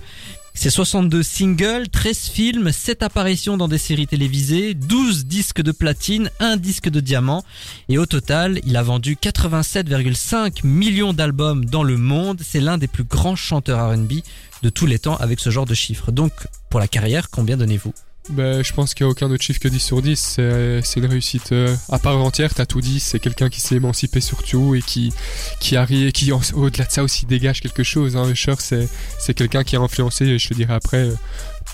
C'est 0.56 0.70
62 0.70 1.24
singles, 1.24 1.90
13 1.90 2.18
films, 2.30 2.72
7 2.72 3.02
apparitions 3.02 3.58
dans 3.58 3.68
des 3.68 3.80
séries 3.80 4.06
télévisées, 4.06 4.76
12 4.76 5.26
disques 5.26 5.62
de 5.62 5.72
platine, 5.72 6.30
1 6.40 6.58
disque 6.58 6.90
de 6.90 7.00
diamant. 7.00 7.44
Et 7.90 7.98
au 7.98 8.06
total, 8.06 8.60
il 8.66 8.78
a 8.78 8.84
vendu 8.84 9.16
87,5 9.16 10.66
millions 10.66 11.14
d'albums 11.14 11.66
dans 11.66 11.84
le 11.84 11.98
monde. 11.98 12.42
C'est 12.44 12.62
l'un 12.62 12.78
des 12.78 12.88
plus 12.88 13.04
grands 13.04 13.36
chanteurs 13.36 13.92
R&B 13.92 14.22
de 14.62 14.70
tous 14.70 14.86
les 14.86 15.00
temps 15.00 15.18
avec 15.18 15.40
ce 15.40 15.50
genre 15.50 15.66
de 15.66 15.74
chiffres. 15.74 16.12
Donc, 16.12 16.32
pour 16.70 16.80
la 16.80 16.88
carrière, 16.88 17.30
combien 17.32 17.58
donnez-vous? 17.58 17.94
Ben, 18.30 18.64
je 18.64 18.72
pense 18.72 18.94
qu'il 18.94 19.06
n'y 19.06 19.10
a 19.10 19.12
aucun 19.12 19.30
autre 19.30 19.44
chiffre 19.44 19.60
que 19.60 19.68
10 19.68 19.80
sur 19.80 20.02
10. 20.02 20.40
C'est 20.84 21.00
une 21.00 21.06
réussite 21.06 21.52
euh, 21.52 21.76
à 21.90 22.00
part 22.00 22.18
entière. 22.18 22.54
T'as 22.54 22.66
tout 22.66 22.80
dit. 22.80 23.00
C'est 23.00 23.20
quelqu'un 23.20 23.50
qui 23.50 23.60
s'est 23.60 23.76
émancipé 23.76 24.22
surtout 24.22 24.76
et 24.76 24.82
qui, 24.82 25.14
qui 25.60 25.76
arrive, 25.76 26.12
qui 26.12 26.32
au-delà 26.32 26.86
de 26.86 26.92
ça 26.92 27.04
aussi 27.04 27.26
dégage 27.26 27.62
quelque 27.62 27.84
chose. 27.84 28.16
Hein. 28.16 28.30
Usher, 28.30 28.56
c'est, 28.60 29.34
quelqu'un 29.34 29.64
qui 29.64 29.76
a 29.76 29.82
influencé, 29.82 30.40
je 30.40 30.48
te 30.48 30.54
dirais 30.54 30.74
après, 30.74 31.10
euh, 31.10 31.16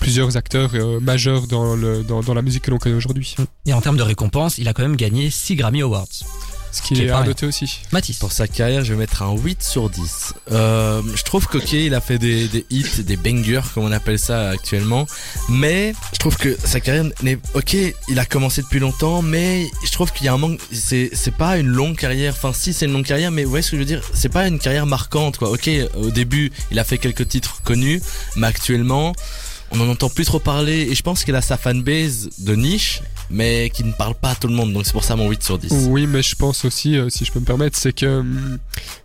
plusieurs 0.00 0.36
acteurs 0.36 0.70
euh, 0.74 0.98
majeurs 0.98 1.46
dans, 1.46 1.76
le, 1.76 2.02
dans, 2.02 2.20
dans 2.20 2.34
la 2.34 2.42
musique 2.42 2.64
que 2.64 2.70
l'on 2.70 2.78
connaît 2.78 2.96
aujourd'hui. 2.96 3.36
Et 3.66 3.72
en 3.72 3.80
termes 3.80 3.96
de 3.96 4.02
récompense, 4.02 4.58
il 4.58 4.66
a 4.66 4.72
quand 4.72 4.82
même 4.82 4.96
gagné 4.96 5.30
6 5.30 5.54
Grammy 5.54 5.82
Awards. 5.82 6.08
Ce 6.72 6.82
qui 6.82 6.94
Qui 6.94 7.02
est 7.02 7.06
est 7.06 7.10
à 7.10 7.22
noter 7.22 7.46
aussi. 7.46 7.80
Mathis. 7.92 8.18
Pour 8.18 8.32
sa 8.32 8.46
carrière, 8.46 8.84
je 8.84 8.92
vais 8.92 8.98
mettre 8.98 9.22
un 9.22 9.34
8 9.34 9.62
sur 9.62 9.90
10. 9.90 10.34
Euh, 10.52 11.02
je 11.14 11.22
trouve 11.22 11.46
qu'ok, 11.46 11.72
il 11.72 11.94
a 11.94 12.00
fait 12.00 12.18
des, 12.18 12.48
des 12.48 12.64
hits, 12.70 13.02
des 13.02 13.16
bangers, 13.16 13.62
comme 13.74 13.84
on 13.84 13.92
appelle 13.92 14.18
ça 14.18 14.50
actuellement. 14.50 15.06
Mais 15.48 15.94
je 16.12 16.18
trouve 16.18 16.36
que 16.36 16.56
sa 16.64 16.80
carrière 16.80 17.04
n'est... 17.22 17.38
Ok, 17.54 17.76
il 18.08 18.18
a 18.18 18.24
commencé 18.24 18.62
depuis 18.62 18.78
longtemps, 18.78 19.22
mais 19.22 19.68
je 19.84 19.90
trouve 19.90 20.12
qu'il 20.12 20.26
y 20.26 20.28
a 20.28 20.32
un 20.34 20.38
manque... 20.38 20.60
C'est, 20.72 21.10
c'est 21.12 21.34
pas 21.34 21.58
une 21.58 21.68
longue 21.68 21.96
carrière. 21.96 22.34
Enfin, 22.36 22.52
si, 22.52 22.72
c'est 22.72 22.86
une 22.86 22.92
longue 22.92 23.06
carrière, 23.06 23.30
mais 23.30 23.44
vous 23.44 23.50
voyez 23.50 23.62
ce 23.62 23.70
que 23.72 23.76
je 23.76 23.80
veux 23.82 23.86
dire? 23.86 24.02
C'est 24.14 24.28
pas 24.28 24.46
une 24.46 24.58
carrière 24.58 24.86
marquante, 24.86 25.38
quoi. 25.38 25.50
Ok, 25.50 25.68
au 25.96 26.10
début, 26.10 26.52
il 26.70 26.78
a 26.78 26.84
fait 26.84 26.98
quelques 26.98 27.28
titres 27.28 27.62
connus, 27.64 28.00
mais 28.36 28.46
actuellement... 28.46 29.12
On 29.72 29.76
n'en 29.76 29.88
entend 29.88 30.08
plus 30.08 30.24
trop 30.24 30.40
parler 30.40 30.88
et 30.90 30.96
je 30.96 31.02
pense 31.04 31.22
qu'il 31.22 31.36
a 31.36 31.40
sa 31.42 31.56
fanbase 31.56 32.30
de 32.38 32.56
niche 32.56 33.02
mais 33.30 33.70
qui 33.70 33.84
ne 33.84 33.92
parle 33.92 34.14
pas 34.14 34.30
à 34.30 34.34
tout 34.34 34.48
le 34.48 34.54
monde 34.54 34.72
donc 34.72 34.84
c'est 34.86 34.92
pour 34.92 35.04
ça 35.04 35.16
mon 35.16 35.28
8 35.28 35.42
sur 35.42 35.58
10. 35.58 35.86
Oui, 35.88 36.06
mais 36.06 36.22
je 36.22 36.34
pense 36.34 36.64
aussi, 36.64 36.96
euh, 36.98 37.08
si 37.08 37.24
je 37.24 37.32
peux 37.32 37.40
me 37.40 37.44
permettre, 37.44 37.76
c'est 37.78 37.92
que 37.92 38.20
hum, 38.20 38.58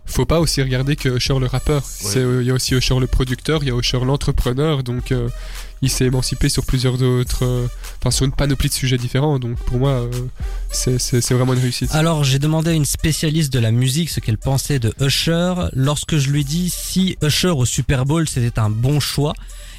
faut 0.04 0.26
pas 0.26 0.40
aussi 0.40 0.62
regarder 0.62 0.96
que 0.96 1.16
Usher 1.16 1.38
le 1.38 1.46
rappeur. 1.46 1.82
C'est, 1.84 2.18
euh, 2.18 2.42
Il 2.42 2.46
y 2.48 2.50
a 2.50 2.54
aussi 2.54 2.74
Usher 2.74 2.98
le 2.98 3.06
producteur, 3.06 3.62
il 3.62 3.68
y 3.68 3.72
a 3.72 3.76
Usher 3.76 4.00
l'entrepreneur, 4.04 4.82
donc 4.82 5.12
euh, 5.12 5.28
il 5.82 5.90
s'est 5.90 6.06
émancipé 6.06 6.48
sur 6.48 6.64
plusieurs 6.64 6.96
d'autres, 6.96 7.44
euh, 7.44 7.66
enfin 8.00 8.10
sur 8.10 8.24
une 8.24 8.32
panoplie 8.32 8.68
de 8.68 8.74
sujets 8.74 8.98
différents. 8.98 9.38
Donc 9.38 9.58
pour 9.58 9.78
moi, 9.78 9.90
euh, 9.90 10.10
c'est, 10.70 10.98
c'est, 10.98 11.20
c'est 11.20 11.34
vraiment 11.34 11.54
une 11.54 11.60
réussite. 11.60 11.94
Alors 11.94 12.24
j'ai 12.24 12.38
demandé 12.38 12.70
à 12.70 12.74
une 12.74 12.84
spécialiste 12.84 13.52
de 13.52 13.58
la 13.58 13.70
musique 13.70 14.10
ce 14.10 14.20
qu'elle 14.20 14.38
pensait 14.38 14.78
de 14.78 14.94
Usher. 15.00 15.54
Lorsque 15.72 16.16
je 16.16 16.30
lui 16.30 16.44
dis 16.44 16.70
si 16.70 17.16
Usher 17.22 17.50
au 17.50 17.64
Super 17.64 18.04
Bowl 18.04 18.28
c'était 18.28 18.58
un 18.58 18.70
bon 18.70 19.00
choix, 19.00 19.34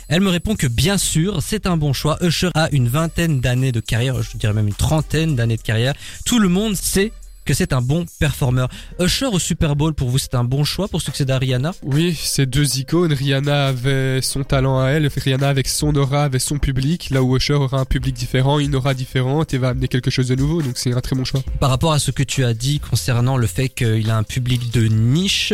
elle 0.09 0.21
me 0.21 0.29
répond 0.29 0.55
que 0.55 0.67
bien 0.67 0.97
sûr 0.97 1.41
c'est 1.41 1.67
un 1.67 1.77
bon 1.77 1.93
choix. 1.93 2.17
Usher 2.21 2.49
a 2.53 2.69
une 2.71 2.87
vingtaine 2.87 3.39
d'années 3.39 3.71
de 3.71 3.79
carrière, 3.79 4.21
je 4.21 4.37
dirais 4.37 4.53
même 4.53 4.67
une 4.67 4.73
trentaine 4.73 5.35
d'années 5.35 5.57
de 5.57 5.61
carrière. 5.61 5.93
Tout 6.25 6.39
le 6.39 6.49
monde 6.49 6.75
sait 6.75 7.11
que 7.45 7.53
c'est 7.53 7.71
un 7.71 7.81
bon 7.81 8.05
performeur. 8.19 8.67
Usher 8.99 9.27
au 9.27 9.39
Super 9.39 9.77
Bowl 9.77 9.93
pour 9.93 10.09
vous 10.09 10.17
c'est 10.17 10.35
un 10.35 10.43
bon 10.43 10.65
choix 10.65 10.89
pour 10.89 11.01
succéder 11.01 11.31
à 11.31 11.37
Rihanna? 11.37 11.71
Oui, 11.81 12.13
c'est 12.21 12.45
deux 12.45 12.77
icônes. 12.77 13.13
Rihanna 13.13 13.67
avait 13.67 14.21
son 14.21 14.43
talent 14.43 14.81
à 14.81 14.89
elle, 14.89 15.07
Rihanna 15.07 15.47
avec 15.47 15.69
son 15.69 15.95
aura, 15.95 16.25
avait 16.25 16.39
son 16.39 16.59
public, 16.59 17.09
là 17.09 17.23
où 17.23 17.37
Usher 17.37 17.53
aura 17.53 17.79
un 17.79 17.85
public 17.85 18.13
différent, 18.13 18.59
une 18.59 18.75
aura 18.75 18.93
différente 18.93 19.53
et 19.53 19.57
va 19.57 19.69
amener 19.69 19.87
quelque 19.87 20.11
chose 20.11 20.27
de 20.27 20.35
nouveau. 20.35 20.61
Donc 20.61 20.77
c'est 20.77 20.91
un 20.93 20.99
très 20.99 21.15
bon 21.15 21.23
choix. 21.23 21.41
Par 21.61 21.69
rapport 21.69 21.93
à 21.93 21.99
ce 21.99 22.11
que 22.11 22.23
tu 22.23 22.43
as 22.43 22.53
dit 22.53 22.81
concernant 22.81 23.37
le 23.37 23.47
fait 23.47 23.69
qu'il 23.69 24.09
a 24.09 24.17
un 24.17 24.23
public 24.23 24.73
de 24.73 24.85
niche, 24.87 25.53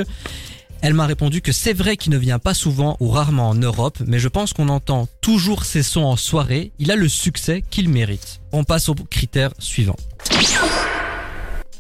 elle 0.84 0.93
m'a 0.93 1.06
répondu 1.06 1.41
que 1.41 1.54
c'est 1.54 1.72
vrai 1.72 1.96
qu'il 1.96 2.12
ne 2.12 2.17
vient 2.17 2.39
pas 2.39 2.54
souvent 2.54 2.98
ou 3.00 3.08
rarement 3.08 3.48
en 3.48 3.56
Europe, 3.56 4.00
mais 4.06 4.19
je 4.19 4.28
pense 4.28 4.52
qu'on 4.52 4.67
entend 4.67 5.08
toujours 5.22 5.63
ses 5.63 5.82
sons 5.82 6.04
en 6.04 6.17
soirée. 6.17 6.74
Il 6.78 6.91
a 6.91 6.98
le 6.98 7.08
succès 7.08 7.63
qu'il 7.67 7.88
mérite. 7.88 8.41
On 8.52 8.65
passe 8.65 8.89
au 8.89 8.93
critère 8.93 9.54
suivant. 9.60 9.96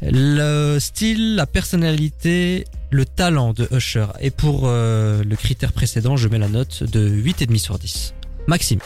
Le 0.01 0.79
style, 0.79 1.35
la 1.35 1.45
personnalité, 1.45 2.63
le 2.91 3.05
talent 3.05 3.51
de 3.51 3.67
Usher. 3.75 4.07
Et 4.21 4.31
pour 4.31 4.61
euh, 4.67 5.21
le 5.21 5.35
critère 5.35 5.73
précédent, 5.73 6.15
je 6.15 6.29
mets 6.29 6.39
la 6.39 6.47
note 6.47 6.83
de 6.83 7.09
8,5 7.09 7.57
sur 7.57 7.77
10. 7.77 8.13
Maxime. 8.47 8.79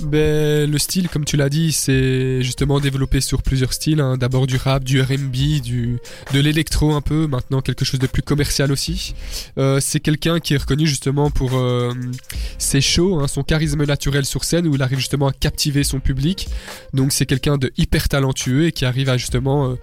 Ben, 0.00 0.68
le 0.70 0.78
style, 0.78 1.08
comme 1.08 1.24
tu 1.24 1.36
l'as 1.36 1.48
dit, 1.48 1.72
c'est 1.72 2.42
justement 2.42 2.80
développé 2.80 3.20
sur 3.20 3.42
plusieurs 3.42 3.72
styles. 3.72 4.00
hein. 4.00 4.16
D'abord 4.16 4.46
du 4.46 4.56
rap, 4.56 4.82
du 4.82 5.00
R&B, 5.00 5.60
du 5.62 5.98
de 6.32 6.40
l'électro 6.40 6.94
un 6.94 7.00
peu. 7.00 7.26
Maintenant 7.26 7.60
quelque 7.60 7.84
chose 7.84 8.00
de 8.00 8.06
plus 8.06 8.22
commercial 8.22 8.72
aussi. 8.72 9.14
Euh, 9.58 9.78
c'est 9.80 10.00
quelqu'un 10.00 10.40
qui 10.40 10.54
est 10.54 10.56
reconnu 10.56 10.86
justement 10.86 11.30
pour 11.30 11.56
euh, 11.56 11.92
ses 12.58 12.80
shows, 12.80 13.20
hein, 13.20 13.28
son 13.28 13.42
charisme 13.44 13.84
naturel 13.84 14.24
sur 14.24 14.42
scène 14.44 14.66
où 14.66 14.74
il 14.74 14.82
arrive 14.82 14.98
justement 14.98 15.28
à 15.28 15.32
captiver 15.32 15.84
son 15.84 16.00
public. 16.00 16.48
Donc 16.92 17.12
c'est 17.12 17.26
quelqu'un 17.26 17.56
de 17.56 17.72
hyper 17.76 18.08
talentueux 18.08 18.66
et 18.66 18.72
qui 18.72 18.84
arrive 18.84 19.08
à 19.08 19.16
justement 19.16 19.70
euh, 19.70 19.74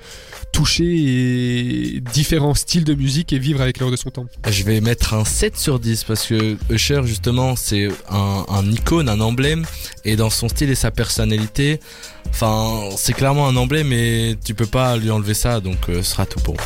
toucher 0.51 2.01
différents 2.13 2.53
styles 2.53 2.83
de 2.83 2.93
musique 2.93 3.33
et 3.33 3.39
vivre 3.39 3.61
avec 3.61 3.79
l'heure 3.79 3.91
de 3.91 3.95
son 3.95 4.09
temps. 4.09 4.25
Je 4.49 4.63
vais 4.63 4.81
mettre 4.81 5.13
un 5.13 5.25
7 5.25 5.57
sur 5.57 5.79
10 5.79 6.03
parce 6.03 6.27
que 6.27 6.57
Usher 6.69 7.01
justement 7.05 7.55
c'est 7.55 7.87
un, 8.09 8.45
un 8.49 8.69
icône, 8.71 9.09
un 9.09 9.19
emblème 9.21 9.65
et 10.05 10.15
dans 10.15 10.29
son 10.29 10.49
style 10.49 10.69
et 10.69 10.75
sa 10.75 10.91
personnalité, 10.91 11.79
enfin 12.29 12.89
c'est 12.97 13.13
clairement 13.13 13.47
un 13.47 13.55
emblème 13.55 13.91
et 13.93 14.35
tu 14.43 14.53
peux 14.53 14.65
pas 14.65 14.97
lui 14.97 15.11
enlever 15.11 15.33
ça 15.33 15.59
donc 15.59 15.89
euh, 15.89 16.01
ce 16.03 16.11
sera 16.11 16.25
tout 16.25 16.39
pour 16.39 16.55
moi. 16.55 16.63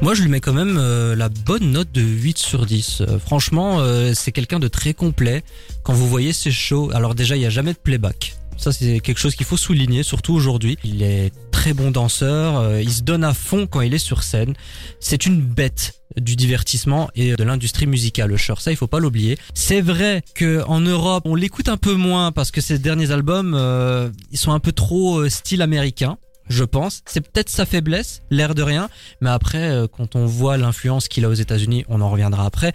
Moi, 0.00 0.14
je 0.14 0.22
lui 0.22 0.28
mets 0.28 0.40
quand 0.40 0.52
même 0.52 0.76
euh, 0.78 1.16
la 1.16 1.28
bonne 1.28 1.72
note 1.72 1.90
de 1.90 2.00
8 2.00 2.38
sur 2.38 2.66
10. 2.66 3.00
Euh, 3.00 3.18
franchement, 3.18 3.82
c'est 4.14 4.30
quelqu'un 4.30 4.60
de 4.60 4.68
très 4.68 4.94
complet. 4.94 5.42
Quand 5.82 5.92
vous 5.92 6.08
voyez 6.08 6.32
ses 6.32 6.52
shows, 6.52 6.90
alors 6.94 7.16
déjà, 7.16 7.34
il 7.34 7.40
n'y 7.40 7.46
a 7.46 7.50
jamais 7.50 7.72
de 7.72 7.78
playback. 7.78 8.36
Ça, 8.56 8.72
c'est 8.72 9.00
quelque 9.00 9.18
chose 9.18 9.34
qu'il 9.34 9.46
faut 9.46 9.56
souligner, 9.56 10.04
surtout 10.04 10.34
aujourd'hui. 10.34 10.78
Il 10.84 11.02
est 11.02 11.32
très 11.50 11.74
bon 11.74 11.90
danseur, 11.90 12.78
il 12.80 12.92
se 12.92 13.02
donne 13.02 13.24
à 13.24 13.34
fond 13.34 13.66
quand 13.66 13.80
il 13.80 13.92
est 13.92 13.98
sur 13.98 14.22
scène. 14.22 14.54
C'est 15.00 15.26
une 15.26 15.40
bête 15.40 15.94
du 16.20 16.36
divertissement 16.36 17.10
et 17.14 17.34
de 17.34 17.44
l'industrie 17.44 17.86
musicale, 17.86 18.32
Usher. 18.32 18.54
Ça, 18.58 18.70
il 18.70 18.76
faut 18.76 18.86
pas 18.86 19.00
l'oublier. 19.00 19.38
C'est 19.54 19.80
vrai 19.80 20.22
que 20.34 20.62
en 20.66 20.80
Europe, 20.80 21.24
on 21.26 21.34
l'écoute 21.34 21.68
un 21.68 21.76
peu 21.76 21.94
moins 21.94 22.32
parce 22.32 22.50
que 22.50 22.60
ses 22.60 22.78
derniers 22.78 23.10
albums, 23.10 23.54
euh, 23.54 24.10
ils 24.30 24.38
sont 24.38 24.52
un 24.52 24.60
peu 24.60 24.72
trop 24.72 25.20
euh, 25.20 25.28
style 25.28 25.62
américain 25.62 26.18
je 26.48 26.64
pense. 26.64 27.02
C'est 27.06 27.20
peut-être 27.20 27.48
sa 27.48 27.66
faiblesse, 27.66 28.22
l'air 28.30 28.54
de 28.54 28.62
rien. 28.62 28.88
Mais 29.20 29.30
après, 29.30 29.70
euh, 29.70 29.86
quand 29.86 30.16
on 30.16 30.26
voit 30.26 30.56
l'influence 30.56 31.08
qu'il 31.08 31.24
a 31.24 31.28
aux 31.28 31.34
États-Unis, 31.34 31.84
on 31.88 32.00
en 32.00 32.10
reviendra 32.10 32.46
après. 32.46 32.72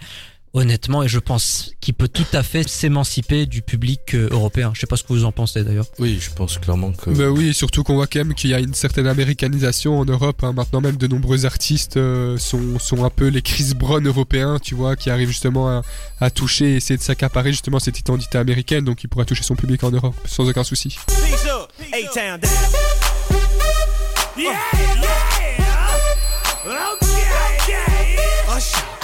Honnêtement, 0.56 1.02
et 1.02 1.08
je 1.08 1.18
pense 1.18 1.72
qu'il 1.80 1.94
peut 1.94 2.06
tout 2.06 2.26
à 2.32 2.44
fait 2.44 2.68
s'émanciper 2.68 3.44
du 3.44 3.60
public 3.60 4.14
euh, 4.14 4.28
européen. 4.30 4.70
Je 4.72 4.78
sais 4.80 4.86
pas 4.86 4.96
ce 4.96 5.02
que 5.02 5.08
vous 5.08 5.24
en 5.24 5.32
pensez 5.32 5.64
d'ailleurs. 5.64 5.86
Oui, 5.98 6.18
je 6.20 6.30
pense 6.30 6.58
clairement 6.58 6.92
que 6.92 7.10
Ben 7.10 7.28
oui, 7.28 7.48
et 7.48 7.52
surtout 7.52 7.82
qu'on 7.82 7.94
voit 7.96 8.06
quand 8.06 8.20
même 8.20 8.34
qu'il 8.34 8.50
y 8.50 8.54
a 8.54 8.60
une 8.60 8.72
certaine 8.72 9.08
américanisation 9.08 9.98
en 9.98 10.04
Europe. 10.04 10.44
hein. 10.44 10.52
Maintenant 10.52 10.80
même, 10.80 10.96
de 10.96 11.08
nombreux 11.08 11.44
artistes 11.44 11.96
euh, 11.96 12.38
sont, 12.38 12.78
sont 12.78 13.04
un 13.04 13.10
peu 13.10 13.26
les 13.26 13.42
Chris 13.42 13.72
Brown 13.74 14.06
européens, 14.06 14.58
tu 14.62 14.76
vois, 14.76 14.94
qui 14.94 15.10
arrivent 15.10 15.26
justement 15.28 15.68
à, 15.68 15.82
à 16.20 16.30
toucher 16.30 16.74
et 16.74 16.76
essayer 16.76 16.96
de 16.98 17.02
s'accaparer 17.02 17.50
justement 17.50 17.80
cette 17.80 17.98
identité 17.98 18.38
américaine, 18.38 18.84
donc 18.84 19.02
il 19.02 19.08
pourra 19.08 19.24
toucher 19.24 19.42
son 19.42 19.56
public 19.56 19.82
en 19.82 19.90
Europe 19.90 20.14
sans 20.24 20.48
aucun 20.48 20.62
souci. 20.62 20.96
Peace 21.08 21.46
up, 21.48 21.68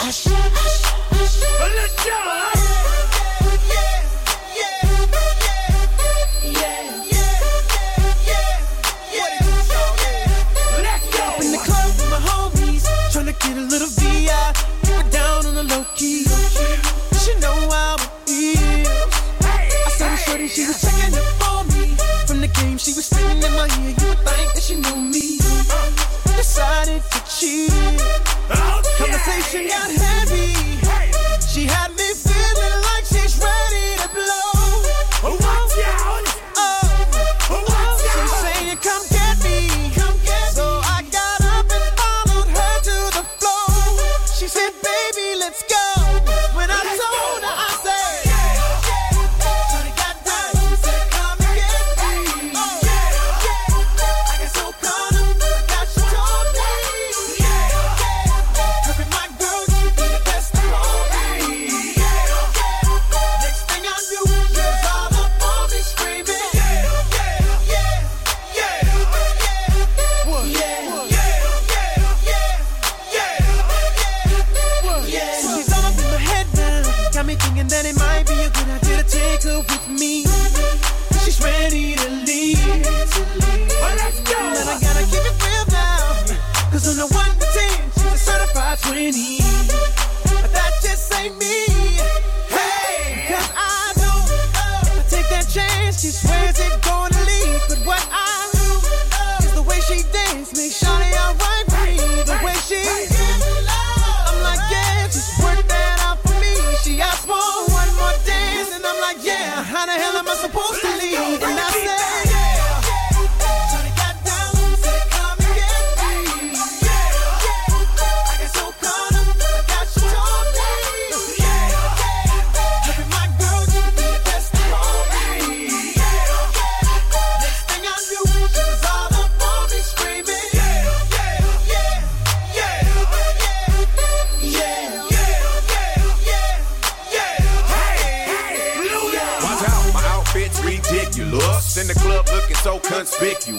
Usher, 0.03 0.31
Usher, 0.31 0.97
Usher. 1.13 1.47
But 1.59 1.73
let's 1.77 2.05
go. 2.05 3.10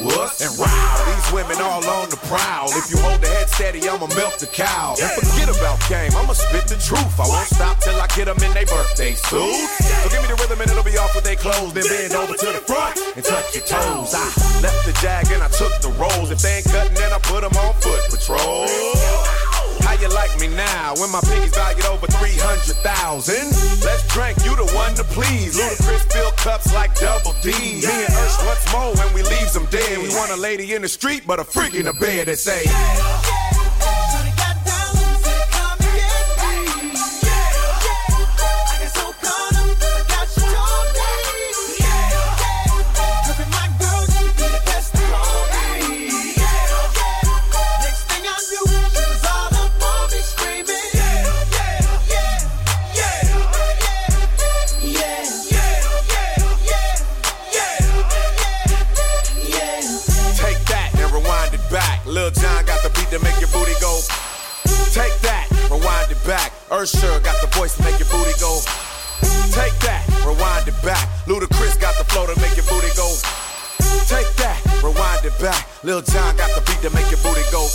And 0.02 0.58
wow, 0.58 0.97
these 1.06 1.28
women 1.30 1.62
all 1.62 1.86
on 1.86 2.10
the 2.10 2.18
prowl. 2.26 2.66
If 2.74 2.89
you 2.89 2.97
hold 2.97 3.22
the 3.22 3.28
head 3.28 3.49
steady, 3.49 3.86
I'ma 3.88 4.08
milk 4.18 4.41
the 4.41 4.47
cow. 4.49 4.97
And 4.97 5.12
forget 5.14 5.45
about 5.45 5.78
game, 5.86 6.10
I'ma 6.18 6.34
spit 6.34 6.66
the 6.66 6.82
truth. 6.82 7.20
I 7.22 7.30
won't 7.30 7.45
stop 7.45 7.78
till 7.80 7.93
I 8.02 8.08
get 8.18 8.26
them 8.26 8.41
in 8.41 8.52
their 8.58 8.66
birthday 8.66 9.14
suits. 9.14 9.78
So 10.02 10.10
give 10.10 10.22
me 10.26 10.30
the 10.34 10.38
rhythm 10.41 10.58
and 10.62 10.70
it'll 10.72 10.84
be 10.84 10.97
off 10.97 11.14
with 11.14 11.24
their 11.24 11.38
clothes. 11.38 11.74
Then 11.74 11.86
bend 11.86 12.14
over 12.18 12.34
to 12.34 12.49
the 12.49 12.64
front 12.66 12.97
and 13.16 13.24
touch 13.24 13.54
your 13.54 13.66
toes. 13.70 14.18
I 14.18 14.26
left 14.66 14.82
the 14.89 14.93
jag 15.06 15.30
and 15.30 15.43
I 15.45 15.49
took 15.54 15.74
the 15.86 15.93
rolls. 16.02 16.32
If 16.32 16.41
they 16.41 16.66
ain't 16.66 16.66
cutting, 16.66 16.97
then 16.97 17.14
I 17.14 17.20
put 17.22 17.45
them 17.45 17.54
on 17.54 17.74
foot 17.86 18.02
patrol. 18.10 18.66
How 19.86 19.93
you 19.97 20.10
like 20.14 20.34
me 20.39 20.47
now 20.47 20.93
when 20.97 21.12
my 21.12 21.22
piggy's 21.22 21.54
valued 21.54 21.86
over 21.86 22.08
300,000? 22.08 22.82
Let's 23.82 24.06
drink, 24.10 24.38
you 24.45 24.56
the 24.56 24.70
one 24.74 24.93
to 24.95 25.04
please. 25.04 25.58
Ludacris 25.58 26.06
fill 26.14 26.32
cups 26.38 26.74
like 26.74 26.93
double 26.99 27.34
D. 27.41 27.52
Me 27.52 27.86
and 27.86 28.14
Ursh 28.14 28.41
once 28.52 28.72
more 28.74 28.93
when 28.95 29.14
we 29.14 29.24
leaves 29.24 29.54
them 29.54 29.66
dead. 29.68 29.97
We 29.97 30.10
want 30.10 30.32
a 30.32 30.36
lady 30.36 30.74
in 30.74 30.82
the 30.82 30.89
street, 30.89 31.24
but 31.26 31.39
a 31.39 31.43
freak 31.43 31.74
in 31.74 31.86
the 31.86 31.93
bed 31.93 32.28
that 32.28 32.38
say, 32.38 32.64
Lil 75.84 76.00
John 76.04 76.36
got 76.36 76.48
the 76.54 76.62
beat 76.68 76.80
to 76.84 76.94
make 76.94 77.10
your 77.10 77.20
booty 77.24 77.42
go. 77.52 77.66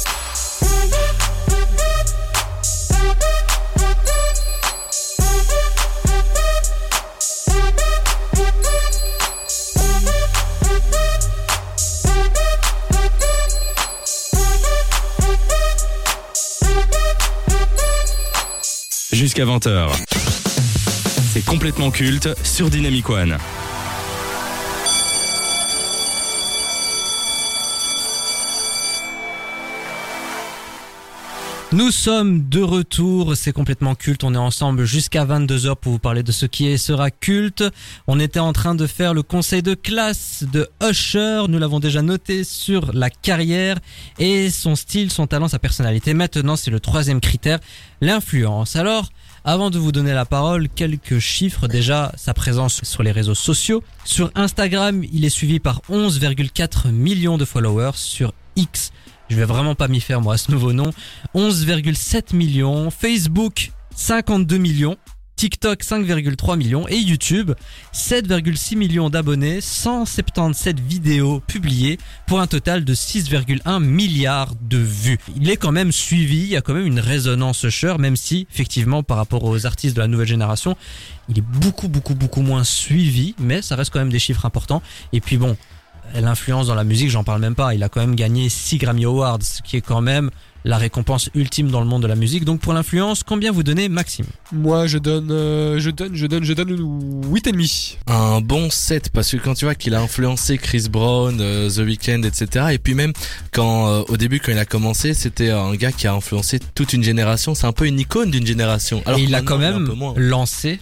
Jusqu'à 19.13 19.45
20h. 19.45 19.91
C'est 21.33 21.45
complètement 21.45 21.91
culte 21.91 22.29
sur 22.45 22.71
Dynamic 22.71 23.09
One. 23.11 23.37
Nous 31.73 31.91
sommes 31.91 32.49
de 32.49 32.62
retour, 32.62 33.37
c'est 33.37 33.53
complètement 33.53 33.97
culte, 33.97 34.23
on 34.23 34.35
est 34.35 34.39
ensemble 34.39 34.85
jusqu'à 34.85 35.25
22h 35.25 35.75
pour 35.75 35.93
vous 35.93 35.99
parler 35.99 36.23
de 36.23 36.31
ce 36.31 36.47
qui 36.47 36.79
sera 36.79 37.11
culte. 37.11 37.64
On 38.07 38.21
était 38.21 38.39
en 38.39 38.53
train 38.53 38.77
de 38.77 38.87
faire 38.87 39.14
le 39.14 39.25
conseil 39.25 39.64
de 39.64 39.75
classe 39.75 40.45
de 40.53 40.69
Usher, 40.81 41.43
nous 41.49 41.59
l'avons 41.59 41.81
déjà 41.81 42.03
noté 42.03 42.45
sur 42.45 42.93
la 42.93 43.11
carrière 43.11 43.79
et 44.21 44.49
son 44.51 44.77
style, 44.77 45.11
son 45.11 45.27
talent, 45.27 45.49
sa 45.49 45.59
personnalité. 45.59 46.14
Maintenant 46.14 46.55
c'est 46.55 46.71
le 46.71 46.79
troisième 46.79 47.21
critère, 47.21 47.59
l'influence. 48.01 48.77
Alors, 48.77 49.11
avant 49.45 49.71
de 49.71 49.79
vous 49.79 49.91
donner 49.91 50.12
la 50.12 50.25
parole, 50.25 50.69
quelques 50.69 51.19
chiffres. 51.19 51.69
Déjà, 51.69 52.12
sa 52.17 52.35
présence 52.35 52.83
sur 52.83 53.03
les 53.03 53.12
réseaux 53.12 53.35
sociaux. 53.35 53.83
Sur 54.05 54.31
Instagram, 54.35 55.05
il 55.12 55.25
est 55.25 55.31
suivi 55.31 55.61
par 55.61 55.83
11,4 55.91 56.91
millions 56.91 57.39
de 57.39 57.45
followers. 57.45 57.93
Sur 57.95 58.33
X, 58.57 58.91
je 59.29 59.37
vais 59.37 59.45
vraiment 59.45 59.74
pas 59.74 59.89
m'y 59.89 60.01
faire 60.01 60.20
moi 60.20 60.35
à 60.35 60.39
ce 60.39 60.51
nouveau 60.51 60.72
nom. 60.72 60.91
11,7 61.35 62.35
millions. 62.35 62.91
Facebook 62.91 63.72
52 63.95 64.59
millions. 64.59 64.97
TikTok 65.37 65.83
5,3 65.83 66.57
millions 66.57 66.89
et 66.89 66.97
YouTube 66.97 67.53
7,6 67.93 68.74
millions 68.74 69.11
d'abonnés, 69.11 69.61
177 69.61 70.81
vidéos 70.81 71.41
publiées 71.41 71.99
pour 72.27 72.41
un 72.41 72.47
total 72.47 72.87
de 72.87 72.95
6,1 72.95 73.81
milliards 73.81 74.55
de 74.62 74.79
vues. 74.79 75.18
Il 75.37 75.51
est 75.51 75.59
quand 75.59 75.72
même 75.72 75.93
suivi, 75.93 76.39
il 76.39 76.49
y 76.49 76.57
a 76.57 76.62
quand 76.62 76.72
même 76.72 76.87
une 76.87 77.01
résonance 77.01 77.64
Usher, 77.64 77.97
même 77.99 78.16
si 78.16 78.47
effectivement 78.51 79.03
par 79.03 79.18
rapport 79.18 79.45
aux 79.45 79.66
artistes 79.66 79.95
de 79.95 80.01
la 80.01 80.09
nouvelle 80.09 80.27
génération, 80.27 80.74
il 81.29 81.39
est 81.39 81.45
beaucoup 81.47 81.89
beaucoup 81.89 82.14
beaucoup 82.14 82.41
moins 82.41 82.64
suivi, 82.64 83.35
mais 83.39 83.61
ça 83.61 83.77
reste 83.77 83.93
quand 83.93 83.99
même 83.99 84.09
des 84.09 84.18
chiffres 84.18 84.47
importants. 84.47 84.81
Et 85.12 85.20
puis 85.20 85.37
bon, 85.37 85.55
l'influence 86.15 86.67
dans 86.67 86.75
la 86.75 86.85
musique, 86.85 87.11
j'en 87.11 87.25
parle 87.25 87.41
même 87.41 87.55
pas. 87.55 87.75
Il 87.75 87.83
a 87.83 87.89
quand 87.89 88.01
même 88.01 88.15
gagné 88.15 88.49
6 88.49 88.79
Grammy 88.79 89.05
Awards, 89.05 89.43
ce 89.43 89.63
qui 89.63 89.77
est 89.77 89.81
quand 89.83 90.01
même 90.01 90.31
la 90.67 90.79
récompense 90.79 91.31
ultime 91.35 91.71
dans 91.71 91.81
le 91.81 91.87
monde 91.87 92.03
de 92.03 92.09
la 92.09 92.17
musique. 92.17 92.45
Donc 92.45 92.61
pour 92.61 92.73
l'influence, 92.73 93.23
combien 93.23 93.53
vous 93.53 93.63
donnez 93.63 93.89
Maxime? 93.89 94.27
Moi, 94.53 94.89
je 94.89 94.99
donne, 94.99 95.31
euh, 95.31 95.79
je 95.79 95.91
donne, 95.91 96.17
je 96.17 96.27
donne, 96.27 96.43
je 96.43 96.53
donne 96.53 96.73
8,5. 97.33 97.99
Un 98.09 98.41
bon 98.41 98.69
7 98.69 99.11
parce 99.11 99.31
que 99.31 99.37
quand 99.37 99.55
tu 99.55 99.65
vois 99.65 99.77
qu'il 99.77 99.95
a 99.95 100.01
influencé 100.01 100.59
Chris 100.59 100.89
Brown, 100.91 101.39
euh, 101.41 101.71
The 101.71 101.79
Weeknd, 101.79 102.23
etc. 102.25 102.67
Et 102.73 102.79
puis 102.79 102.95
même 102.95 103.13
quand 103.53 103.87
euh, 103.87 104.03
au 104.09 104.17
début 104.17 104.41
quand 104.41 104.51
il 104.51 104.59
a 104.59 104.65
commencé, 104.65 105.15
c'était 105.15 105.51
un 105.51 105.73
gars 105.75 105.93
qui 105.93 106.09
a 106.09 106.13
influencé 106.13 106.59
toute 106.75 106.93
une 106.93 107.05
génération. 107.05 107.55
C'est 107.55 107.67
un 107.67 107.73
peu 107.73 107.87
une 107.87 108.01
icône 108.01 108.33
d'une 108.33 108.47
génération. 108.47 109.03
Alors 109.07 109.21
Et 109.21 109.23
il 109.23 109.35
a 109.37 109.43
quand 109.43 109.59
même 109.59 109.89
lancé, 110.17 110.81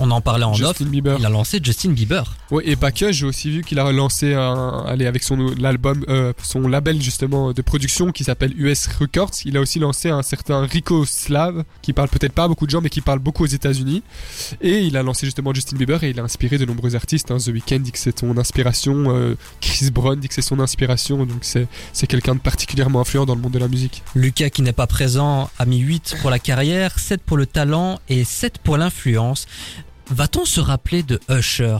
on 0.00 0.10
en 0.10 0.20
parlait 0.20 0.44
en 0.44 0.52
off, 0.52 0.58
Justin 0.58 0.86
Bieber. 0.86 1.16
il 1.18 1.26
a 1.26 1.28
lancé 1.28 1.60
Justin 1.62 1.90
Bieber. 1.90 2.36
Ouais, 2.50 2.62
et 2.66 2.76
pas 2.76 2.92
que, 2.92 3.12
j'ai 3.12 3.26
aussi 3.26 3.50
vu 3.50 3.62
qu'il 3.62 3.78
a 3.78 3.92
lancé 3.92 4.34
un, 4.34 4.84
allez, 4.86 5.06
avec 5.06 5.22
son 5.22 5.36
l'album, 5.58 6.04
euh, 6.08 6.32
son 6.42 6.68
label 6.68 7.00
justement 7.00 7.52
de 7.52 7.62
production 7.62 8.12
qui 8.12 8.24
s'appelle 8.24 8.52
US 8.56 8.86
Records. 8.86 9.30
Il 9.44 9.56
a 9.56 9.60
aussi 9.60 9.78
lancé 9.78 10.10
un 10.10 10.22
certain 10.22 10.66
Rico 10.66 11.04
Slav 11.04 11.64
qui 11.82 11.92
parle 11.92 12.08
peut-être 12.08 12.32
pas 12.32 12.44
à 12.44 12.48
beaucoup 12.48 12.66
de 12.66 12.70
gens, 12.70 12.80
mais 12.80 12.90
qui 12.90 13.00
parle 13.00 13.18
beaucoup 13.18 13.44
aux 13.44 13.48
États-Unis. 13.48 14.02
Et 14.60 14.80
il 14.80 14.96
a 14.96 15.02
lancé 15.02 15.26
justement 15.26 15.52
Justin 15.54 15.76
Bieber 15.76 16.02
et 16.04 16.10
il 16.10 16.20
a 16.20 16.22
inspiré 16.22 16.58
de 16.58 16.64
nombreux 16.64 16.94
artistes. 16.96 17.30
Hein. 17.30 17.38
The 17.38 17.48
Weeknd 17.48 17.80
dit 17.80 17.92
que 17.92 17.98
c'est 17.98 18.18
son 18.18 18.36
inspiration, 18.38 19.14
euh, 19.14 19.36
Chris 19.60 19.90
Brown 19.90 20.18
dit 20.18 20.28
que 20.28 20.34
c'est 20.34 20.42
son 20.42 20.60
inspiration. 20.60 21.24
Donc 21.26 21.38
c'est 21.42 21.66
c'est 21.92 22.06
quelqu'un 22.06 22.34
de 22.34 22.40
particulièrement 22.40 23.00
influent 23.00 23.26
dans 23.26 23.34
le 23.34 23.40
monde 23.40 23.52
de 23.52 23.58
la 23.58 23.68
musique. 23.68 24.02
Lucas 24.14 24.50
qui 24.50 24.62
n'est 24.62 24.72
pas 24.72 24.86
présent 24.86 25.50
a 25.58 25.66
mis 25.66 25.78
8 25.78 26.16
pour 26.20 26.30
la 26.30 26.38
carrière, 26.38 26.98
7 26.98 27.22
pour 27.22 27.36
le 27.36 27.46
talent 27.46 28.00
et 28.08 28.24
7 28.24 28.58
pour 28.58 28.76
l'influence. 28.76 29.46
Va-t-on 30.10 30.44
se 30.44 30.60
rappeler 30.60 31.02
de 31.02 31.20
Usher 31.30 31.78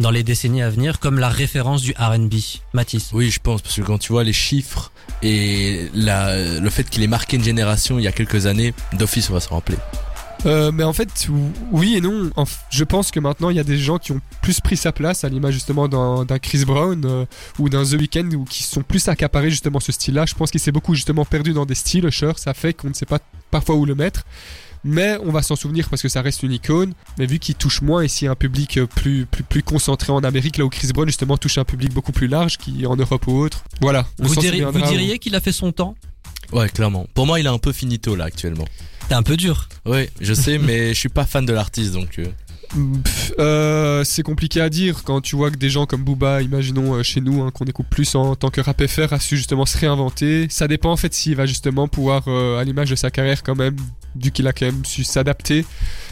dans 0.00 0.10
les 0.10 0.22
décennies 0.22 0.62
à 0.62 0.70
venir 0.70 1.00
comme 1.00 1.18
la 1.18 1.28
référence 1.28 1.82
du 1.82 1.92
R&B 1.98 2.34
Mathis? 2.72 3.10
Oui, 3.12 3.30
je 3.30 3.40
pense 3.40 3.62
parce 3.62 3.76
que 3.76 3.82
quand 3.82 3.98
tu 3.98 4.12
vois 4.12 4.24
les 4.24 4.32
chiffres 4.32 4.92
et 5.22 5.88
la, 5.94 6.58
le 6.60 6.70
fait 6.70 6.88
qu'il 6.88 7.02
ait 7.02 7.06
marqué 7.08 7.36
une 7.36 7.44
génération 7.44 7.98
il 7.98 8.04
y 8.04 8.08
a 8.08 8.12
quelques 8.12 8.46
années, 8.46 8.74
d'office 8.94 9.28
on 9.30 9.34
va 9.34 9.40
se 9.40 9.48
rappeler. 9.48 9.76
Euh, 10.46 10.70
mais 10.70 10.84
en 10.84 10.92
fait, 10.92 11.26
ou- 11.28 11.50
oui 11.72 11.96
et 11.96 12.00
non. 12.00 12.30
Je 12.70 12.84
pense 12.84 13.10
que 13.10 13.18
maintenant, 13.18 13.50
il 13.50 13.56
y 13.56 13.60
a 13.60 13.64
des 13.64 13.76
gens 13.76 13.98
qui 13.98 14.12
ont 14.12 14.20
plus 14.40 14.60
pris 14.60 14.76
sa 14.76 14.92
place, 14.92 15.24
à 15.24 15.28
l'image 15.28 15.54
justement 15.54 15.88
d'un 15.88 16.24
d'un 16.24 16.38
Chris 16.38 16.64
Brown 16.64 17.02
euh, 17.04 17.24
ou 17.58 17.68
d'un 17.68 17.82
The 17.82 17.94
Weeknd, 17.94 18.30
ou 18.36 18.44
qui 18.44 18.62
sont 18.62 18.82
plus 18.82 19.08
accaparés 19.08 19.50
justement 19.50 19.80
ce 19.80 19.90
style-là. 19.90 20.26
Je 20.26 20.34
pense 20.34 20.52
qu'il 20.52 20.60
s'est 20.60 20.70
beaucoup 20.70 20.94
justement 20.94 21.24
perdu 21.24 21.52
dans 21.54 21.66
des 21.66 21.74
styles, 21.74 22.04
Usher. 22.06 22.30
Ça 22.36 22.54
fait 22.54 22.72
qu'on 22.72 22.88
ne 22.90 22.94
sait 22.94 23.04
pas 23.04 23.18
parfois 23.50 23.74
où 23.74 23.84
le 23.84 23.96
mettre. 23.96 24.22
Mais 24.84 25.18
on 25.24 25.30
va 25.32 25.42
s'en 25.42 25.56
souvenir 25.56 25.88
parce 25.88 26.02
que 26.02 26.08
ça 26.08 26.22
reste 26.22 26.42
une 26.42 26.52
icône. 26.52 26.92
Mais 27.18 27.26
vu 27.26 27.38
qu'il 27.38 27.54
touche 27.54 27.82
moins 27.82 28.04
ici 28.04 28.26
un 28.26 28.34
public 28.34 28.76
euh, 28.78 28.86
plus, 28.86 29.26
plus, 29.26 29.42
plus 29.42 29.62
concentré 29.62 30.12
en 30.12 30.20
Amérique, 30.24 30.56
là 30.58 30.64
où 30.64 30.68
Chris 30.68 30.88
Brown 30.94 31.08
justement 31.08 31.36
touche 31.36 31.58
un 31.58 31.64
public 31.64 31.92
beaucoup 31.92 32.12
plus 32.12 32.28
large, 32.28 32.56
qui 32.58 32.86
en 32.86 32.96
Europe 32.96 33.26
ou 33.26 33.32
autre. 33.38 33.64
Voilà. 33.80 34.06
on 34.20 34.24
Vous, 34.26 34.34
s'en 34.34 34.40
diriez- 34.40 34.62
vous 34.64 34.72
souviendra. 34.72 34.90
diriez 34.90 35.18
qu'il 35.18 35.34
a 35.34 35.40
fait 35.40 35.52
son 35.52 35.72
temps? 35.72 35.96
Ouais, 36.52 36.68
clairement. 36.68 37.06
Pour 37.14 37.26
moi, 37.26 37.40
il 37.40 37.46
est 37.46 37.50
un 37.50 37.58
peu 37.58 37.72
finito 37.72 38.16
là 38.16 38.24
actuellement. 38.24 38.66
T'es 39.08 39.14
un 39.14 39.22
peu 39.22 39.36
dur. 39.36 39.68
Ouais, 39.86 40.10
je 40.20 40.32
sais, 40.34 40.58
mais 40.58 40.88
je 40.94 40.98
suis 40.98 41.08
pas 41.08 41.24
fan 41.26 41.44
de 41.46 41.52
l'artiste 41.52 41.92
donc. 41.92 42.18
euh, 42.18 42.26
euh, 43.38 44.04
c'est 44.04 44.22
compliqué 44.22 44.60
à 44.60 44.68
dire 44.68 45.02
quand 45.04 45.20
tu 45.20 45.36
vois 45.36 45.50
que 45.50 45.56
des 45.56 45.70
gens 45.70 45.86
comme 45.86 46.02
Booba, 46.02 46.42
imaginons 46.42 46.94
euh, 46.94 47.02
chez 47.02 47.20
nous, 47.20 47.42
hein, 47.42 47.50
qu'on 47.50 47.64
écoute 47.64 47.86
plus 47.88 48.14
en 48.14 48.34
tant 48.34 48.50
que 48.50 48.60
rap 48.60 48.84
FR, 48.86 49.12
a 49.12 49.20
su 49.20 49.36
justement 49.36 49.66
se 49.66 49.78
réinventer. 49.78 50.46
Ça 50.50 50.68
dépend 50.68 50.92
en 50.92 50.96
fait 50.96 51.14
s'il 51.14 51.36
va 51.36 51.46
justement 51.46 51.88
pouvoir, 51.88 52.24
euh, 52.28 52.58
à 52.58 52.64
l'image 52.64 52.90
de 52.90 52.96
sa 52.96 53.10
carrière 53.10 53.42
quand 53.42 53.56
même, 53.56 53.76
vu 54.20 54.30
qu'il 54.30 54.46
a 54.46 54.52
quand 54.52 54.66
même 54.66 54.84
su 54.84 55.04
s'adapter. 55.04 55.64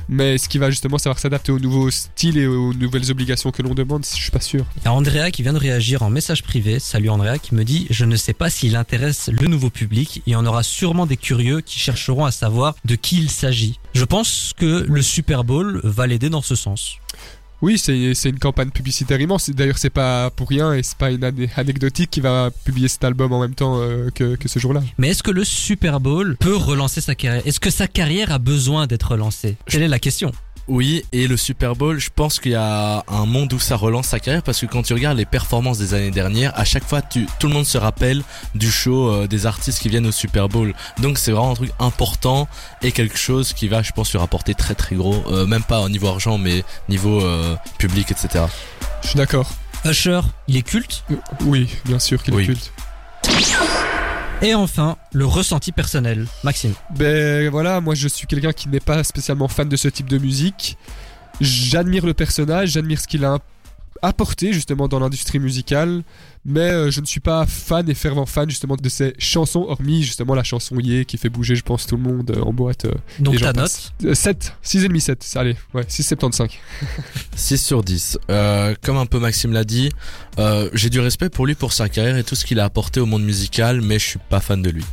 Mais 0.08 0.36
est-ce 0.36 0.48
qu'il 0.48 0.60
va 0.60 0.70
justement 0.70 0.98
savoir 0.98 1.18
s'adapter 1.18 1.50
aux 1.50 1.58
nouveaux 1.58 1.90
styles 1.90 2.38
et 2.38 2.46
aux 2.46 2.72
nouvelles 2.74 3.10
obligations 3.10 3.50
que 3.50 3.62
l'on 3.62 3.74
demande? 3.74 4.04
Je 4.04 4.22
suis 4.22 4.30
pas 4.30 4.40
sûr. 4.40 4.64
Il 4.76 4.84
y 4.84 4.88
a 4.88 4.92
Andrea 4.92 5.30
qui 5.32 5.42
vient 5.42 5.52
de 5.52 5.58
réagir 5.58 6.02
en 6.02 6.10
message 6.10 6.44
privé. 6.44 6.78
Salut 6.78 7.08
Andrea 7.08 7.38
qui 7.42 7.54
me 7.56 7.64
dit 7.64 7.86
Je 7.90 8.04
ne 8.04 8.14
sais 8.14 8.32
pas 8.32 8.48
s'il 8.48 8.76
intéresse 8.76 9.30
le 9.32 9.48
nouveau 9.48 9.70
public. 9.70 10.22
Il 10.26 10.32
y 10.32 10.36
en 10.36 10.46
aura 10.46 10.62
sûrement 10.62 11.06
des 11.06 11.16
curieux 11.16 11.60
qui 11.60 11.80
chercheront 11.80 12.24
à 12.24 12.30
savoir 12.30 12.76
de 12.84 12.94
qui 12.94 13.18
il 13.18 13.30
s'agit. 13.30 13.80
Je 13.94 14.04
pense 14.04 14.52
que 14.56 14.86
le 14.88 15.02
Super 15.02 15.42
Bowl 15.42 15.80
va 15.82 16.06
l'aider 16.06 16.28
dans 16.28 16.42
ce 16.46 16.54
sens. 16.54 16.96
Oui, 17.62 17.78
c'est 17.78 18.28
une 18.28 18.38
campagne 18.38 18.68
publicitaire 18.70 19.18
immense. 19.18 19.48
D'ailleurs, 19.48 19.78
c'est 19.78 19.88
pas 19.88 20.28
pour 20.30 20.48
rien 20.50 20.74
et 20.74 20.82
c'est 20.82 20.98
pas 20.98 21.10
une 21.10 21.22
ané- 21.24 21.48
anecdotique 21.56 22.10
qui 22.10 22.20
va 22.20 22.50
publier 22.64 22.86
cet 22.86 23.02
album 23.02 23.32
en 23.32 23.40
même 23.40 23.54
temps 23.54 23.78
euh, 23.80 24.10
que, 24.14 24.36
que 24.36 24.46
ce 24.46 24.58
jour-là. 24.58 24.82
Mais 24.98 25.08
est-ce 25.08 25.22
que 25.22 25.30
le 25.30 25.42
Super 25.42 25.98
Bowl 25.98 26.36
peut 26.38 26.54
relancer 26.54 27.00
sa 27.00 27.14
carrière? 27.14 27.42
Est-ce 27.46 27.58
que 27.58 27.70
sa 27.70 27.88
carrière 27.88 28.30
a 28.30 28.38
besoin 28.38 28.86
d'être 28.86 29.12
relancée? 29.12 29.56
Quelle 29.66 29.82
est 29.82 29.88
la 29.88 29.98
question? 29.98 30.32
Oui, 30.68 31.04
et 31.12 31.28
le 31.28 31.36
Super 31.36 31.76
Bowl, 31.76 31.98
je 32.00 32.10
pense 32.12 32.40
qu'il 32.40 32.50
y 32.52 32.56
a 32.56 33.04
un 33.06 33.24
monde 33.24 33.52
où 33.52 33.60
ça 33.60 33.76
relance 33.76 34.08
sa 34.08 34.18
carrière 34.18 34.42
parce 34.42 34.60
que 34.60 34.66
quand 34.66 34.82
tu 34.82 34.94
regardes 34.94 35.16
les 35.16 35.24
performances 35.24 35.78
des 35.78 35.94
années 35.94 36.10
dernières, 36.10 36.52
à 36.58 36.64
chaque 36.64 36.82
fois, 36.84 37.02
tu, 37.02 37.26
tout 37.38 37.46
le 37.46 37.54
monde 37.54 37.66
se 37.66 37.78
rappelle 37.78 38.22
du 38.56 38.68
show 38.70 39.08
euh, 39.12 39.26
des 39.28 39.46
artistes 39.46 39.78
qui 39.80 39.88
viennent 39.88 40.06
au 40.06 40.12
Super 40.12 40.48
Bowl. 40.48 40.74
Donc 40.98 41.18
c'est 41.18 41.30
vraiment 41.30 41.52
un 41.52 41.54
truc 41.54 41.70
important 41.78 42.48
et 42.82 42.90
quelque 42.90 43.16
chose 43.16 43.52
qui 43.52 43.68
va, 43.68 43.82
je 43.82 43.92
pense, 43.92 44.10
lui 44.10 44.18
rapporter 44.18 44.54
très 44.54 44.74
très 44.74 44.96
gros, 44.96 45.22
euh, 45.30 45.46
même 45.46 45.62
pas 45.62 45.80
au 45.82 45.88
niveau 45.88 46.08
argent, 46.08 46.36
mais 46.36 46.64
niveau 46.88 47.20
euh, 47.22 47.54
public, 47.78 48.10
etc. 48.10 48.46
Je 49.02 49.08
suis 49.10 49.16
d'accord. 49.16 49.48
Usher, 49.84 50.20
il 50.48 50.56
est 50.56 50.62
culte? 50.62 51.04
Oui, 51.42 51.68
bien 51.84 52.00
sûr 52.00 52.20
qu'il 52.24 52.34
Oui. 52.34 52.42
est 52.42 52.46
culte. 52.46 52.72
Et 54.42 54.54
enfin, 54.54 54.96
le 55.12 55.24
ressenti 55.24 55.72
personnel. 55.72 56.26
Maxime. 56.44 56.74
Ben 56.94 57.48
voilà, 57.48 57.80
moi 57.80 57.94
je 57.94 58.06
suis 58.06 58.26
quelqu'un 58.26 58.52
qui 58.52 58.68
n'est 58.68 58.80
pas 58.80 59.02
spécialement 59.02 59.48
fan 59.48 59.68
de 59.68 59.76
ce 59.76 59.88
type 59.88 60.08
de 60.08 60.18
musique. 60.18 60.76
J'admire 61.40 62.04
le 62.04 62.14
personnage, 62.14 62.70
j'admire 62.70 63.00
ce 63.00 63.06
qu'il 63.06 63.24
a 63.24 63.38
apporté 64.02 64.52
justement 64.52 64.88
dans 64.88 64.98
l'industrie 65.00 65.38
musicale, 65.38 66.02
mais 66.44 66.60
euh, 66.70 66.90
je 66.90 67.00
ne 67.00 67.06
suis 67.06 67.20
pas 67.20 67.44
fan 67.46 67.88
et 67.88 67.94
fervent 67.94 68.26
fan 68.26 68.48
justement 68.48 68.76
de 68.76 68.88
ses 68.88 69.14
chansons, 69.18 69.66
hormis 69.68 70.02
justement 70.02 70.34
la 70.34 70.44
chanson 70.44 70.78
Yé 70.78 71.04
qui 71.04 71.18
fait 71.18 71.28
bouger, 71.28 71.56
je 71.56 71.62
pense, 71.62 71.86
tout 71.86 71.96
le 71.96 72.02
monde 72.02 72.30
euh, 72.30 72.40
en 72.42 72.52
boîte. 72.52 72.84
euh, 72.84 72.92
Donc 73.18 73.38
ta 73.40 73.52
note 73.52 73.92
Euh, 74.04 74.14
7, 74.14 74.54
6,5, 74.64 75.00
7, 75.00 75.32
allez, 75.36 75.56
ouais, 75.74 75.82
6,75. 75.84 76.48
6 77.34 77.56
sur 77.64 77.82
10. 77.82 78.18
Euh, 78.30 78.74
comme 78.82 78.96
un 78.96 79.06
peu 79.06 79.18
Maxime 79.18 79.52
l'a 79.52 79.64
dit, 79.64 79.90
euh, 80.38 80.68
j'ai 80.72 80.90
du 80.90 81.00
respect 81.00 81.28
pour 81.30 81.46
lui, 81.46 81.54
pour 81.54 81.72
sa 81.72 81.88
carrière 81.88 82.16
et 82.16 82.24
tout 82.24 82.34
ce 82.34 82.44
qu'il 82.44 82.60
a 82.60 82.64
apporté 82.64 83.00
au 83.00 83.06
monde 83.06 83.22
musical, 83.24 83.80
mais 83.80 83.98
je 83.98 84.04
suis 84.04 84.18
pas 84.28 84.40
fan 84.40 84.62
de 84.62 84.70
lui. 84.70 84.84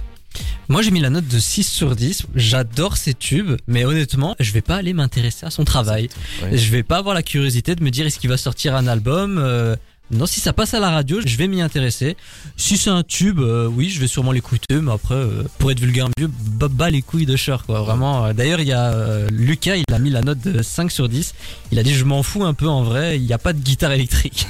Moi 0.69 0.81
j'ai 0.81 0.91
mis 0.91 0.99
la 1.01 1.09
note 1.09 1.27
de 1.27 1.39
6 1.39 1.63
sur 1.63 1.95
10. 1.95 2.23
J'adore 2.35 2.97
ses 2.97 3.13
tubes, 3.13 3.57
mais 3.67 3.85
honnêtement, 3.85 4.35
je 4.39 4.51
vais 4.51 4.61
pas 4.61 4.75
aller 4.77 4.93
m'intéresser 4.93 5.45
à 5.45 5.49
son 5.51 5.63
travail. 5.65 6.09
Ouais. 6.41 6.57
Je 6.57 6.71
vais 6.71 6.83
pas 6.83 6.97
avoir 6.97 7.13
la 7.15 7.23
curiosité 7.23 7.75
de 7.75 7.83
me 7.83 7.89
dire 7.91 8.05
est-ce 8.05 8.19
qu'il 8.19 8.29
va 8.29 8.37
sortir 8.37 8.75
un 8.75 8.87
album. 8.87 9.37
euh, 9.37 9.75
non, 10.11 10.25
si 10.25 10.39
ça 10.41 10.53
passe 10.53 10.73
à 10.73 10.79
la 10.79 10.91
radio, 10.91 11.21
je 11.25 11.37
vais 11.37 11.47
m'y 11.47 11.61
intéresser. 11.61 12.17
Si 12.57 12.77
c'est 12.77 12.89
un 12.89 13.03
tube, 13.03 13.39
euh, 13.39 13.67
oui, 13.67 13.89
je 13.89 13.99
vais 13.99 14.07
sûrement 14.07 14.31
l'écouter, 14.31 14.75
mais 14.81 14.91
après, 14.91 15.15
euh, 15.15 15.43
pour 15.57 15.71
être 15.71 15.79
vulgaire 15.79 16.07
vieux, 16.17 16.27
bas, 16.27 16.67
bas 16.67 16.89
les 16.89 17.01
couilles 17.01 17.25
de 17.25 17.37
quoi. 17.65 17.81
Vraiment. 17.81 18.25
euh, 18.25 18.33
D'ailleurs, 18.33 18.59
il 18.59 18.67
y 18.67 18.73
a 18.73 19.27
Lucas, 19.31 19.75
il 19.77 19.93
a 19.93 19.99
mis 19.99 20.09
la 20.09 20.21
note 20.21 20.39
de 20.39 20.61
5 20.61 20.91
sur 20.91 21.09
10. 21.09 21.33
Il 21.71 21.79
a 21.79 21.83
dit 21.83 21.93
je 21.93 22.03
m'en 22.03 22.21
fous 22.21 22.43
un 22.43 22.53
peu 22.53 22.67
en 22.67 22.83
vrai, 22.83 23.17
il 23.17 23.25
n'y 23.25 23.33
a 23.33 23.37
pas 23.37 23.53
de 23.53 23.59
guitare 23.59 23.91
électrique. 23.93 24.47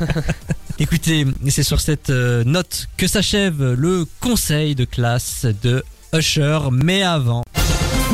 Écoutez, 0.78 1.26
c'est 1.48 1.62
sur 1.62 1.80
cette 1.80 2.10
note 2.10 2.88
que 2.96 3.06
s'achève 3.06 3.62
le 3.74 4.06
conseil 4.20 4.74
de 4.74 4.86
classe 4.86 5.46
de 5.62 5.84
Usher, 6.14 6.58
mais 6.72 7.02
avant, 7.02 7.44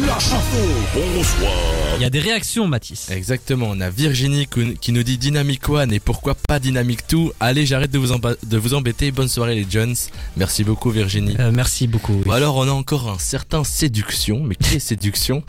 Bonsoir. 0.06 1.52
il 1.96 2.02
y 2.02 2.04
a 2.04 2.10
des 2.10 2.20
réactions, 2.20 2.68
Mathis. 2.68 3.10
Exactement, 3.10 3.66
on 3.70 3.80
a 3.80 3.90
Virginie 3.90 4.46
qui 4.80 4.92
nous 4.92 5.02
dit 5.02 5.18
Dynamic 5.18 5.68
One 5.68 5.92
et 5.92 5.98
pourquoi 5.98 6.36
pas 6.36 6.60
Dynamic 6.60 7.00
2 7.10 7.32
Allez, 7.40 7.66
j'arrête 7.66 7.90
de 7.90 7.98
vous, 7.98 8.12
emba- 8.12 8.36
de 8.46 8.56
vous 8.56 8.74
embêter, 8.74 9.10
bonne 9.10 9.26
soirée 9.28 9.56
les 9.56 9.66
Jones. 9.68 9.96
Merci 10.36 10.62
beaucoup 10.62 10.90
Virginie. 10.90 11.34
Euh, 11.40 11.50
merci 11.52 11.88
beaucoup. 11.88 12.22
oui. 12.24 12.32
Alors 12.32 12.54
on 12.54 12.68
a 12.68 12.70
encore 12.70 13.10
un 13.10 13.18
certain 13.18 13.64
Séduction, 13.64 14.44
mais 14.44 14.54
qui 14.54 14.76
est 14.76 14.78
Séduction? 14.78 15.42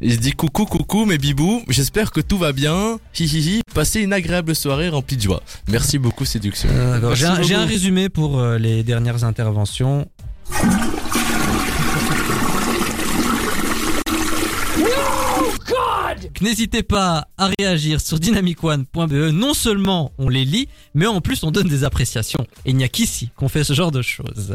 Il 0.00 0.12
se 0.14 0.18
dit 0.18 0.32
coucou 0.32 0.64
coucou 0.66 1.04
mes 1.04 1.16
bibous, 1.18 1.62
j'espère 1.68 2.10
que 2.10 2.20
tout 2.20 2.36
va 2.38 2.52
bien, 2.52 2.98
hi 3.18 3.24
hi 3.26 3.38
hi, 3.58 3.60
passez 3.72 4.00
une 4.00 4.12
agréable 4.12 4.56
soirée 4.56 4.88
remplie 4.88 5.16
de 5.18 5.22
joie. 5.22 5.42
Merci 5.68 5.98
beaucoup 5.98 6.24
Séduction. 6.24 6.68
Euh, 6.72 7.14
J'ai 7.14 7.54
un, 7.54 7.64
résumé 7.64 8.08
pour 8.08 8.40
euh, 8.40 8.58
les 8.58 8.82
dernières 8.82 9.22
interventions. 9.22 10.08
N'hésitez 16.40 16.82
pas 16.82 17.28
à 17.38 17.50
réagir 17.58 18.00
sur 18.00 18.18
dynamicone.be. 18.18 19.12
Non 19.32 19.54
seulement 19.54 20.12
on 20.18 20.28
les 20.28 20.44
lit, 20.44 20.68
mais 20.94 21.06
en 21.06 21.20
plus 21.20 21.42
on 21.42 21.50
donne 21.50 21.68
des 21.68 21.84
appréciations. 21.84 22.46
Et 22.64 22.70
il 22.70 22.76
n'y 22.76 22.84
a 22.84 22.88
qu'ici 22.88 23.30
qu'on 23.36 23.48
fait 23.48 23.64
ce 23.64 23.72
genre 23.72 23.90
de 23.90 24.02
choses. 24.02 24.54